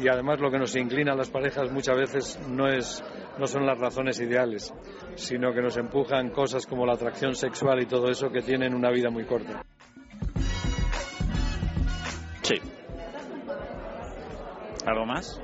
[0.00, 3.02] Y además lo que nos inclina a las parejas muchas veces no es
[3.38, 4.72] no son las razones ideales,
[5.16, 8.90] sino que nos empujan cosas como la atracción sexual y todo eso que tienen una
[8.90, 9.64] vida muy corta.
[14.86, 15.40] ¿Algo más?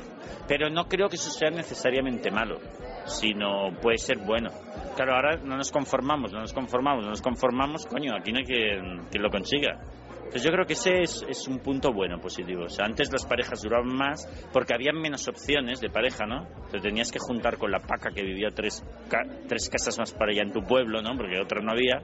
[0.46, 2.58] Pero no creo que eso sea necesariamente malo,
[3.06, 4.50] sino puede ser bueno.
[4.96, 8.44] Claro, ahora no nos conformamos, no nos conformamos, no nos conformamos, coño, aquí no hay
[8.44, 9.80] quien, quien lo consiga.
[10.18, 12.64] Entonces yo creo que ese es, es un punto bueno, positivo.
[12.64, 16.46] O sea, antes las parejas duraban más porque había menos opciones de pareja, ¿no?
[16.70, 20.30] Te tenías que juntar con la paca que vivía tres, ca- tres casas más para
[20.30, 21.16] allá en tu pueblo, ¿no?
[21.16, 22.00] Porque otra no había.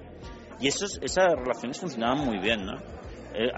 [0.58, 2.74] Y esos, esas relaciones funcionaban muy bien, ¿no?
[3.32, 3.48] Eh,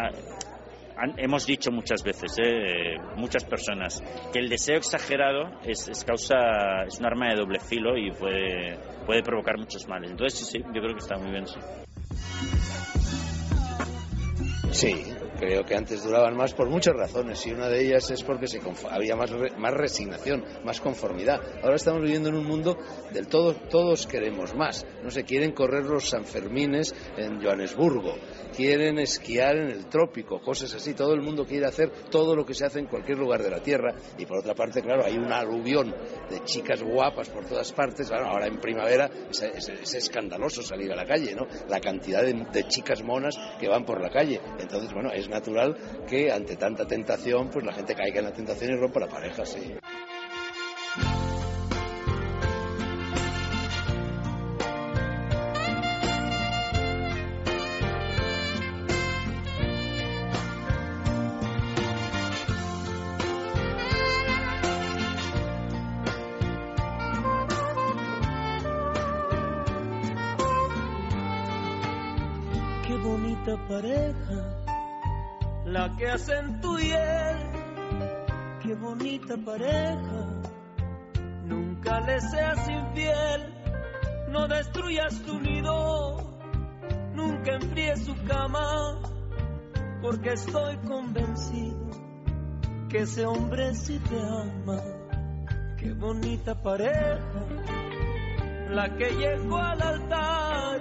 [0.99, 4.03] han- hemos dicho muchas veces, eh, muchas personas,
[4.33, 8.79] que el deseo exagerado es, es causa, es un arma de doble filo y puede,
[9.07, 10.11] puede provocar muchos males.
[10.11, 11.61] Entonces sí, sí, yo creo que está muy bien, sí.
[14.71, 18.47] Sí, creo que antes duraban más por muchas razones y una de ellas es porque
[18.47, 18.61] se
[18.91, 21.41] había más, más resignación, más conformidad.
[21.63, 22.77] Ahora estamos viviendo en un mundo
[23.13, 24.87] del todo, todos queremos más.
[25.03, 28.17] No se quieren correr los Sanfermines en Johannesburgo,
[28.55, 30.95] quieren esquiar en el trópico, cosas así.
[30.95, 33.63] Todo el mundo quiere hacer todo lo que se hace en cualquier lugar de la
[33.63, 35.95] Tierra y por otra parte, claro, hay una aluvión
[36.29, 38.09] de chicas guapas por todas partes.
[38.09, 41.47] Claro, ahora en primavera es escandaloso salir a la calle, ¿no?
[41.69, 44.41] La cantidad de, de chicas monas que van por la calle.
[44.59, 45.77] Entonces, bueno, es natural
[46.09, 49.45] que ante tanta tentación, pues la gente caiga en la tentación y rompa la pareja,
[49.45, 49.75] sí.
[75.99, 77.37] Que hacen tú y él.
[78.63, 80.27] Qué bonita pareja,
[81.45, 83.55] nunca le seas infiel.
[84.31, 86.19] No destruyas tu nido,
[87.15, 89.01] nunca enfríes su cama,
[90.03, 91.89] porque estoy convencido
[92.89, 94.83] que ese hombre sí te ama.
[95.79, 97.21] Qué bonita pareja,
[98.71, 100.81] la que llegó al altar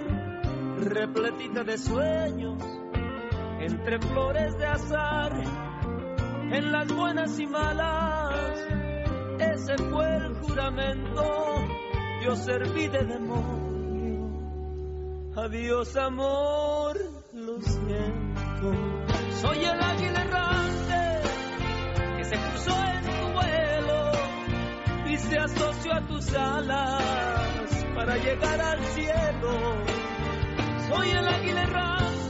[0.80, 2.62] repletita de sueños,
[3.68, 5.32] entre flores de azar,
[6.52, 8.34] en las buenas y malas.
[9.38, 11.22] Ese fue el juramento,
[12.24, 13.88] yo serví de demonio.
[15.36, 16.96] Adiós amor,
[17.32, 18.72] lo siento.
[19.42, 21.22] Soy el águila errante
[22.16, 24.12] que se cruzó en tu vuelo
[25.06, 29.52] y se asoció a tus alas para llegar al cielo.
[30.88, 32.27] Soy el águila errante,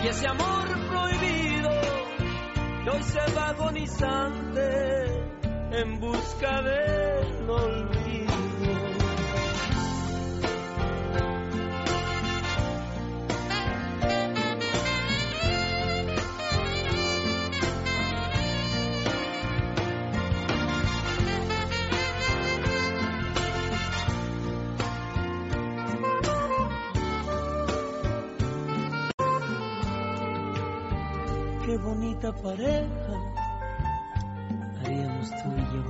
[0.00, 1.70] soy ese amor prohibido
[2.92, 5.04] hoy se va agonizante
[5.72, 8.29] en busca del olvido.
[31.90, 33.14] Bonita pareja
[34.80, 35.82] haríamos tú y yo.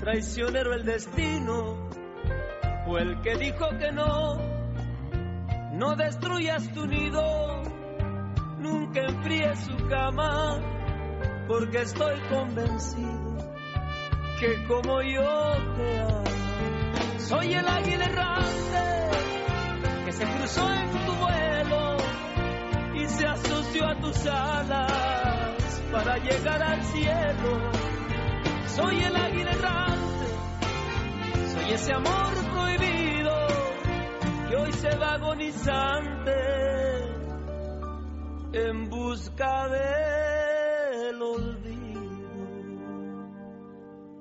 [0.00, 1.90] Traicionero el destino,
[2.86, 4.38] fue el que dijo que no.
[5.72, 7.62] No destruyas tu nido,
[8.58, 10.60] nunca enfríes su cama,
[11.46, 13.36] porque estoy convencido
[14.40, 16.24] que como yo te amo.
[17.18, 18.84] Soy el águila errante
[20.06, 21.03] que se cruzó en
[23.16, 27.70] se asoció a tus alas para llegar al cielo.
[28.66, 30.26] Soy el águila errante,
[31.52, 33.46] soy ese amor prohibido
[34.48, 36.32] que hoy se va agonizante
[38.52, 41.74] en busca del olvido.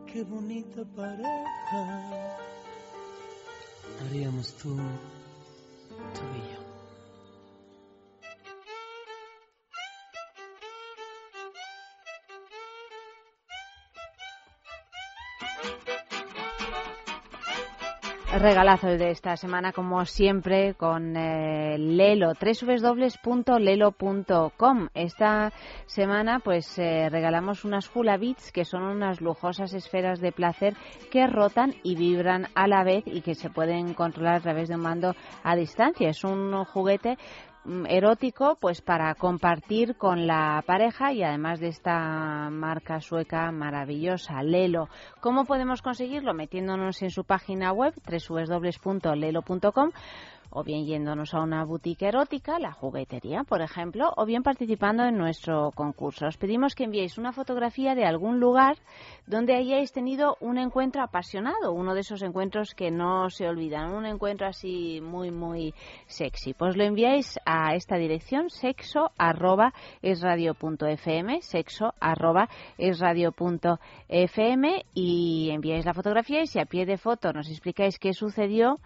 [0.06, 2.38] Qué bonita pareja
[4.06, 6.63] haríamos tú, tú y yo.
[18.40, 23.68] Regalazo de esta semana, como siempre, con eh, Lelo, www.lelo.com.
[24.96, 25.52] Esta
[25.86, 28.20] semana, pues, eh, regalamos unas hula
[28.52, 30.74] que son unas lujosas esferas de placer
[31.12, 34.76] que rotan y vibran a la vez y que se pueden controlar a través de
[34.76, 36.10] un mando a distancia.
[36.10, 37.20] Es un juguete
[37.88, 44.90] erótico pues para compartir con la pareja y además de esta marca sueca maravillosa Lelo.
[45.22, 46.34] ¿Cómo podemos conseguirlo?
[46.34, 49.92] Metiéndonos en su página web www.lelo.com
[50.56, 55.18] o bien yéndonos a una boutique erótica, la juguetería, por ejemplo, o bien participando en
[55.18, 56.28] nuestro concurso.
[56.28, 58.78] Os pedimos que enviéis una fotografía de algún lugar
[59.26, 64.06] donde hayáis tenido un encuentro apasionado, uno de esos encuentros que no se olvidan, un
[64.06, 65.74] encuentro así muy, muy
[66.06, 66.54] sexy.
[66.54, 72.48] Pues lo enviáis a esta dirección, sexo arroba es radio.fm, sexo arroba
[72.78, 78.14] es radio.fm y enviáis la fotografía y si a pie de foto nos explicáis qué
[78.14, 78.80] sucedió,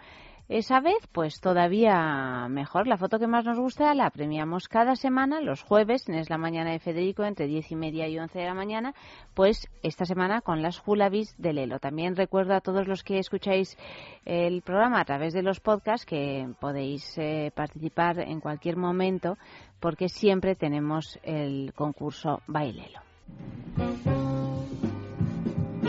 [0.49, 2.87] esa vez, pues todavía mejor.
[2.87, 6.37] La foto que más nos gusta la premiamos cada semana, los jueves, en Es la
[6.37, 8.93] Mañana de Federico, entre diez y media y once de la mañana,
[9.33, 11.79] pues esta semana con las Julabis de Lelo.
[11.79, 13.77] También recuerdo a todos los que escucháis
[14.25, 19.37] el programa a través de los podcasts que podéis eh, participar en cualquier momento
[19.79, 23.01] porque siempre tenemos el concurso Bailelo.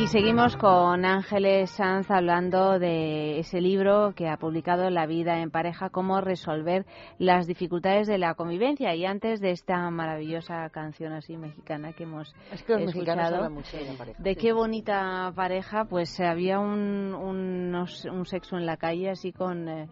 [0.01, 5.51] Y seguimos con Ángeles Sanz hablando de ese libro que ha publicado La vida en
[5.51, 6.87] pareja, cómo resolver
[7.19, 8.95] las dificultades de la convivencia.
[8.95, 13.85] Y antes de esta maravillosa canción así mexicana que hemos Es que escuchado, mucho de
[13.87, 14.41] la pareja, de sí.
[14.41, 19.69] qué bonita pareja, pues había un, unos- un sexo en la calle así con...
[19.69, 19.89] eh,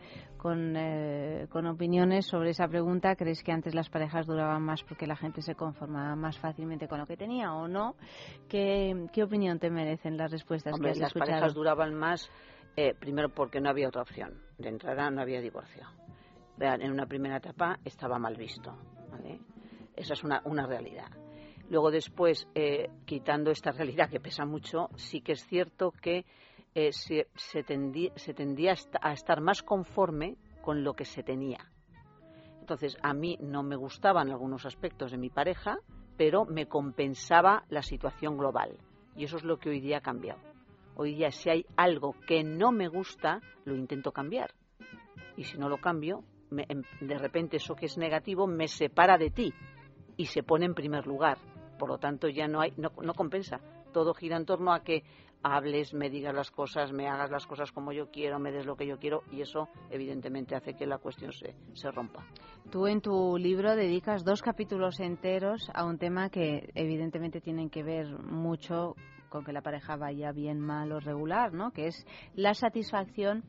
[0.47, 3.17] con, eh, con opiniones sobre esa pregunta.
[3.17, 7.01] ¿Crees que antes las parejas duraban más porque la gente se conformaba más fácilmente con
[7.01, 7.97] lo que tenía o no?
[8.49, 11.31] ¿Qué, qué opinión te merecen las respuestas Hombre, que has las escuchado?
[11.33, 12.31] parejas duraban más,
[12.77, 14.41] eh, primero porque no había otra opción.
[14.57, 15.85] De entrada no había divorcio.
[16.61, 18.73] En una primera etapa estaba mal visto.
[19.11, 19.41] ¿vale?
[19.97, 21.11] Esa es una, una realidad.
[21.71, 26.25] Luego después, eh, quitando esta realidad que pesa mucho, sí que es cierto que
[26.77, 31.73] eh, se, se, tendí- se tendía a estar más conforme con lo que se tenía.
[32.61, 35.79] Entonces, a mí no me gustaban algunos aspectos de mi pareja,
[36.19, 38.77] pero me compensaba la situación global.
[39.17, 40.41] Y eso es lo que hoy día ha cambiado.
[40.97, 44.53] Hoy día, si hay algo que no me gusta, lo intento cambiar.
[45.37, 49.17] Y si no lo cambio, me- em- de repente eso que es negativo me separa
[49.17, 49.55] de ti
[50.19, 51.39] y se pone en primer lugar.
[51.79, 53.61] Por lo tanto, ya no hay, no, no compensa.
[53.93, 55.05] Todo gira en torno a que
[55.43, 58.77] hables, me digas las cosas, me hagas las cosas como yo quiero, me des lo
[58.77, 62.25] que yo quiero y eso evidentemente hace que la cuestión se, se rompa.
[62.71, 67.83] Tú en tu libro dedicas dos capítulos enteros a un tema que evidentemente tienen que
[67.85, 68.95] ver mucho
[69.29, 71.71] con que la pareja vaya bien, mal o regular, ¿no?
[71.73, 73.45] Que es la satisfacción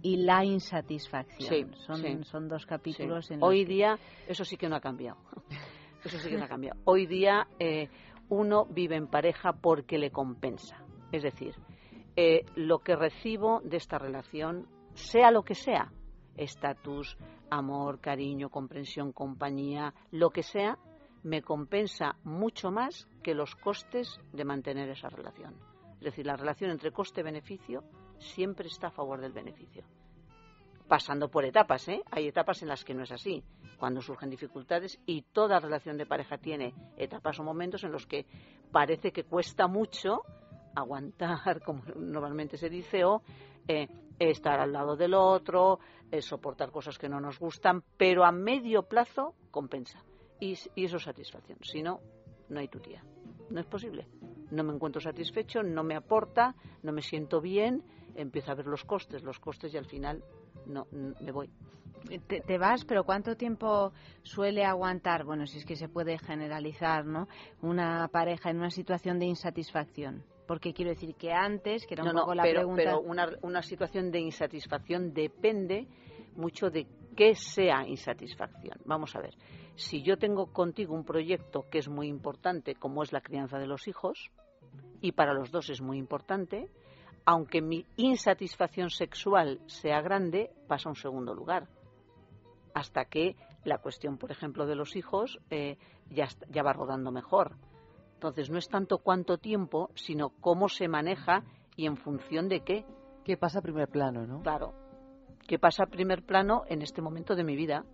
[0.00, 1.48] y la insatisfacción.
[1.48, 2.18] Sí, son, sí.
[2.24, 2.68] son dos Sí.
[2.68, 5.18] capítulos en los Hoy que- día eso sí que no ha cambiado.
[6.04, 6.80] Eso sí que no ha cambiado.
[6.84, 7.88] Hoy día eh,
[8.28, 10.81] uno vive en pareja porque le compensa.
[11.12, 11.54] Es decir,
[12.16, 15.92] eh, lo que recibo de esta relación, sea lo que sea,
[16.36, 17.16] estatus,
[17.50, 20.78] amor, cariño, comprensión, compañía, lo que sea,
[21.22, 25.54] me compensa mucho más que los costes de mantener esa relación.
[25.98, 27.84] Es decir, la relación entre coste-beneficio
[28.18, 29.84] siempre está a favor del beneficio.
[30.88, 32.02] Pasando por etapas, ¿eh?
[32.10, 33.42] Hay etapas en las que no es así,
[33.78, 38.26] cuando surgen dificultades y toda relación de pareja tiene etapas o momentos en los que
[38.70, 40.22] parece que cuesta mucho
[40.74, 43.22] aguantar, como normalmente se dice, o
[43.68, 43.88] eh,
[44.18, 45.78] estar al lado del otro,
[46.10, 50.02] eh, soportar cosas que no nos gustan, pero a medio plazo compensa.
[50.40, 51.58] Y, eso es satisfacción.
[51.62, 52.00] Si no,
[52.48, 53.04] no hay tu tía.
[53.50, 54.06] No es posible.
[54.50, 57.82] No me encuentro satisfecho, no me aporta, no me siento bien,
[58.16, 60.22] empiezo a ver los costes, los costes y al final
[60.66, 61.50] no me voy.
[62.26, 63.92] Te, te, vas, pero ¿cuánto tiempo
[64.22, 65.24] suele aguantar?
[65.24, 67.28] Bueno, si es que se puede generalizar, ¿no?
[67.60, 70.24] Una pareja en una situación de insatisfacción.
[70.46, 72.82] Porque quiero decir que antes, que era un no, poco la pero, pregunta.
[72.82, 75.86] Pero una, una situación de insatisfacción depende
[76.34, 76.86] mucho de
[77.16, 78.78] qué sea insatisfacción.
[78.84, 79.34] Vamos a ver.
[79.74, 83.66] Si yo tengo contigo un proyecto que es muy importante, como es la crianza de
[83.66, 84.30] los hijos,
[85.00, 86.68] y para los dos es muy importante,
[87.24, 91.68] aunque mi insatisfacción sexual sea grande, pasa a un segundo lugar.
[92.74, 95.76] Hasta que la cuestión, por ejemplo, de los hijos eh,
[96.10, 97.56] ya, ya va rodando mejor.
[98.22, 101.42] Entonces, no es tanto cuánto tiempo, sino cómo se maneja
[101.74, 102.84] y en función de qué.
[103.24, 104.42] ¿Qué pasa a primer plano, no?
[104.42, 104.74] Claro.
[105.48, 107.84] ¿Qué pasa a primer plano en este momento de mi vida?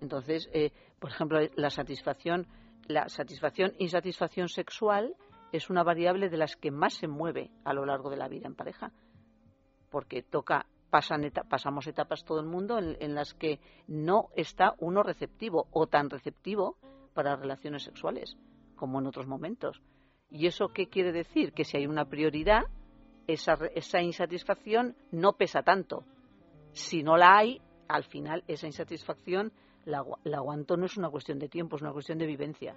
[0.00, 0.70] Entonces, eh,
[1.00, 2.46] por ejemplo, la satisfacción,
[2.86, 5.16] la satisfacción, insatisfacción sexual
[5.50, 8.46] es una variable de las que más se mueve a lo largo de la vida
[8.46, 8.92] en pareja,
[9.90, 13.58] porque toca pasan pasamos etapas todo el mundo en, en, las que
[13.88, 16.76] no está uno receptivo o tan receptivo
[17.14, 18.36] para relaciones sexuales
[18.76, 19.80] como en otros momentos.
[20.30, 21.52] ¿Y eso qué quiere decir?
[21.52, 22.62] Que si hay una prioridad,
[23.26, 26.04] esa, esa insatisfacción no pesa tanto.
[26.72, 29.52] Si no la hay, al final esa insatisfacción
[29.84, 32.74] la, la aguanto no es una cuestión de tiempo, es una cuestión de vivencia.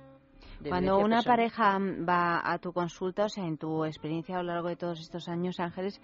[0.60, 1.38] De Cuando vivencia una personal.
[1.38, 5.00] pareja va a tu consulta, o sea, en tu experiencia a lo largo de todos
[5.00, 6.02] estos años, Ángeles,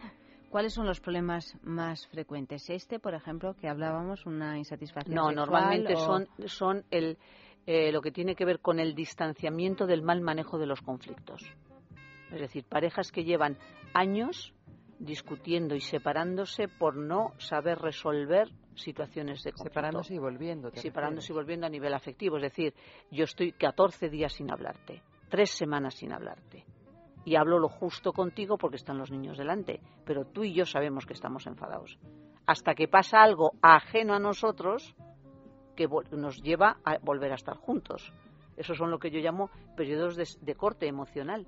[0.49, 2.69] ¿cuáles son los problemas más frecuentes?
[2.69, 7.17] Este, por ejemplo, que hablábamos, una insatisfacción No, sexual, normalmente o- son, son el,
[7.65, 11.41] eh, lo que tiene que ver con el distanciamiento del mal manejo de los conflictos.
[12.31, 13.57] Es decir, parejas que llevan
[13.94, 14.53] años
[14.99, 19.69] discutiendo y separándose por no saber resolver situaciones de conflicto.
[19.69, 20.72] Separándose y volviendo.
[20.72, 22.38] ¿te Separándose y volviendo a nivel afectivo.
[22.38, 22.73] Es decir,
[23.11, 26.65] yo estoy 14 días sin hablarte, tres semanas sin hablarte.
[27.26, 29.80] Y hablo lo justo contigo porque están los niños delante.
[30.06, 31.98] Pero tú y yo sabemos que estamos enfadados.
[32.45, 34.94] Hasta que pasa algo ajeno a nosotros
[35.75, 38.11] que nos lleva a volver a estar juntos.
[38.57, 41.47] Esos son lo que yo llamo periodos de, de corte emocional.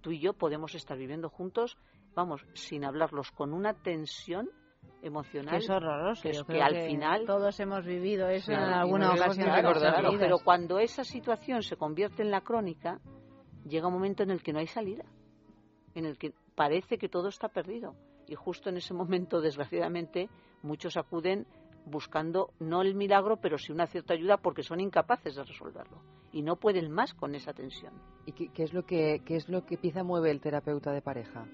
[0.00, 1.76] Tú y yo podemos estar viviendo juntos,
[2.14, 4.48] vamos, sin hablarlos, con una tensión
[5.02, 5.50] emocional.
[5.58, 6.22] Que es horroroso.
[6.22, 9.46] que es que al que final Todos hemos vivido eso Claro, en alguna ocasión.
[9.46, 10.16] vidas.
[10.18, 13.00] Pero cuando esa situación se convierte en la crónica,
[13.68, 15.04] llega un momento en el que no hay salida,
[15.94, 17.94] en el que parece que todo está perdido.
[18.28, 20.28] Y justo en ese momento, desgraciadamente,
[20.62, 21.46] muchos acuden
[21.86, 26.02] buscando no el milagro, pero sí una cierta ayuda porque son incapaces de resolverlo
[26.32, 27.94] y no pueden más con esa tensión.
[28.26, 31.00] ¿Y qué, qué es lo que qué es lo que pieza mueve el terapeuta de
[31.00, 31.46] pareja?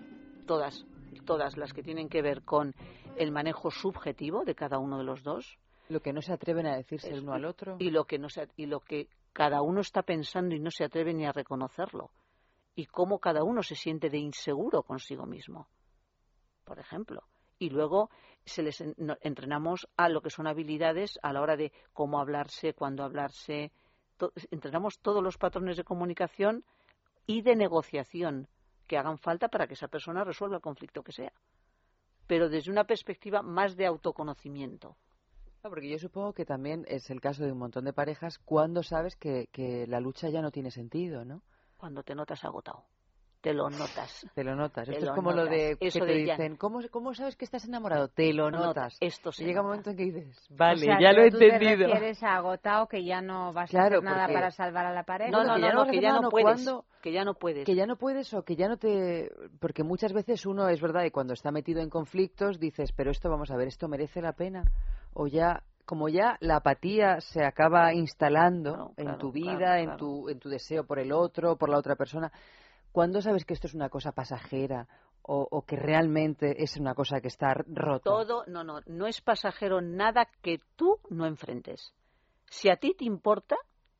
[0.46, 0.84] Todas,
[1.24, 2.74] todas las que tienen que ver con
[3.16, 6.76] el manejo subjetivo de cada uno de los dos, Lo que no se atreven a
[6.76, 7.76] decirse el Es- uno al otro.
[7.78, 10.84] y lo que no se, y lo que cada uno está pensando y no se
[10.84, 12.10] atreve ni a reconocerlo
[12.74, 15.68] y cómo cada uno se siente de inseguro consigo mismo
[16.64, 17.22] por ejemplo
[17.58, 18.08] y luego
[18.44, 18.80] se les
[19.20, 23.72] entrenamos a lo que son habilidades a la hora de cómo hablarse cuándo hablarse
[24.16, 26.64] to- entrenamos todos los patrones de comunicación
[27.26, 28.48] y de negociación
[28.88, 31.32] que hagan falta para que esa persona resuelva el conflicto que sea
[32.26, 34.96] pero desde una perspectiva más de autoconocimiento
[35.62, 38.82] No, porque yo supongo que también es el caso de un montón de parejas cuando
[38.82, 41.42] sabes que, que la lucha ya no tiene sentido, ¿no?
[41.76, 42.84] cuando te notas agotado.
[43.42, 44.24] Te lo notas.
[44.34, 44.86] Te lo notas.
[44.86, 47.44] Te Esto lo es como lo de que te de dicen, ¿cómo, ¿cómo sabes que
[47.44, 48.06] estás enamorado?
[48.06, 48.96] Te lo No, notas.
[49.00, 51.38] esto se llega un momento en que dices, O vale, sea, ya lo he tú
[51.38, 51.88] te entendido.
[51.88, 54.92] refieres a agotado que ya no vas Claro, a hacer nada porque- para salvar a
[54.92, 55.30] la pareja.
[55.32, 56.70] No, no, no, que ya no puedes.
[57.02, 57.66] Que ya no puedes.
[57.66, 59.28] Que ya no puedes o que ya no te...
[59.60, 63.28] Porque muchas veces uno, es verdad, y cuando está metido en conflictos dices, pero esto,
[63.28, 64.62] vamos a ver, esto merece la pena.
[65.14, 69.96] O ya, como ya la apatía se acaba instalando Claro, en tu vida, claro, en,
[69.96, 72.30] tu, en tu deseo por el otro, por la otra persona,
[72.92, 74.86] ¿cuándo sabes que esto es una cosa pasajera
[75.22, 78.04] o, que realmente es una cosa que está rota?
[78.04, 81.94] Todo, no, no, no es pasajero nada que tú no enfrentes.
[82.50, 83.56] Si a ti te importa,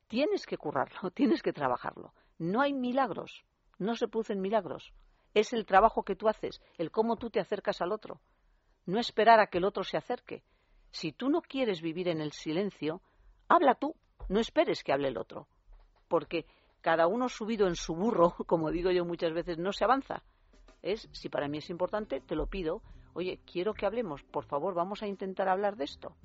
[0.07, 2.13] tienes que currarlo, tienes que trabajarlo.
[2.37, 3.43] No hay milagros,
[3.79, 4.93] no se producen milagros.
[5.33, 8.21] Es el trabajo que tú haces, el cómo tú te acercas al otro.
[8.85, 10.43] No esperar a que el otro se acerque.
[10.91, 13.01] Si tú no quieres vivir en el silencio,
[13.47, 13.95] habla tú,
[14.29, 15.47] no esperes que hable el otro.
[16.07, 16.45] porque
[16.83, 20.21] cada uno subido en su burro, como digo yo muchas veces, no se avanza.
[20.83, 22.81] Es, si para mí es importante, te lo pido.
[23.13, 26.15] Oye, quiero que hablemos, por favor, vamos a intentar hablar de esto.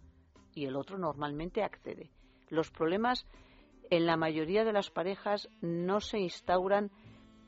[0.54, 2.10] Y el otro normalmente accede.
[2.48, 3.24] Los problemas
[3.88, 6.90] en la mayoría de las parejas no se instauran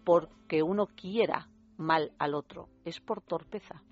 [0.05, 3.83] porque uno quiera mal al otro, es por torpeza,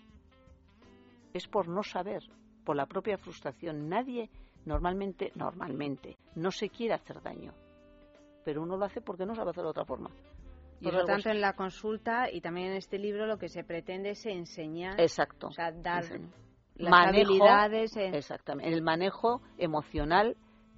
[1.32, 2.22] es por no saber,
[2.64, 3.88] por la propia frustración.
[3.88, 4.30] Nadie
[4.64, 7.52] normalmente, normalmente, no se quiere hacer daño,
[8.48, 10.08] pero uno lo hace porque no sabe hacerlo de otra forma.
[10.80, 13.62] Y Por lo tanto, en la consulta y también en este libro lo que se
[13.62, 15.48] pretende es enseñar, Exacto.
[15.48, 16.02] o sea, dar
[16.76, 17.94] las manejo, habilidades.
[17.98, 20.34] en- exactamente, el manejo emocional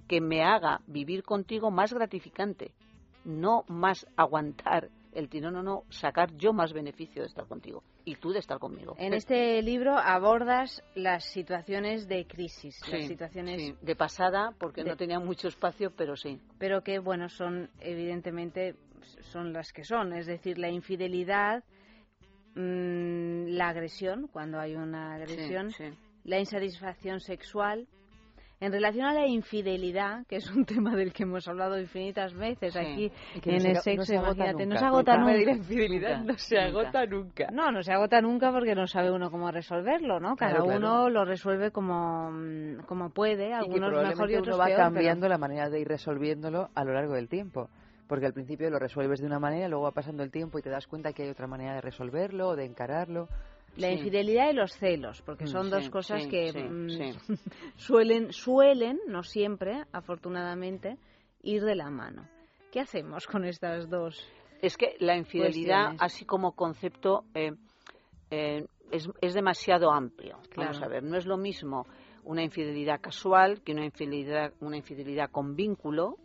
[0.09, 2.73] que me haga vivir contigo más gratificante,
[3.23, 8.15] no más aguantar el tirón, no, no, sacar yo más beneficio de estar contigo y
[8.15, 8.95] tú de estar conmigo.
[8.97, 14.89] En este libro abordas las situaciones de crisis, las situaciones sí, de pasada, porque de-
[14.91, 16.39] no tenía mucho espacio, pero sí.
[16.57, 18.75] pero que bueno son evidentemente
[19.31, 21.63] son las que son es decir la infidelidad
[22.55, 25.85] mm, la agresión cuando hay una agresión sí.
[26.23, 27.87] la insatisfacción sexual
[28.61, 32.73] en relación a la infidelidad, que es un tema del que hemos hablado infinitas veces
[32.73, 32.79] Sí.
[32.79, 33.11] aquí
[33.49, 34.79] no en se el aga- no sexo, se agota imagínate, no nunca.
[34.79, 35.45] se agota Porque nunca.
[35.51, 37.47] la infidelidad no se agota nunca.
[37.51, 40.35] No, no se agota nunca porque no sabe uno cómo resolverlo, ¿no?
[40.37, 40.79] Cada Claro, claro.
[40.79, 44.65] uno lo resuelve como, mm, como puede, y que algunos mejor y otros uno va
[44.67, 44.77] peor.
[44.77, 47.69] pero- cambiando la manera de ir resolviéndolo a lo largo del tiempo.
[48.07, 50.69] Porque al principio lo resuelves de una manera, luego va pasando el tiempo y te
[50.69, 53.27] das cuenta que hay otra manera de resolverlo o de encararlo.
[53.77, 53.93] La Sí.
[53.93, 56.87] infidelidad y los celos, porque Mm, son sí, dos cosas sí, que mm,
[57.77, 60.97] suelen, suelen, no siempre, afortunadamente,
[61.43, 62.27] ir de la mano.
[62.71, 64.21] ¿Qué hacemos con estas dos?
[64.61, 66.01] Es que la infidelidad, Cuestiones.
[66.01, 67.53] así como concepto, eh,
[68.29, 70.37] eh, es, es demasiado amplio.
[70.55, 71.87] Vamos a ver, no es lo mismo
[72.23, 76.17] una infidelidad casual que una infidelidad, una infidelidad con vínculo.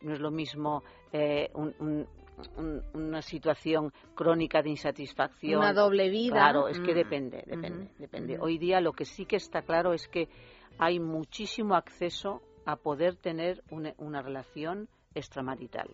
[0.00, 2.06] No es lo mismo eh, un- un-
[2.56, 5.58] un- una situación crónica de insatisfacción.
[5.60, 6.34] Una doble vida.
[6.34, 6.96] Claro, es que Mm.
[6.96, 8.38] depende, depende, depende.
[8.40, 10.28] Hoy día lo que sí que está claro es que
[10.78, 15.90] hay muchísimo acceso a poder tener una, una relación extramarital.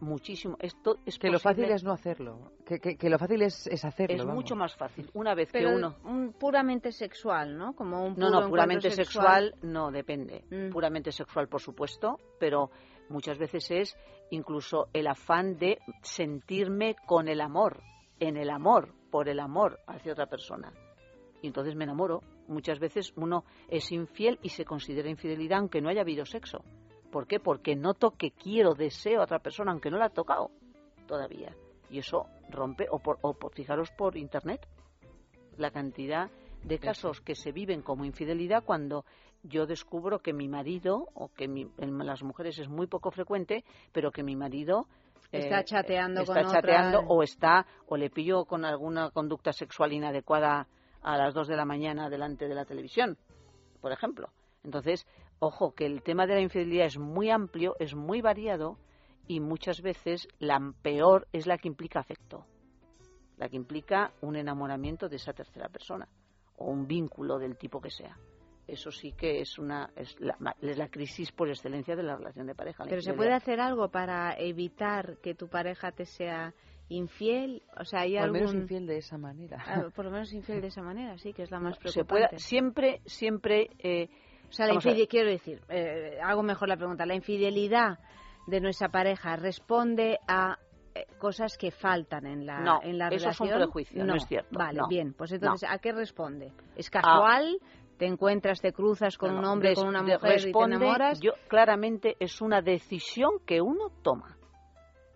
[0.00, 0.56] Muchísimo.
[0.60, 2.52] Esto es Que lo fácil es no hacerlo.
[2.64, 4.14] Que, que- que lo fácil es, es hacerlo.
[4.14, 4.36] es vamos.
[4.36, 5.10] mucho más fácil.
[5.14, 5.96] Una vez Pero que uno.
[6.04, 7.74] un puramente sexual, ¿no?
[7.74, 10.44] Como un No, puro no, puramente sexual, no depende.
[10.50, 10.70] Mm.
[10.70, 12.70] Puramente sexual, por supuesto, pero
[13.08, 13.96] muchas veces es
[14.30, 17.82] incluso el afán de sentirme con el amor,
[18.20, 20.72] en el amor, por el amor hacia otra persona.
[21.40, 22.20] Y entonces me enamoro.
[22.48, 26.64] Muchas veces uno es infiel y se considera infidelidad aunque no haya habido sexo.
[27.12, 27.40] ¿Por qué?
[27.40, 30.50] Porque noto que quiero, deseo a otra persona aunque no la ha tocado
[31.06, 31.54] todavía.
[31.90, 34.66] Y eso rompe, o, por, o por- fijaros por internet,
[35.56, 36.30] la cantidad
[36.64, 39.04] de casos que se viven como infidelidad cuando
[39.48, 43.64] yo descubro que mi marido, o que mi- en las mujeres es muy poco frecuente,
[43.92, 44.86] pero que mi marido
[45.32, 47.10] eh, Está chateando está con chateando otra.
[47.10, 50.66] o está o le pillo con alguna conducta sexual inadecuada
[51.02, 53.18] a las 2 de la mañana delante de la televisión,
[53.82, 54.30] por ejemplo.
[54.64, 55.06] Entonces,
[55.38, 58.78] ojo, que el tema de la infidelidad es muy amplio, es muy variado
[59.26, 62.46] y muchas veces la peor es la que implica afecto,
[63.36, 66.08] la que implica un enamoramiento de esa tercera persona
[66.56, 68.16] o un vínculo del tipo que sea.
[68.68, 72.46] Eso sí que es una es la, es la crisis por excelencia de la relación
[72.46, 72.84] de pareja.
[72.84, 76.52] Pero se puede hacer algo para evitar que tu pareja te sea
[76.90, 79.58] infiel, o sea, hay O al menos algún infiel de esa manera.
[79.66, 82.38] Ah, por lo menos infiel de esa manera, sí, que es la más se preocupante.
[82.38, 84.08] siempre siempre eh,
[84.48, 87.98] O sea, la quiero decir, eh, hago mejor la pregunta, la infidelidad
[88.46, 90.58] de nuestra pareja responde a
[90.94, 93.70] eh, cosas que faltan en la, No, en la eso es un relación.
[93.70, 95.74] prejuicio, no es cierto, Vale, no, bien, pues entonces, no.
[95.74, 96.52] ¿a qué responde?
[96.74, 97.58] ¿Es casual?
[97.98, 101.20] ¿Te encuentras, te cruzas con No, un hombre, con una mujer y te enamoras?
[101.20, 104.36] Yo claramente es una decisión que uno toma.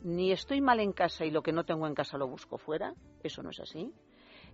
[0.00, 2.92] Ni estoy mal en casa y lo que no tengo en casa lo busco fuera,
[3.22, 3.92] eso no es así.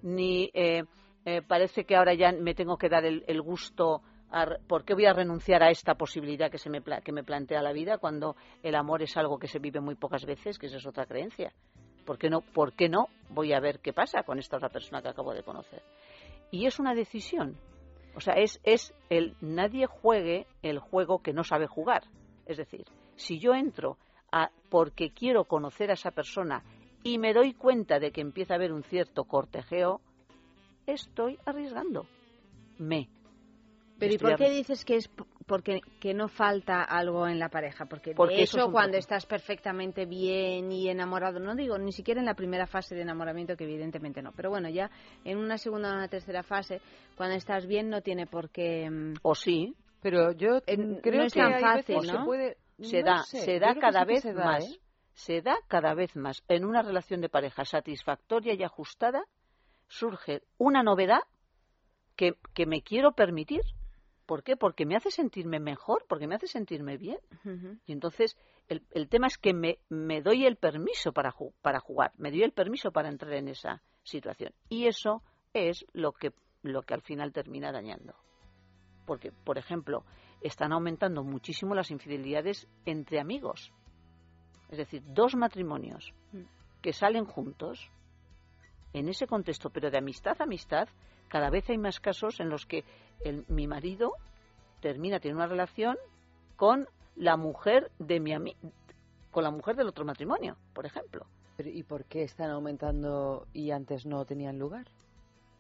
[0.03, 0.85] Ni eh,
[1.25, 4.03] eh, parece que ahora ya me tengo que dar el, el gusto.
[4.31, 7.63] A, ¿Por qué voy a renunciar a esta posibilidad que, se me, que me plantea
[7.63, 10.77] la vida cuando el amor es algo que se vive muy pocas veces, que esa
[10.77, 11.51] es otra creencia?
[12.05, 15.01] ¿Por qué no, por qué no voy a ver qué pasa con esta otra persona
[15.01, 15.83] que acabo de conocer?
[16.51, 17.57] Y es una decisión.
[18.15, 22.05] O sea, es, es el nadie juegue el juego que no sabe jugar.
[22.47, 22.85] Es decir,
[23.17, 23.99] si yo entro
[24.33, 26.65] a, porque quiero conocer a esa persona
[27.03, 30.01] y me doy cuenta de que empieza a haber un cierto cortejeo,
[30.87, 32.07] estoy arriesgando.
[32.79, 33.09] Me.
[33.99, 35.11] Pero ¿y por qué dices que es
[35.49, 37.87] porque que no falta algo en la pareja?
[37.87, 42.21] Porque, Porque de eso es cuando estás perfectamente bien y enamorado, no digo ni siquiera
[42.21, 44.91] en la primera fase de enamoramiento, que evidentemente no, pero bueno, ya
[45.25, 46.81] en una segunda o una tercera fase,
[47.17, 48.89] cuando estás bien no tiene por qué...
[48.89, 49.75] mm, O sí.
[50.01, 52.19] Pero yo En- creo no es que tan fácil, veces ¿no?
[52.21, 54.65] se puede se No da, sé, se da cada vez se da, más.
[54.65, 54.79] ¿eh?
[55.15, 56.45] Se da cada vez más.
[56.47, 59.25] En una relación de pareja satisfactoria y ajustada
[59.89, 61.21] surge una novedad
[62.15, 63.63] que, que me quiero permitir.
[64.29, 64.59] ¿Por qué?
[64.59, 67.19] Porque me hace sentirme mejor, porque me hace sentirme bien.
[67.87, 68.37] Y entonces
[68.69, 72.31] el, el tema es que me, me doy el permiso para, ju- para jugar, me
[72.31, 74.53] doy el permiso para entrar en esa situación.
[74.69, 75.23] Y eso
[75.55, 78.15] es lo que, lo que al final termina dañando.
[79.07, 80.05] Porque, por ejemplo,
[80.43, 83.73] están aumentando muchísimo las infidelidades entre amigos.
[84.69, 86.13] Es decir, dos matrimonios
[86.83, 87.91] que salen juntos
[88.93, 90.87] en ese contexto, pero de amistad a amistad,
[91.29, 92.85] cada vez hay más casos en los que
[93.25, 94.13] el- mi marido
[94.81, 95.97] termina teniendo una relación
[96.57, 96.87] con
[97.17, 98.57] la mujer de mi ami-
[99.31, 101.27] con la mujer del otro matrimonio, por ejemplo.
[101.57, 104.87] Pero, ¿Y por qué están aumentando y antes no tenían lugar?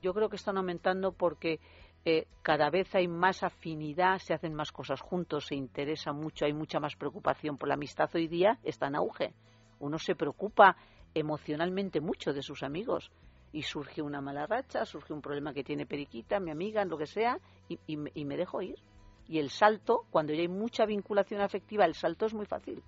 [0.00, 1.58] Yo creo que están aumentando porque
[2.04, 6.52] eh, cada vez hay más afinidad, se hacen más cosas juntos, se interesa mucho, hay
[6.52, 9.34] mucha más preocupación por la amistad hoy día, está en auge.
[9.80, 10.76] Uno se preocupa
[11.14, 13.10] emocionalmente mucho de sus amigos
[13.52, 17.06] y surge una mala racha, surge un problema que tiene Periquita, mi amiga, lo que
[17.06, 17.38] sea,
[17.68, 18.76] y, y me- y me dejo ir.
[19.26, 22.82] Y el salto, cuando ya hay mucha vinculación afectiva, el salto es muy fácil.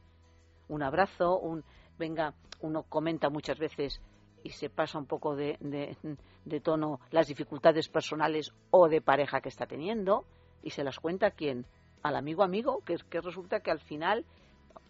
[0.68, 1.64] Un abrazo, un
[1.98, 4.00] venga, uno comenta muchas veces
[4.42, 5.96] y se pasa un poco de, de-
[6.44, 10.24] de tono las dificultades personales o de pareja que está teniendo
[10.62, 11.66] y se las cuenta a quién,
[12.02, 14.24] al amigo amigo, que, que resulta que al final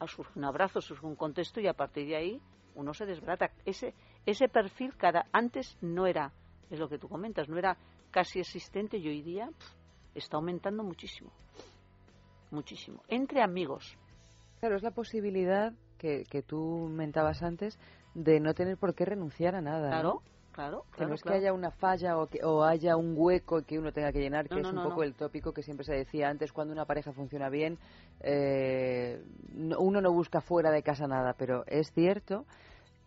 [0.06, 2.40] surge un abrazo, surge un contexto y a partir de ahí
[2.76, 3.50] uno se desbrata.
[3.64, 3.94] Ese,
[4.26, 6.32] ese perfil cada antes no era,
[6.70, 7.76] es lo que tú comentas, no era
[8.10, 9.48] casi existente y hoy día
[10.14, 11.30] está aumentando muchísimo.
[12.50, 13.02] Muchísimo.
[13.08, 13.96] Entre amigos.
[14.58, 17.78] Claro, es la posibilidad que, que tú mentabas antes
[18.14, 20.02] de no tener por qué renunciar a nada.
[20.02, 20.20] ¿no?
[20.52, 20.84] Claro, claro.
[20.96, 21.34] Que no es claro.
[21.38, 24.48] que haya una falla o, que, o haya un hueco que uno tenga que llenar,
[24.48, 27.12] que No, es un poco el tópico que siempre se decía antes, cuando una pareja
[27.12, 27.78] funciona bien,
[28.20, 29.22] eh,
[29.54, 32.44] no- uno no busca fuera de casa nada, pero es cierto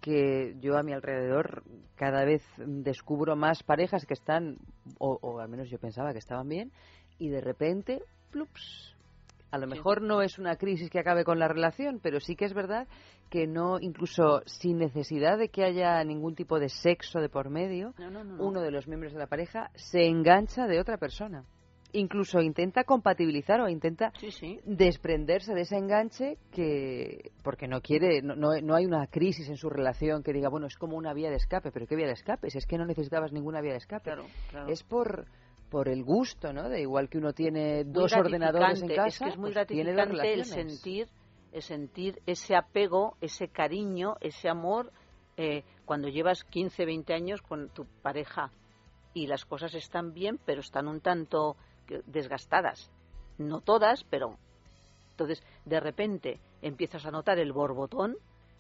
[0.04, 1.64] que yo a mi alrededor
[1.96, 4.58] cada vez descubro más parejas que están,
[5.00, 6.72] o, o al menos yo pensaba que estaban bien,
[7.18, 8.94] y de repente, plups,
[9.52, 12.44] a lo mejor no es una crisis que acabe con la relación, pero sí que
[12.46, 12.86] es verdad
[13.30, 17.94] que no, incluso sin necesidad de que haya ningún tipo de sexo de por medio,
[17.98, 18.44] No, no, no, no.
[18.44, 21.46] uno de los miembros de la pareja se engancha de otra persona.
[21.94, 24.60] Incluso intenta compatibilizar o intenta Sí, sí.
[24.66, 29.58] desprenderse de ese enganche que porque no quiere no, no, no hay una crisis en
[29.58, 32.14] su relación que diga bueno es como una vía de escape pero qué vía de
[32.14, 34.04] escape si es que no necesitabas ninguna vía de escape.
[34.04, 34.68] Claro, claro.
[34.70, 35.26] es por
[35.70, 39.20] por el gusto no de igual que uno tiene Muy dos ordenadores en casa Es
[39.20, 41.08] que es muy pues gratificante el sentir,
[41.52, 44.92] el sentir ese apego, ese cariño, ese amor
[45.38, 48.52] eh, cuando llevas 15, 20 años con tu pareja.
[49.14, 51.56] Y las cosas están bien, pero están un tanto
[52.06, 52.90] desgastadas.
[53.38, 54.38] No todas, pero
[55.12, 58.16] entonces de repente empiezas a notar el borbotón,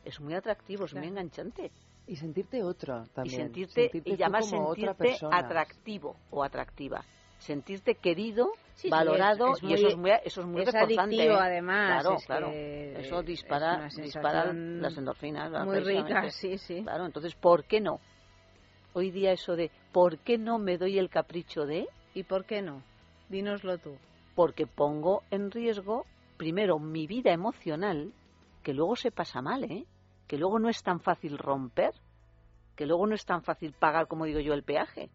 [0.06, 1.72] es muy atractivo, es muy enganchante.
[2.06, 7.02] y sentirte otro Y también sentirte, Sentirte y además otra sentirte atractivo o atractiva.
[7.40, 10.62] Sentirte querido, Sí, sí, valorado, es- es y muy- eso es muy, eso es muy
[10.64, 11.38] es adictivo, ¿eh?
[11.40, 12.50] además, Claro, es claro.
[12.50, 15.66] que Eso es dispara, dispara las endorfinas.
[15.66, 16.84] muy rica, sí, sí.
[16.84, 18.02] Claro, entonces, ¿por qué no?
[18.94, 21.88] Hoy día eso de, ¿por qué no me doy el capricho de?
[22.14, 22.84] ¿Y por qué no?
[23.34, 23.98] Dínoslo tú.
[24.36, 26.06] Porque pongo en riesgo,
[26.38, 28.14] primero, mi vida emocional,
[28.62, 29.88] que luego se pasa mal, ¿eh?
[30.28, 31.96] Que luego no es tan fácil romper,
[32.76, 35.10] que luego no es tan fácil pagar, como digo yo, el peaje.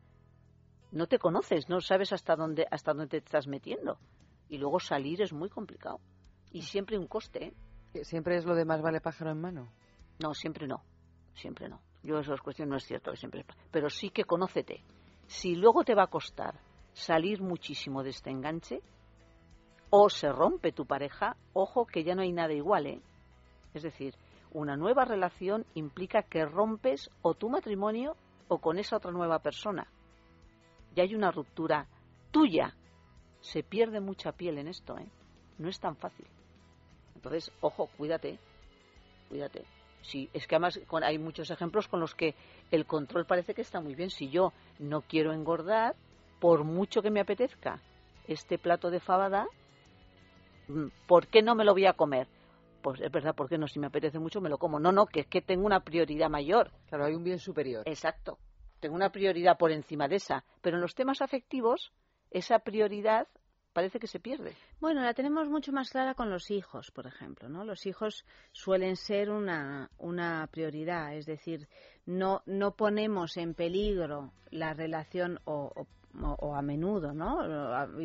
[0.90, 4.00] No te conoces, no sabes hasta dónde, hasta dónde te estás metiendo.
[4.48, 6.00] Y luego salir es muy complicado.
[6.50, 7.54] Y siempre un coste, ¿eh?
[7.92, 9.68] Que siempre es lo de más vale pájaro en mano
[10.18, 10.82] No, siempre no.
[11.34, 11.80] Siempre no.
[12.02, 13.44] Yo eso es cuestión, no es cierto que siempre.
[13.70, 14.82] Pero sí que conócete.
[15.28, 16.58] Si luego te va a costar
[16.98, 18.82] salir muchísimo de este enganche,
[19.90, 23.00] o se rompe tu pareja, ojo que ya no hay nada igual, ¿eh?
[23.72, 24.14] Es decir,
[24.50, 28.16] una nueva relación implica que rompes o tu matrimonio
[28.48, 29.86] o con esa otra nueva persona.
[30.94, 31.86] Ya hay una ruptura
[32.30, 32.74] tuya.
[33.40, 35.08] Se pierde mucha piel en esto, ¿eh?
[35.58, 36.26] No es tan fácil.
[37.14, 38.38] Entonces, ojo, cuídate,
[39.28, 39.64] cuídate.
[40.02, 42.34] Sí, es que además hay muchos ejemplos con los que
[42.70, 44.10] el control parece que está muy bien.
[44.10, 45.94] Si yo no quiero engordar,
[46.40, 47.80] por mucho que me apetezca
[48.26, 49.46] este plato de fabada,
[50.68, 52.28] mm, ¿por qué no me lo voy a comer?
[52.82, 53.66] Pues es verdad, ¿por qué no?
[53.66, 54.78] Si me apetece mucho me lo como.
[54.78, 56.70] No, no, que es que tengo una prioridad mayor.
[56.88, 58.38] claro hay un bien superior Exacto.
[58.80, 60.44] Tengo una prioridad por encima de esa.
[60.62, 61.92] Pero en los temas afectivos,
[62.30, 63.26] esa prioridad
[63.72, 64.54] parece que se pierde.
[64.80, 67.64] Bueno, la tenemos mucho más clara con los hijos, por ejemplo, ¿no?
[67.64, 71.68] Los hijos suelen ser una, una prioridad, es decir,
[72.06, 75.86] no, no ponemos en peligro la relación o, o-
[76.20, 77.40] o- o a menudo, ¿no?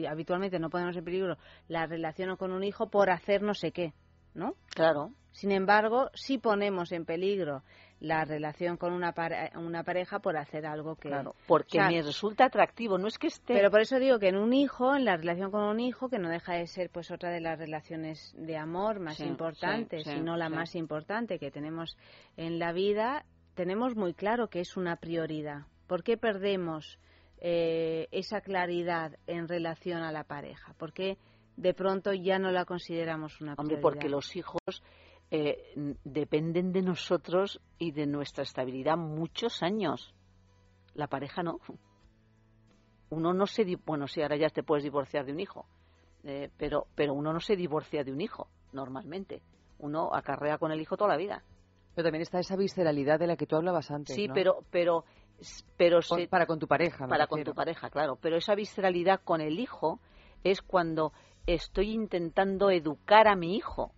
[0.07, 3.93] Habitualmente no ponemos en peligro la relación con un hijo por hacer no sé qué.
[4.35, 4.55] ¿no?
[4.73, 5.11] Claro.
[5.31, 7.61] Sin embargo, sí ponemos en peligro
[7.99, 11.09] la relación con una, pare- una pareja por hacer algo que...
[11.09, 13.53] Claro, porque o sea, me resulta atractivo, no es que esté...
[13.53, 16.17] Pero por eso digo que en un hijo, en la relación con un hijo, que
[16.17, 20.09] no deja de ser pues otra de las relaciones de amor más Sí, importantes, sí,
[20.09, 21.95] sí, si no la más importante que tenemos
[22.35, 23.23] en la vida,
[23.53, 25.67] tenemos muy claro que es una prioridad.
[25.85, 26.97] ¿Por qué perdemos
[27.45, 30.73] eh, esa claridad en relación a la pareja?
[30.75, 31.17] ¿Por qué
[31.57, 33.81] de pronto ya no la consideramos una Hombre, prioridad?
[33.81, 34.61] porque los hijos
[35.29, 35.73] eh,
[36.05, 40.15] dependen de nosotros y de nuestra estabilidad muchos años.
[40.93, 41.59] La pareja no.
[43.09, 43.65] Uno no se...
[43.85, 45.65] Bueno, sí, ahora ya te puedes divorciar de un hijo,
[46.23, 49.41] eh, pero, pero uno no se divorcia de un hijo, normalmente.
[49.79, 51.43] Uno acarrea con el hijo toda la vida.
[51.93, 54.15] Pero también está esa visceralidad de la que tú hablabas antes.
[54.15, 54.33] Sí, ¿no?
[54.33, 55.03] pero, pero,
[55.77, 57.07] pero Con- se- para con tu pareja.
[57.07, 58.17] para con tu pareja, claro.
[58.21, 59.99] Pero esa visceralidad con el hijo
[60.43, 61.13] es cuando
[61.47, 63.91] estoy intentando educar a mi hijo.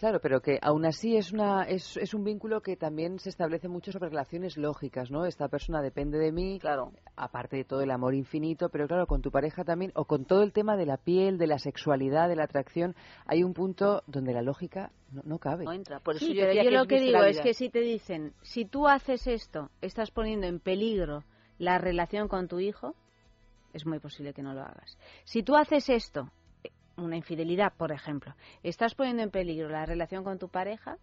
[0.00, 3.68] Claro, pero que aún así es, una, es, es un vínculo que también se establece
[3.68, 5.26] mucho sobre relaciones lógicas, ¿no?
[5.26, 6.94] Esta persona depende de mí, claro.
[7.16, 10.42] aparte de todo el amor infinito, pero claro, con tu pareja también, o con todo
[10.42, 12.96] el tema de la piel, de la sexualidad, de la atracción,
[13.26, 15.66] hay un punto donde la lógica no, no cabe.
[15.66, 16.00] No entra.
[16.00, 17.80] Por eso Sí, yo pero yo que lo es que digo es que si te
[17.82, 21.24] dicen, si tú haces esto, estás poniendo en peligro
[21.58, 22.94] la relación con tu hijo,
[23.74, 24.96] es muy posible que no lo hagas.
[25.24, 26.30] Si tú haces esto,
[27.04, 30.96] una infidelidad, por ejemplo, estás poniendo en peligro la relación con tu pareja,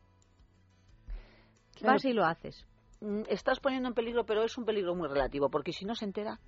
[1.75, 1.93] Claro.
[1.93, 2.65] vas y lo haces.
[3.01, 6.05] Mm, Estás poniendo en peligro, pero es un peligro muy relativo, porque si no se
[6.05, 6.39] entera.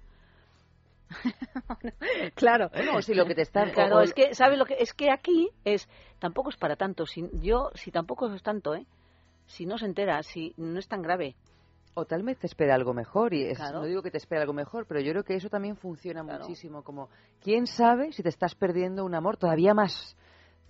[2.36, 2.70] claro.
[2.74, 3.70] Bueno, si lo que te están...
[3.74, 4.76] Claro, o- es que, ¿sabes lo que?
[4.80, 5.88] Es que aquí es,
[6.20, 7.06] tampoco es para tanto.
[7.06, 8.86] Si, yo, si tampoco es tanto, ¿eh?
[9.46, 11.36] Si no se entera, si no es tan grave.
[11.96, 13.80] O tal vez te espera algo mejor, y es- Claro.
[13.80, 16.84] no digo que te espera algo mejor, pero yo creo que eso también funciona muchísimo,
[16.84, 17.10] como,
[17.42, 20.16] ¿quién sabe si te estás perdiendo un amor todavía más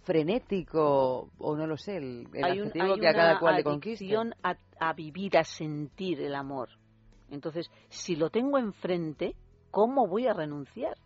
[0.03, 3.63] frenético, o no lo sé, el, el hay, un- hay que a cada cual le
[3.63, 4.05] conquiste?
[4.05, 6.69] adicción a, a vivir, a sentir el amor.
[7.29, 9.35] Entonces, si lo tengo enfrente,
[9.71, 10.97] ¿cómo voy a renunciar?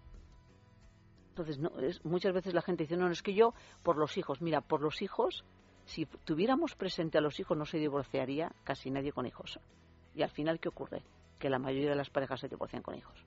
[1.29, 4.15] Entonces, no, es, muchas veces la gente dice, no, no, es que yo, por los
[4.17, 5.43] hijos, mira, por los hijos,
[5.85, 9.59] si tuviéramos presente a los hijos, no se divorciaría casi nadie con hijos.
[10.15, 11.01] Y al final, ¿qué ocurre?
[11.39, 13.17] Que la mayoría de las parejas se divorcian con hijos.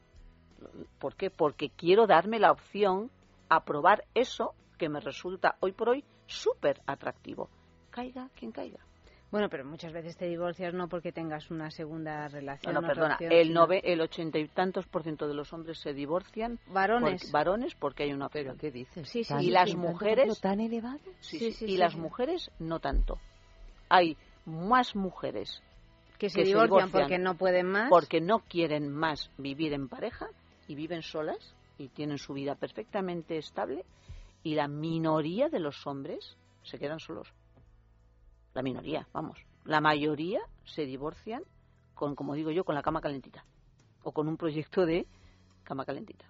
[0.98, 1.30] ¿Por qué?
[1.30, 3.10] Porque quiero darme la opción
[3.48, 7.48] a probar eso que me resulta hoy por hoy súper atractivo.
[7.90, 8.78] Caiga quien caiga.
[9.30, 12.72] Bueno, pero muchas veces te divorcias no porque tengas una segunda relación.
[12.72, 15.52] No, no, perdona, opción, el, sino- nove- el ochenta y tantos por ciento de los
[15.52, 16.58] hombres se divorcian.
[16.68, 17.22] Varones.
[17.24, 18.44] por- varones porque hay una opción.
[18.46, 19.08] ¿Pero qué dices?
[19.08, 20.40] Sí, sí, y las mujeres...
[20.40, 21.00] ¿Tan elevado?
[21.20, 21.98] Sí, Sí, sí, sí, y sí, las sí.
[21.98, 23.18] mujeres no tanto.
[23.88, 25.62] Hay más mujeres
[26.18, 27.90] Que se divorcian porque no pueden más.
[27.90, 30.26] Porque no quieren más vivir en pareja
[30.68, 33.84] y viven solas y tienen su vida perfectamente estable
[34.42, 37.32] y la minoría de los hombres se quedan solos.
[38.54, 39.38] La minoría, vamos.
[39.64, 41.42] La mayoría se divorcian
[41.94, 43.44] con, como digo yo, con la cama calentita
[44.02, 45.06] o con un proyecto de
[45.64, 46.24] cama calentita.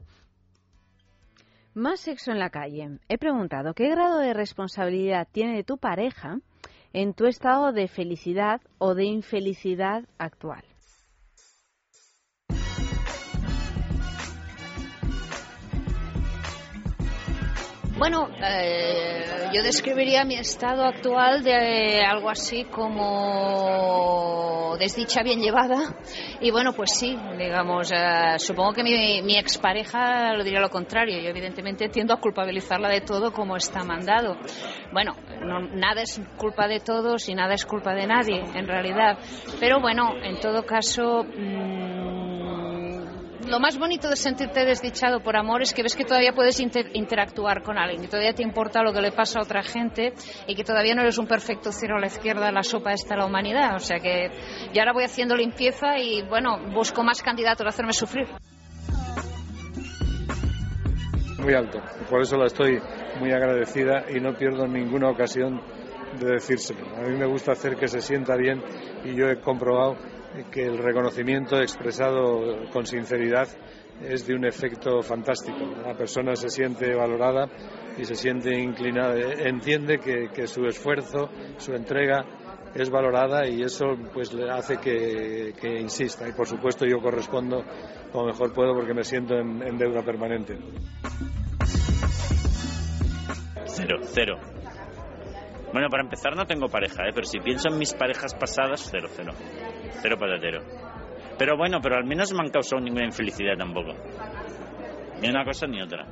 [1.74, 2.98] Más sexo en la calle.
[3.06, 6.38] He preguntado qué grado de responsabilidad tiene tu pareja
[6.96, 10.64] en tu estado de felicidad o de infelicidad actual.
[17.98, 19.24] Bueno, eh,
[19.54, 25.76] yo describiría mi estado actual de algo así como desdicha bien llevada.
[26.40, 31.18] Y bueno, pues sí, digamos, eh, supongo que mi, mi expareja lo diría lo contrario.
[31.20, 34.36] Yo evidentemente tiendo a culpabilizarla de todo como está mandado.
[34.92, 39.16] Bueno, no- nada es culpa de todos y nada es culpa de nadie, en realidad.
[39.58, 41.24] Pero bueno, en todo caso...
[41.34, 42.15] mm,
[43.46, 46.90] lo más bonito de sentirte desdichado por amor es que ves que todavía puedes inter-
[46.94, 50.12] interactuar con alguien, que todavía te importa lo que le pasa a otra gente
[50.46, 53.16] y que todavía no eres un perfecto cero a la izquierda de la sopa esta
[53.16, 53.74] la humanidad.
[53.76, 54.30] O sea que
[54.72, 58.26] yo ahora voy haciendo limpieza y bueno, busco más candidatos a hacerme sufrir.
[61.38, 61.80] Muy alto.
[62.10, 62.80] Por eso la estoy
[63.20, 65.60] muy agradecida y no pierdo ninguna ocasión
[66.18, 66.86] de decírselo.
[66.96, 68.62] A mí me gusta hacer que se sienta bien
[69.04, 69.96] y yo he comprobado
[70.50, 73.48] que el reconocimiento expresado con sinceridad
[74.02, 75.58] es de un efecto fantástico.
[75.84, 77.48] La persona se siente valorada
[77.96, 82.24] y se siente inclinada, entiende que, que su esfuerzo, su entrega
[82.74, 87.64] es valorada y eso pues le hace que, que insista y por supuesto yo correspondo
[88.12, 90.58] como mejor puedo porque me siento en, en deuda permanente.
[93.66, 94.55] Cero, cero.
[95.76, 97.10] Bueno, para empezar no tengo pareja, ¿eh?
[97.14, 99.34] pero si pienso en mis parejas pasadas, cero, cero.
[100.00, 100.62] Cero patatero.
[101.38, 103.92] Pero bueno, pero al menos me han causado ninguna infelicidad tampoco.
[105.20, 106.06] Ni una cosa ni otra.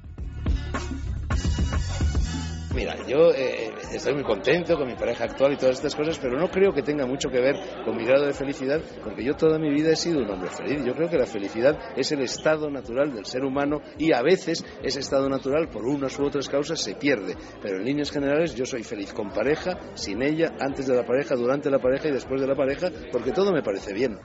[2.74, 6.36] Mira, yo eh, estoy muy contento con mi pareja actual y todas estas cosas, pero
[6.36, 9.60] no creo que tenga mucho que ver con mi grado de felicidad, porque yo toda
[9.60, 10.84] mi vida he sido un hombre feliz.
[10.84, 14.64] Yo creo que la felicidad es el estado natural del ser humano y a veces
[14.82, 17.36] ese estado natural, por unas u otras causas, se pierde.
[17.62, 21.36] Pero en líneas generales yo soy feliz con pareja, sin ella, antes de la pareja,
[21.36, 24.18] durante la pareja y después de la pareja, porque todo me parece bien.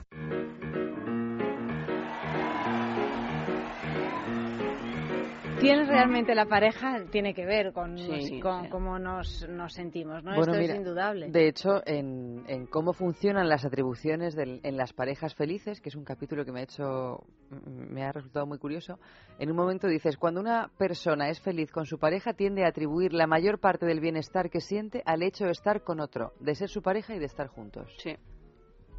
[5.60, 7.04] ¿Tiene realmente la pareja?
[7.10, 8.70] Tiene que ver con, Sí, con sí.
[8.70, 10.30] cómo nos, nos sentimos, ¿no?
[10.34, 11.28] Bueno, Esto mira, es indudable.
[11.30, 15.94] De hecho, en, en cómo funcionan las atribuciones del- en las parejas felices, que es
[15.94, 17.24] un capítulo que me ha hecho,
[17.66, 18.98] me ha resultado muy curioso,
[19.38, 23.12] en un momento dices, cuando una persona es feliz con su pareja, tiende a atribuir
[23.12, 26.68] la mayor parte del bienestar que siente al hecho de estar con otro, de ser
[26.68, 27.92] su pareja y de estar juntos.
[27.98, 28.16] Sí,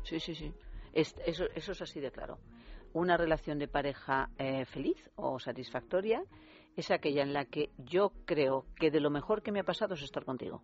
[0.03, 0.53] sí, sí, sí.
[0.93, 2.37] Es- eso, eso es así de claro.
[2.93, 6.21] Una relación de pareja eh, feliz o satisfactoria
[6.75, 9.93] es aquella en la que yo creo que de lo mejor que me ha pasado
[9.95, 10.61] es estar contigo.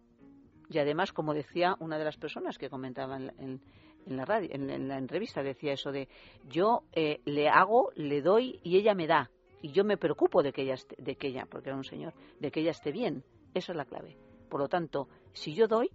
[0.69, 3.61] Y además, como decía una de las personas que comentaba en, en-
[4.05, 6.07] la radio, en, en la entrevista, decía eso de
[6.47, 9.29] yo eh, le hago, le doy y ella me da.
[9.61, 12.13] Y yo me preocupo de que ella, esté- de que ella, porque era un señor,
[12.39, 13.25] de que ella esté bien.
[13.53, 14.17] Esa es la clave.
[14.49, 15.89] Por lo tanto, si yo doy,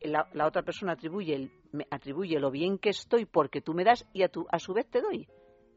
[0.00, 3.84] la, la otra persona atribuye, el- me atribuye lo bien que estoy porque tú me
[3.84, 5.28] das y a, tu, a su vez te doy.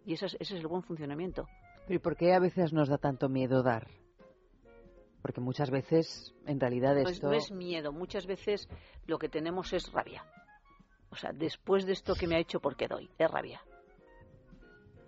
[0.06, 1.46] Y ese es, ese es el buen funcionamiento.
[1.86, 3.88] Pero ¿y por qué a veces nos da tanto miedo dar?
[5.22, 7.28] Porque muchas veces, en realidad, No es, esto...
[7.28, 8.68] no es miedo, muchas veces
[9.06, 10.26] lo que tenemos es rabia.
[11.10, 13.10] O sea, después de esto que me ha hecho, ¿por qué doy?
[13.18, 13.62] Es rabia.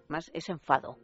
[0.08, 0.98] Más es enfado.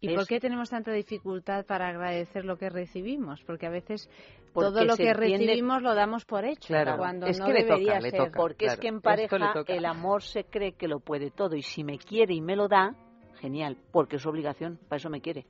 [0.00, 3.42] ¿Y Es- por qué tenemos tanta dificultad para agradecer lo que recibimos?
[3.44, 4.08] Porque a veces
[4.52, 6.96] Porque todo lo que entiende- recibimos lo damos por hecho, Claro.
[6.98, 8.20] cuando Es no que le toca, debería le ser.
[8.26, 8.36] toca.
[8.38, 9.72] Porque es que en pareja toca.
[9.72, 12.68] el amor se cree que lo puede todo y si me quiere y me lo
[12.68, 12.94] da,
[13.38, 15.46] genial, porque es su obligación, para eso me quiere.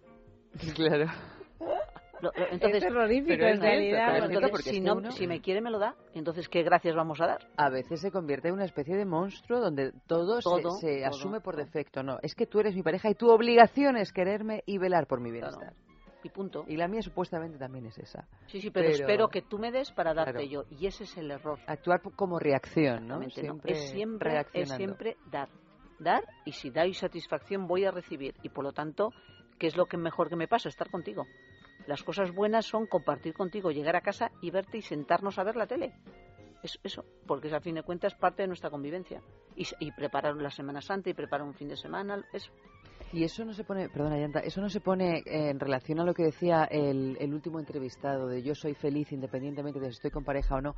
[0.74, 1.06] Claro.
[2.20, 5.40] Lo- lo- entonces, es terrorífico, pero en realidad, entonces, porque si, no, uno- si me
[5.40, 7.46] quiere me lo da, entonces ¿qué gracias vamos a dar?
[7.56, 11.06] a veces se convierte en una especie de monstruo donde todo, se- Todo, se, todo,
[11.06, 12.02] asume por defecto.
[12.02, 15.20] No, es que tú eres mi pareja y tu obligación es quererme y velar por
[15.20, 15.74] mi bienestar.
[16.24, 16.64] Y punto.
[16.66, 18.26] Y la mía supuestamente también es esa.
[18.48, 20.46] Sí, sí, pero, espero que tú me des para darte Claro.
[20.48, 20.64] yo.
[20.76, 21.60] Y ese es el error.
[21.68, 23.22] Actuar como reacción, ¿no?
[23.22, 23.52] Exactamente, no.
[23.52, 25.48] Siempre Es siempre, es siempre dar.
[25.98, 28.34] Dar y si doy satisfacción voy a recibir.
[28.42, 29.12] Y por lo tanto,
[29.58, 30.68] ¿qué es lo que mejor que me pasa?
[30.68, 31.26] Estar contigo.
[31.86, 35.56] Las cosas buenas son compartir contigo, llegar a casa y verte y sentarnos a ver
[35.56, 35.94] la tele.
[36.62, 39.22] Es eso, porque es a fin de cuentas parte de nuestra convivencia.
[39.54, 42.52] Y, y preparar la Semana Santa y preparar un fin de semana, eso.
[43.12, 46.12] Y eso no se pone, perdona Yanta, eso no se pone en relación a lo
[46.12, 50.24] que decía el, el último entrevistado de yo soy feliz independientemente de si estoy con
[50.24, 50.74] pareja o no.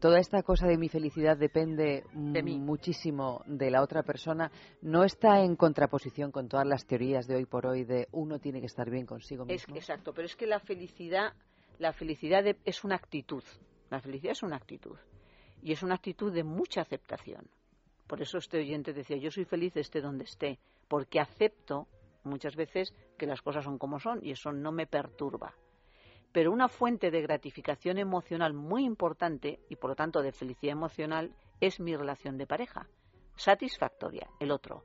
[0.00, 2.58] Toda esta cosa de mi felicidad depende De mí.
[2.58, 4.50] muchísimo de la otra persona.
[4.82, 8.58] No está en contraposición con todas las teorías de hoy por hoy de uno tiene
[8.60, 9.76] que estar bien consigo Es mismo.
[9.76, 11.32] exacto, pero es que la felicidad,
[11.78, 13.44] la felicidad de- es una actitud.
[13.90, 14.96] La felicidad es una actitud
[15.62, 17.46] y es una actitud de mucha aceptación.
[18.08, 21.86] Por eso este oyente decía, yo soy feliz esté donde esté, porque acepto
[22.24, 25.54] muchas veces que las cosas son como son y eso no me perturba.
[26.32, 31.34] Pero una fuente de gratificación emocional muy importante y por lo tanto de felicidad emocional
[31.60, 32.88] es mi relación de pareja.
[33.36, 34.84] Satisfactoria, el otro.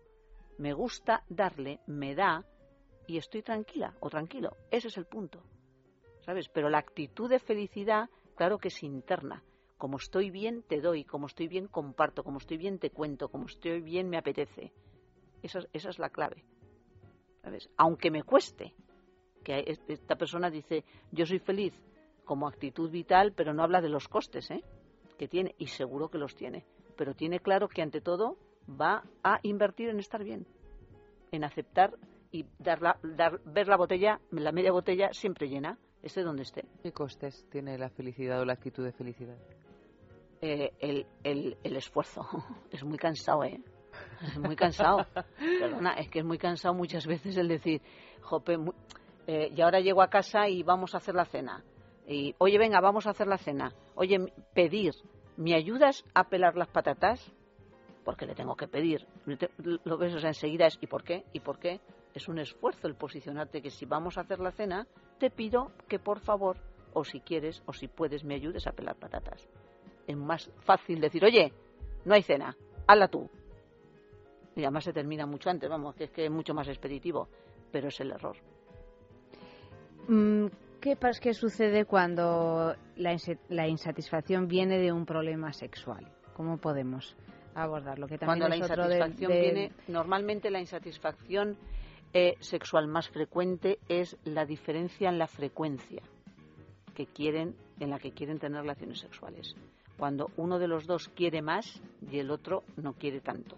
[0.58, 2.46] Me gusta darle, me da
[3.08, 4.56] y estoy tranquila o tranquilo.
[4.72, 5.44] Ese es el punto.
[6.22, 6.48] ¿Sabes?
[6.50, 9.44] Pero la actitud de felicidad, claro que es interna.
[9.78, 11.04] Como estoy bien, te doy.
[11.04, 12.24] Como estoy bien, comparto.
[12.24, 13.28] Como estoy bien, te cuento.
[13.28, 14.72] Como estoy bien, me apetece.
[15.44, 16.44] Esa, es- esa es la clave.
[17.44, 17.70] ¿Sabes?
[17.78, 18.74] Aunque me cueste.
[19.44, 21.74] Que esta persona dice, yo soy feliz
[22.24, 24.64] como actitud vital, pero no habla de los costes, ¿eh?
[25.20, 25.54] Que tiene.
[25.58, 26.66] Y seguro que los tiene.
[26.96, 28.38] Pero tiene claro que ante todo
[28.70, 30.48] va a invertir en estar bien.
[31.32, 31.94] En aceptar
[32.32, 36.64] y dar la- dar- ver la botella, la media botella siempre llena, esté donde esté.
[36.82, 39.38] ¿Qué costes tiene la felicidad o la actitud de felicidad?
[40.42, 42.22] Eh, el, el, el esfuerzo.
[42.72, 43.62] Es muy cansado, ¿eh?
[44.22, 45.06] Es muy cansado.
[45.60, 47.82] Perdona, es que es muy cansado muchas veces el decir,
[48.22, 48.74] jope, mu-
[49.28, 51.64] eh, y ahora llego a casa y vamos a hacer la cena.
[52.08, 53.72] Y, oye, venga, vamos a hacer la cena.
[53.96, 54.18] Oye,
[54.54, 54.94] pedir,
[55.38, 57.32] ¿me ayudas a pelar las patatas?
[58.04, 59.08] Porque le tengo que pedir.
[59.86, 61.24] Lo ves, o sea, enseguida es, ¿y por qué?
[61.32, 61.80] ¿Y por qué?
[62.14, 64.86] Es un esfuerzo el posicionarte que si vamos a hacer la cena,
[65.20, 66.58] te pido que por favor,
[66.94, 69.48] o si quieres, o si puedes, me ayudes a pelar patatas.
[70.06, 71.54] Es más fácil decir, oye,
[72.04, 73.30] no hay cena, hazla tú.
[74.56, 77.28] Y además se termina mucho antes, vamos, que es que es mucho más expeditivo,
[77.72, 78.36] pero es el error.
[80.08, 80.48] Mm,
[80.80, 83.16] ¿Qué, pas- ¿Qué sucede cuando la,
[83.50, 86.06] la insatisfacción viene de un problema sexual?
[86.36, 87.16] ¿Cómo podemos
[87.56, 88.08] abordarlo?
[88.08, 91.58] Que también Cuando la de- insatisfacción de- viene, normalmente la insatisfacción
[92.14, 96.02] eh, sexual más frecuente es la diferencia en la frecuencia.
[96.94, 99.56] que quieren, en la que quieren tener relaciones sexuales.
[99.98, 101.82] Cuando uno de los dos quiere más
[102.12, 103.56] y el otro no quiere tanto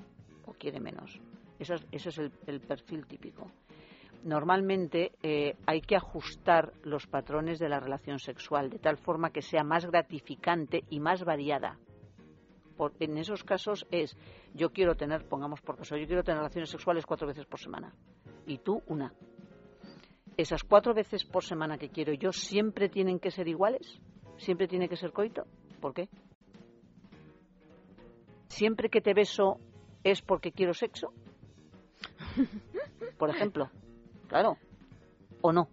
[0.56, 1.20] quiere menos.
[1.60, 3.50] Eso es, eso es el, perfil típico.
[4.24, 9.42] Normalmente eh, hay que ajustar los patrones de la relación sexual de tal forma que
[9.42, 11.78] sea más gratificante y más variada.
[12.76, 14.18] Por- en esos casos es,
[14.54, 17.94] yo quiero tener, pongamos por caso, yo quiero tener relaciones sexuales cuatro veces por semana
[18.48, 19.14] y tú una.
[20.38, 24.02] Esas cuatro veces por semana que quiero yo siempre tienen que ser iguales,
[24.38, 25.46] siempre tiene que ser coito.
[25.80, 26.10] ¿Por qué?
[28.50, 29.60] Siempre que te beso
[30.06, 31.12] es porque quiero sexo.
[33.18, 33.70] Por ejemplo,
[34.28, 34.58] claro,
[35.42, 35.68] o no.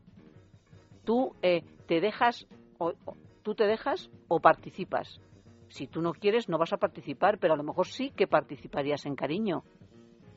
[1.04, 2.46] Tú eh, te dejas,
[2.78, 5.20] o, o- tú te dejas o participas.
[5.68, 9.06] Si tú no quieres, no vas a participar, pero a lo mejor sí que participarías
[9.06, 9.64] en cariño.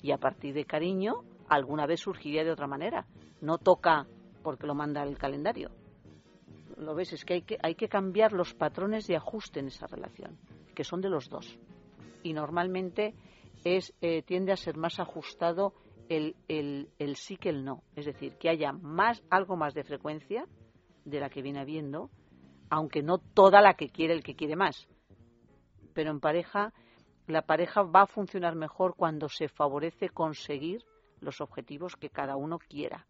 [0.02, 3.06] Y a partir de cariño, alguna vez surgiría de otra manera.
[3.42, 4.08] No toca
[4.44, 5.72] porque lo manda el calendario.
[6.78, 9.88] Lo ves, es que hay que, hay que cambiar los patrones de ajuste en esa
[9.88, 10.38] relación,
[10.74, 11.58] que son de los dos.
[12.24, 13.14] Y normalmente
[13.66, 15.74] es, eh, tiende a ser más ajustado
[16.08, 17.84] el, el, el sí que el no.
[17.96, 20.46] Es decir, que haya más, algo más de frecuencia
[21.04, 22.10] de la que viene habiendo,
[22.70, 24.88] aunque no toda la que quiere el que quiere más.
[25.94, 26.74] Pero en pareja,
[27.28, 30.84] la pareja va a funcionar mejor cuando se favorece conseguir
[31.20, 33.08] los objetivos que cada uno quiera.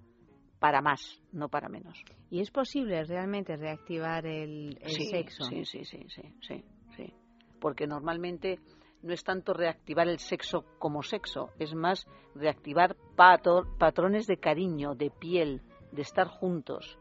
[0.59, 2.01] Para más, no para menos.
[2.29, 5.43] ¿Y es posible realmente reactivar el, el sí, sexo?
[5.43, 6.63] Sí, sí, sí, sí, sí,
[6.95, 7.13] sí.
[7.59, 8.59] Porque normalmente
[9.05, 15.11] no es tanto reactivar el sexo como sexo, es más reactivar patrones de cariño, de
[15.11, 15.61] piel,
[15.91, 16.97] de estar juntos,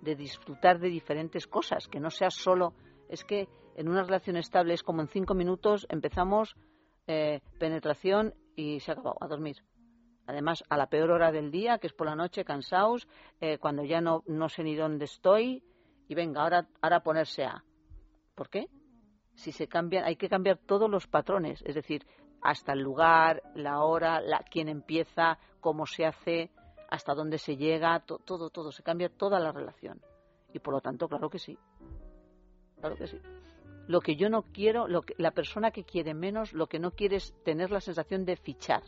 [0.00, 2.74] de disfrutar de diferentes cosas, que no sea solo.
[3.08, 6.54] Es que en una relación estable es como en cinco minutos empezamos
[7.08, 9.56] eh, penetración y se acabado, a dormir.
[10.28, 13.08] Además, a la peor hora del día, que es por la noche, cansados,
[13.40, 15.64] eh, cuando ya no, no sé ni dónde estoy,
[16.06, 17.64] y venga, ahora, ahora ponerse a.
[18.34, 18.68] ¿Por qué?
[19.38, 22.04] Si se cambian, hay que cambiar todos los patrones, es decir,
[22.42, 26.50] hasta el lugar, la hora, la, quién empieza, cómo se hace,
[26.90, 30.00] hasta dónde se llega, to- todo, todo, se cambia toda la relación.
[30.52, 31.56] Y por lo tanto, claro que sí.
[32.80, 33.20] Claro que sí.
[33.86, 36.90] Lo que yo no quiero, lo que, la persona que quiere menos, lo que no
[36.90, 38.82] quiere es tener la sensación de fichar.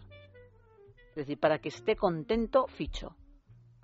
[1.10, 3.14] Es decir, para que esté contento, ficho.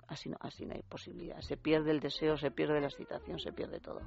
[0.07, 1.39] Así no, así no hay posibilidad.
[1.39, 4.01] Se pierde el deseo, se pierde la excitación, se pierde todo.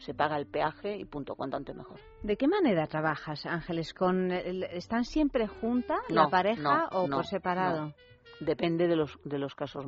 [0.00, 1.98] Se paga el peaje y punto, cuanto antes mejor.
[2.22, 3.94] ¿De qué manera trabajas, Ángeles?
[3.94, 7.94] ¿Con el- ¿Están siempre juntas No, la pareja no, o no, por separado?
[8.40, 9.84] Depende de los, de los casos.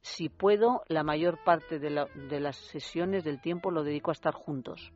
[0.00, 4.12] Si puedo, la mayor parte de, la- de las sesiones del tiempo lo dedico a
[4.12, 4.92] estar juntos,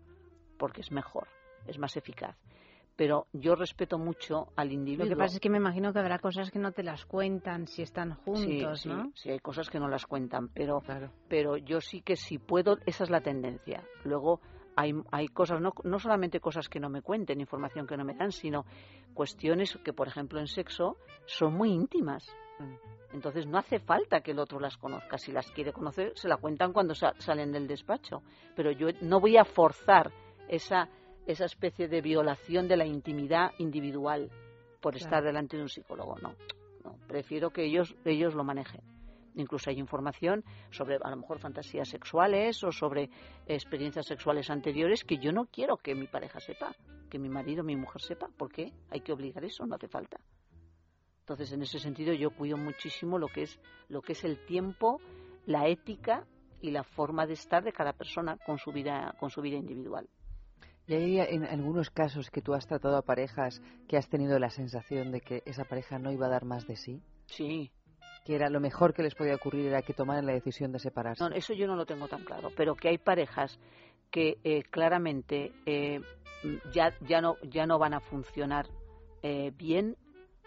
[0.59, 1.29] porque es mejor,
[1.67, 2.37] es más eficaz.
[2.99, 5.05] Pero yo respeto mucho al individuo.
[5.07, 7.69] Lo que pasa es que me imagino que habrá cosas que no te las cuentan
[7.69, 9.12] si están Sí, juntos, sí, ¿no?
[9.15, 10.83] sí, hay cosas que no las cuentan, pero,
[11.29, 13.85] pero yo sí que si puedo, esa es la tendencia.
[14.03, 14.41] Luego
[14.75, 18.15] hay, hay cosas, no, no solamente cosas que no me cuenten, información que no me
[18.15, 18.65] dan, sino
[19.15, 20.97] cuestiones que, por ejemplo, en sexo
[21.27, 22.27] son muy íntimas.
[23.12, 25.19] Entonces no hace falta que el otro las conozca.
[25.19, 28.23] Si las quiere conocer, se la cuentan cuando sa- salen del despacho.
[28.57, 30.11] Pero yo no voy a forzar
[30.49, 30.89] esa,
[31.29, 34.31] esa especie de violación de la intimidad individual
[34.81, 35.05] por Claro.
[35.05, 36.17] estar delante de un psicólogo.
[36.23, 36.35] No,
[36.85, 36.97] no.
[37.07, 38.81] Prefiero que ellos, ellos lo manejen.
[39.35, 43.11] Incluso hay información sobre a lo mejor fantasías sexuales o sobre
[43.47, 46.75] experiencias sexuales anteriores que yo no quiero que mi pareja sepa,
[47.11, 48.29] que mi marido, mi mujer sepa.
[48.37, 48.73] ¿Por qué?
[48.91, 50.19] Hay que obligar eso, no hace falta.
[51.21, 54.99] Entonces, en ese sentido, yo cuido muchísimo lo que es lo que es el tiempo,
[55.47, 56.27] la ética
[56.63, 60.09] y la forma de estar de cada persona con su vida con su vida individual.
[60.89, 64.48] Y hay en algunos casos que tú has tratado a parejas que has tenido la
[64.48, 67.02] sensación de que esa pareja no iba a dar más de sí.
[67.27, 67.70] Sí.
[68.24, 71.23] Que era lo mejor que les podía ocurrir era que tomaran la decisión de separarse.
[71.23, 73.60] No, eso yo no lo tengo tan claro, pero que hay parejas
[74.10, 76.01] que eh, claramente eh,
[76.73, 78.66] ya ya no ya no van a funcionar
[79.23, 79.94] eh, bien.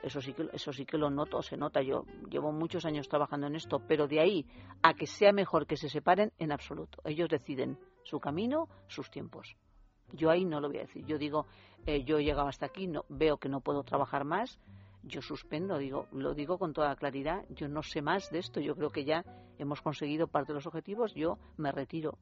[0.02, 1.84] Eso sí que eso sí que lo noto, se nota.
[1.84, 4.48] Yo llevo muchos años trabajando en esto, pero de ahí
[4.82, 7.00] a que sea mejor que se separen en absoluto.
[7.06, 9.56] Ellos deciden su camino, sus tiempos.
[10.14, 11.06] Yo ahí no lo voy a decir.
[11.06, 11.46] Yo digo,
[11.86, 14.60] eh, yo he llegado hasta aquí, no, veo que no puedo trabajar más,
[15.04, 18.76] yo suspendo, digo, lo digo con toda claridad, yo no sé más de esto, yo
[18.76, 19.26] creo que ya
[19.58, 22.18] hemos conseguido parte de los objetivos, yo me retiro.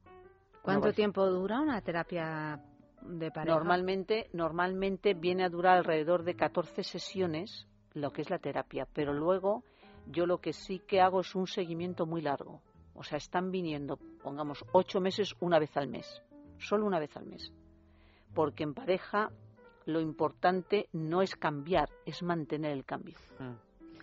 [0.62, 2.62] ¿Cuánto No tiempo dura una terapia
[3.02, 3.54] de pareja?
[3.54, 9.12] Normalmente, normalmente viene a durar alrededor de 14 sesiones, lo que es la terapia, pero
[9.12, 9.64] luego
[10.06, 12.62] yo lo que sí que hago es un seguimiento muy largo.
[12.94, 16.22] O sea, están viniendo, pongamos, ocho meses una vez al mes,
[16.58, 17.52] solo una vez al mes.
[18.34, 19.30] Porque en pareja
[19.86, 23.16] lo importante no es cambiar, es mantener el cambio.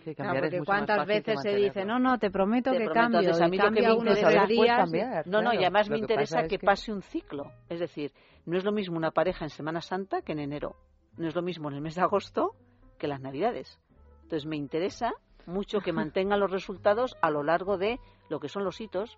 [0.04, 2.78] que Claro, cambiar es más cuántas fácil veces se dice, no, no, te prometo Te
[2.78, 4.78] que prometo, cambio, entonces, a y mí lo que cambia me uno interesa días.
[4.78, 5.28] cambiar.
[5.28, 5.60] No, no, y claro.
[5.66, 7.52] además Lo me interesa que, pase un ciclo.
[7.70, 8.12] Es decir,
[8.46, 10.76] no es lo mismo una pareja en Semana Santa que en enero.
[11.18, 12.56] No es lo mismo en el mes de agosto
[12.98, 13.80] que las Navidades.
[14.24, 15.14] Entonces me interesa
[15.46, 18.00] mucho que mantengan los resultados a lo largo de
[18.30, 19.18] lo que son los hitos.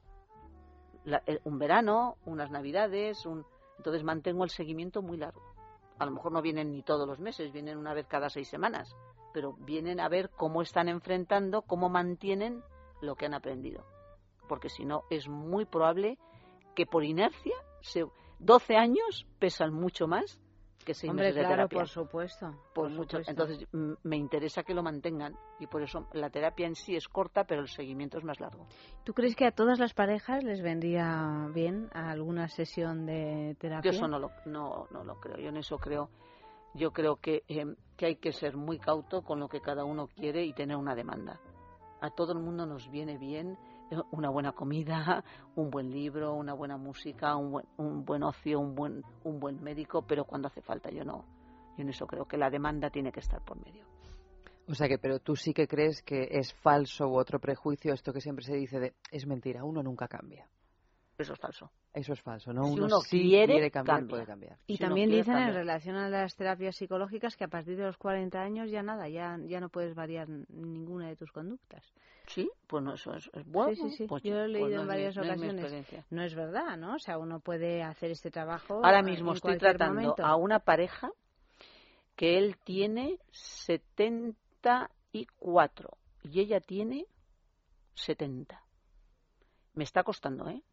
[1.04, 3.46] La- un verano, unas Navidades, un...
[3.80, 5.42] entonces mantengo el seguimiento muy largo.
[5.98, 8.96] A lo mejor no vienen ni todos los meses, vienen una vez cada seis semanas,
[9.34, 12.62] pero vienen a ver cómo están enfrentando, cómo mantienen
[13.02, 13.84] lo que han aprendido
[14.50, 16.18] porque si no es muy probable
[16.76, 18.06] que por inercia se,
[18.40, 20.42] 12 años pesan mucho más
[20.86, 21.78] que seis Hombre, meses de claro, terapia.
[21.80, 22.52] por supuesto.
[22.74, 23.18] Por por mucho.
[23.18, 23.32] supuesto.
[23.32, 27.08] Entonces mm, me interesa que lo mantengan y por eso la terapia en sí es
[27.08, 28.66] corta, pero el seguimiento es más largo.
[29.04, 33.92] ¿Tú crees que a todas las parejas les vendría bien alguna sesión de terapia?
[33.92, 35.38] Yo eso no lo, no, no lo creo.
[35.38, 36.10] Yo en eso creo.
[36.76, 37.66] Yo creo que, eh,
[37.98, 40.94] que hay que ser muy cauto con lo que cada uno quiere y tener una
[40.96, 41.40] demanda.
[42.02, 43.58] A todo el mundo nos viene bien
[44.12, 45.24] una buena comida,
[45.56, 49.62] un buen libro, una buena música, un buen, un buen ocio, un buen, un buen
[49.64, 51.26] médico, pero cuando hace falta yo no.
[51.78, 53.86] Yo en eso creo que la demanda tiene que estar por medio.
[54.68, 58.14] O sea que, pero tú sí que crees que es falso u otro prejuicio esto
[58.14, 60.48] que siempre se dice de es mentira, uno nunca cambia.
[61.20, 61.70] Eso es falso.
[61.94, 62.64] Eso es falso, ¿no?
[62.64, 64.10] Si uno, uno sí quiere, cambiar, cambia.
[64.10, 64.58] puede cambiar.
[64.68, 67.98] Y Si también dicen en relación a las terapias psicológicas que a partir de los
[67.98, 71.84] 40 años ya nada, ya, ya no puedes variar ninguna de tus conductas.
[72.28, 73.76] Sí, pues no, eso es, es bueno.
[73.76, 74.08] sí, sí, sí.
[74.08, 75.86] pues- Yo lo he pues leído no en varias mi ocasiones.
[76.10, 76.96] No es verdad, ¿no?
[76.96, 78.76] O sea, uno puede hacer este trabajo.
[78.76, 80.26] Ahora mismo en estoy tratando momento.
[80.26, 81.12] a una pareja
[82.16, 87.08] que él tiene 74 y ella tiene
[87.96, 88.64] 70.
[89.74, 90.64] Me está costando, ¿eh?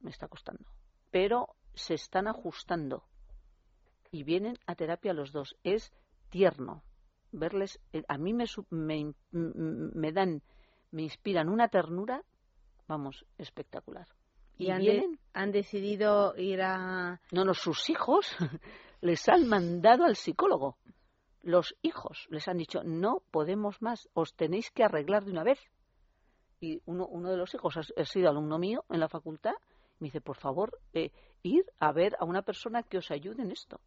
[0.00, 0.64] Me está costando.
[1.10, 3.04] Pero se están ajustando
[4.10, 5.56] y vienen a terapia los dos.
[5.64, 5.92] Es
[6.30, 6.82] tierno
[7.32, 7.80] verles.
[7.92, 10.42] eh, A mí me, me, me dan,
[10.90, 12.22] me inspiran una ternura,
[12.88, 14.06] vamos, espectacular.
[14.58, 17.20] Y Y han, de- vienen han decidido ir a...
[17.32, 18.34] no, no, sus hijos
[19.00, 20.76] les han mandado al psicólogo.
[21.42, 25.60] Los hijos les han dicho, no podemos más, os tenéis que arreglar de una vez.
[26.58, 29.52] Y uno, uno de los hijos ha, ha sido alumno mío en la facultad,
[29.98, 31.10] me dice, por favor, eh,
[31.42, 33.80] ir a ver a una persona que os ayude en esto.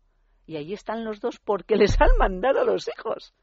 [0.46, 3.34] Y ahí están los dos porque les han mandado a los hijos.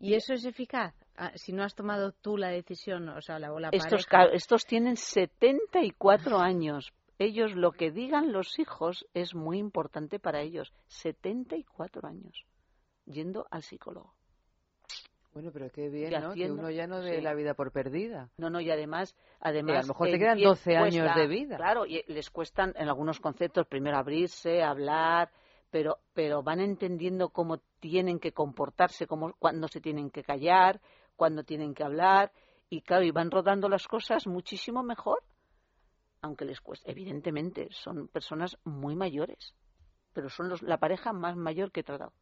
[0.00, 0.94] ¿Y eso es eficaz?
[1.16, 4.32] Ah, Si no has tomado tú la decisión, o sea, la, o la Estos, pareja.
[4.34, 6.92] estos tienen 74 años.
[7.18, 10.72] Ellos, lo que digan los hijos es muy importante para ellos.
[10.86, 12.44] 74 años
[13.06, 14.14] yendo al psicólogo.
[15.32, 16.30] Bueno, pero qué bien, ¿no?
[16.30, 17.20] haciendo- que uno ya no dé sí.
[17.20, 18.30] la vida por perdida.
[18.38, 21.56] No, no, y además, además a lo mejor te quedan 12 años cuesta- de vida.
[21.56, 25.30] Claro, y les cuestan en algunos conceptos primero abrirse, hablar,
[25.70, 30.80] pero pero van entendiendo cómo tienen que comportarse, cómo cuándo se tienen que callar,
[31.14, 32.32] cuándo tienen que hablar
[32.70, 35.22] y claro, y van rodando las cosas muchísimo mejor.
[36.20, 39.54] Aunque les cueste, evidentemente, son personas muy mayores,
[40.14, 42.12] pero son los, la pareja más mayor que he tratado.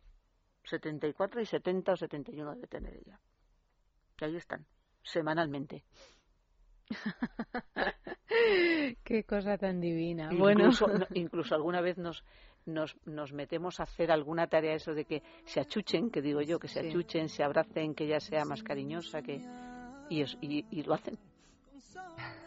[0.67, 3.21] 74 y 70 o 71 debe tener ella.
[4.21, 4.67] Y ahí están,
[5.03, 5.85] semanalmente.
[9.05, 10.31] Qué cosa tan divina.
[10.33, 12.25] Bueno, Incluso, no- incluso alguna vez nos,
[12.65, 16.59] nos, nos metemos a hacer alguna tarea eso de que se achuchen, que digo yo,
[16.59, 16.89] que se Sí.
[16.89, 19.41] achuchen, se abracen, que ella sea más cariñosa, que
[20.11, 21.19] y, es- y, y lo hacen.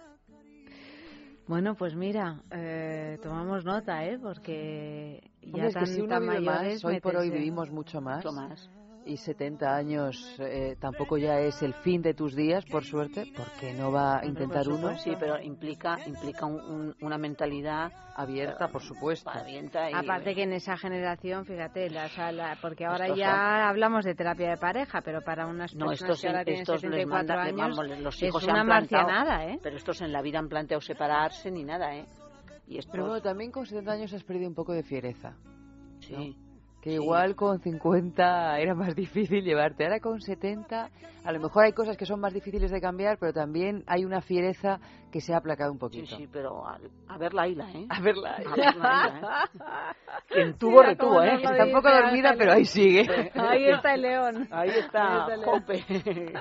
[1.49, 4.19] bueno, pues mira, eh, tomamos nota, ¿eh?
[4.19, 6.83] Porque ya Hombre, es que si uno tan vive mayores...
[6.83, 8.23] más, hoy por hoy vivimos mucho más.
[8.23, 8.69] Mucho más.
[9.05, 13.73] Y 70 años eh, tampoco ya es el fin de tus días, por suerte, porque
[13.73, 14.95] no va a intentar uno.
[14.97, 19.29] Sí, pero implica implica un- un- una mentalidad abierta, por supuesto.
[19.29, 24.13] Abierta y, Aparte que en esa generación, fíjate, la, sala- porque ahora ya hablamos de
[24.13, 27.07] terapia de pareja, pero para unas no, personas estos, que ahora tienen estos les 74
[27.07, 29.59] mandan, años vamos, los es hijos se una marcianada, ¿eh?
[29.63, 32.05] Pero estos en la vida han planteado separarse ni nada, ¿eh?
[32.67, 35.35] Y estos, Pero bueno, también con 70 años has perdido un poco de fiereza.
[36.01, 36.35] sí.
[36.81, 39.83] Que igual con 50 era más difícil llevarte.
[39.83, 40.89] Ahora con 70,
[41.25, 44.21] a lo mejor hay cosas que son más difíciles de cambiar, pero también hay una
[44.21, 44.79] fiereza
[45.11, 46.15] que se ha aplacado un Sí, poquito.
[46.17, 46.77] sí, pero a,
[47.07, 47.85] a ver la isla, ¿eh?
[47.89, 49.59] A ver la isla, ¿eh?
[50.29, 51.35] Quien tuvo, retuvo, ¿eh?
[51.41, 53.01] Está un poco dormida, pero ahí sigue.
[53.33, 54.47] Ahí está el león.
[54.51, 55.61] Ahí está, Ahí está el león.
[55.61, 56.33] Jope.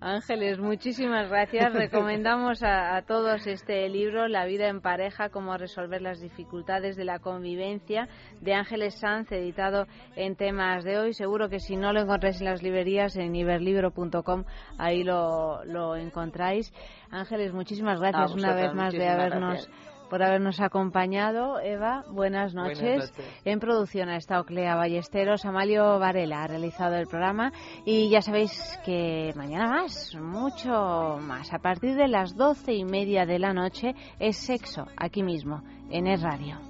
[0.00, 1.72] Ángeles, muchísimas gracias.
[1.72, 7.04] Recomendamos a, a todos este libro, La vida en pareja, cómo resolver las dificultades de
[7.04, 8.08] la convivencia,
[8.40, 9.86] de Ángeles Sanz, editado
[10.16, 11.14] en temas de hoy.
[11.14, 14.44] Seguro que si no lo encontráis en las librerías, en iberlibro.com,
[14.78, 16.72] ahí lo, lo encontráis.
[17.10, 20.08] Ángeles, muchísimas gracias una vez más de habernos gracias.
[20.08, 21.60] por habernos acompañado.
[21.60, 22.80] Eva, buenas noches.
[22.80, 23.42] Buenas noches.
[23.44, 27.52] En producción ha estado Clea Ballesteros, Amalio Varela ha realizado el programa
[27.84, 31.52] y ya sabéis que mañana más, mucho más.
[31.52, 36.06] A partir de las doce y media de la noche es sexo, aquí mismo, en
[36.06, 36.69] Es Radio.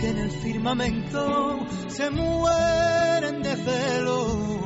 [0.00, 4.60] Que en el firmamento se mueren de celo.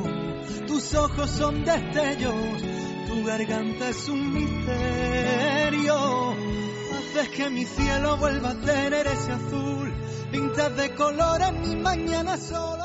[0.65, 2.61] Tus ojos son destellos,
[3.07, 6.31] tu garganta es un misterio.
[6.31, 9.93] Haces que mi cielo vuelva a tener ese azul,
[10.31, 12.84] pintas de colores mi mañana solo.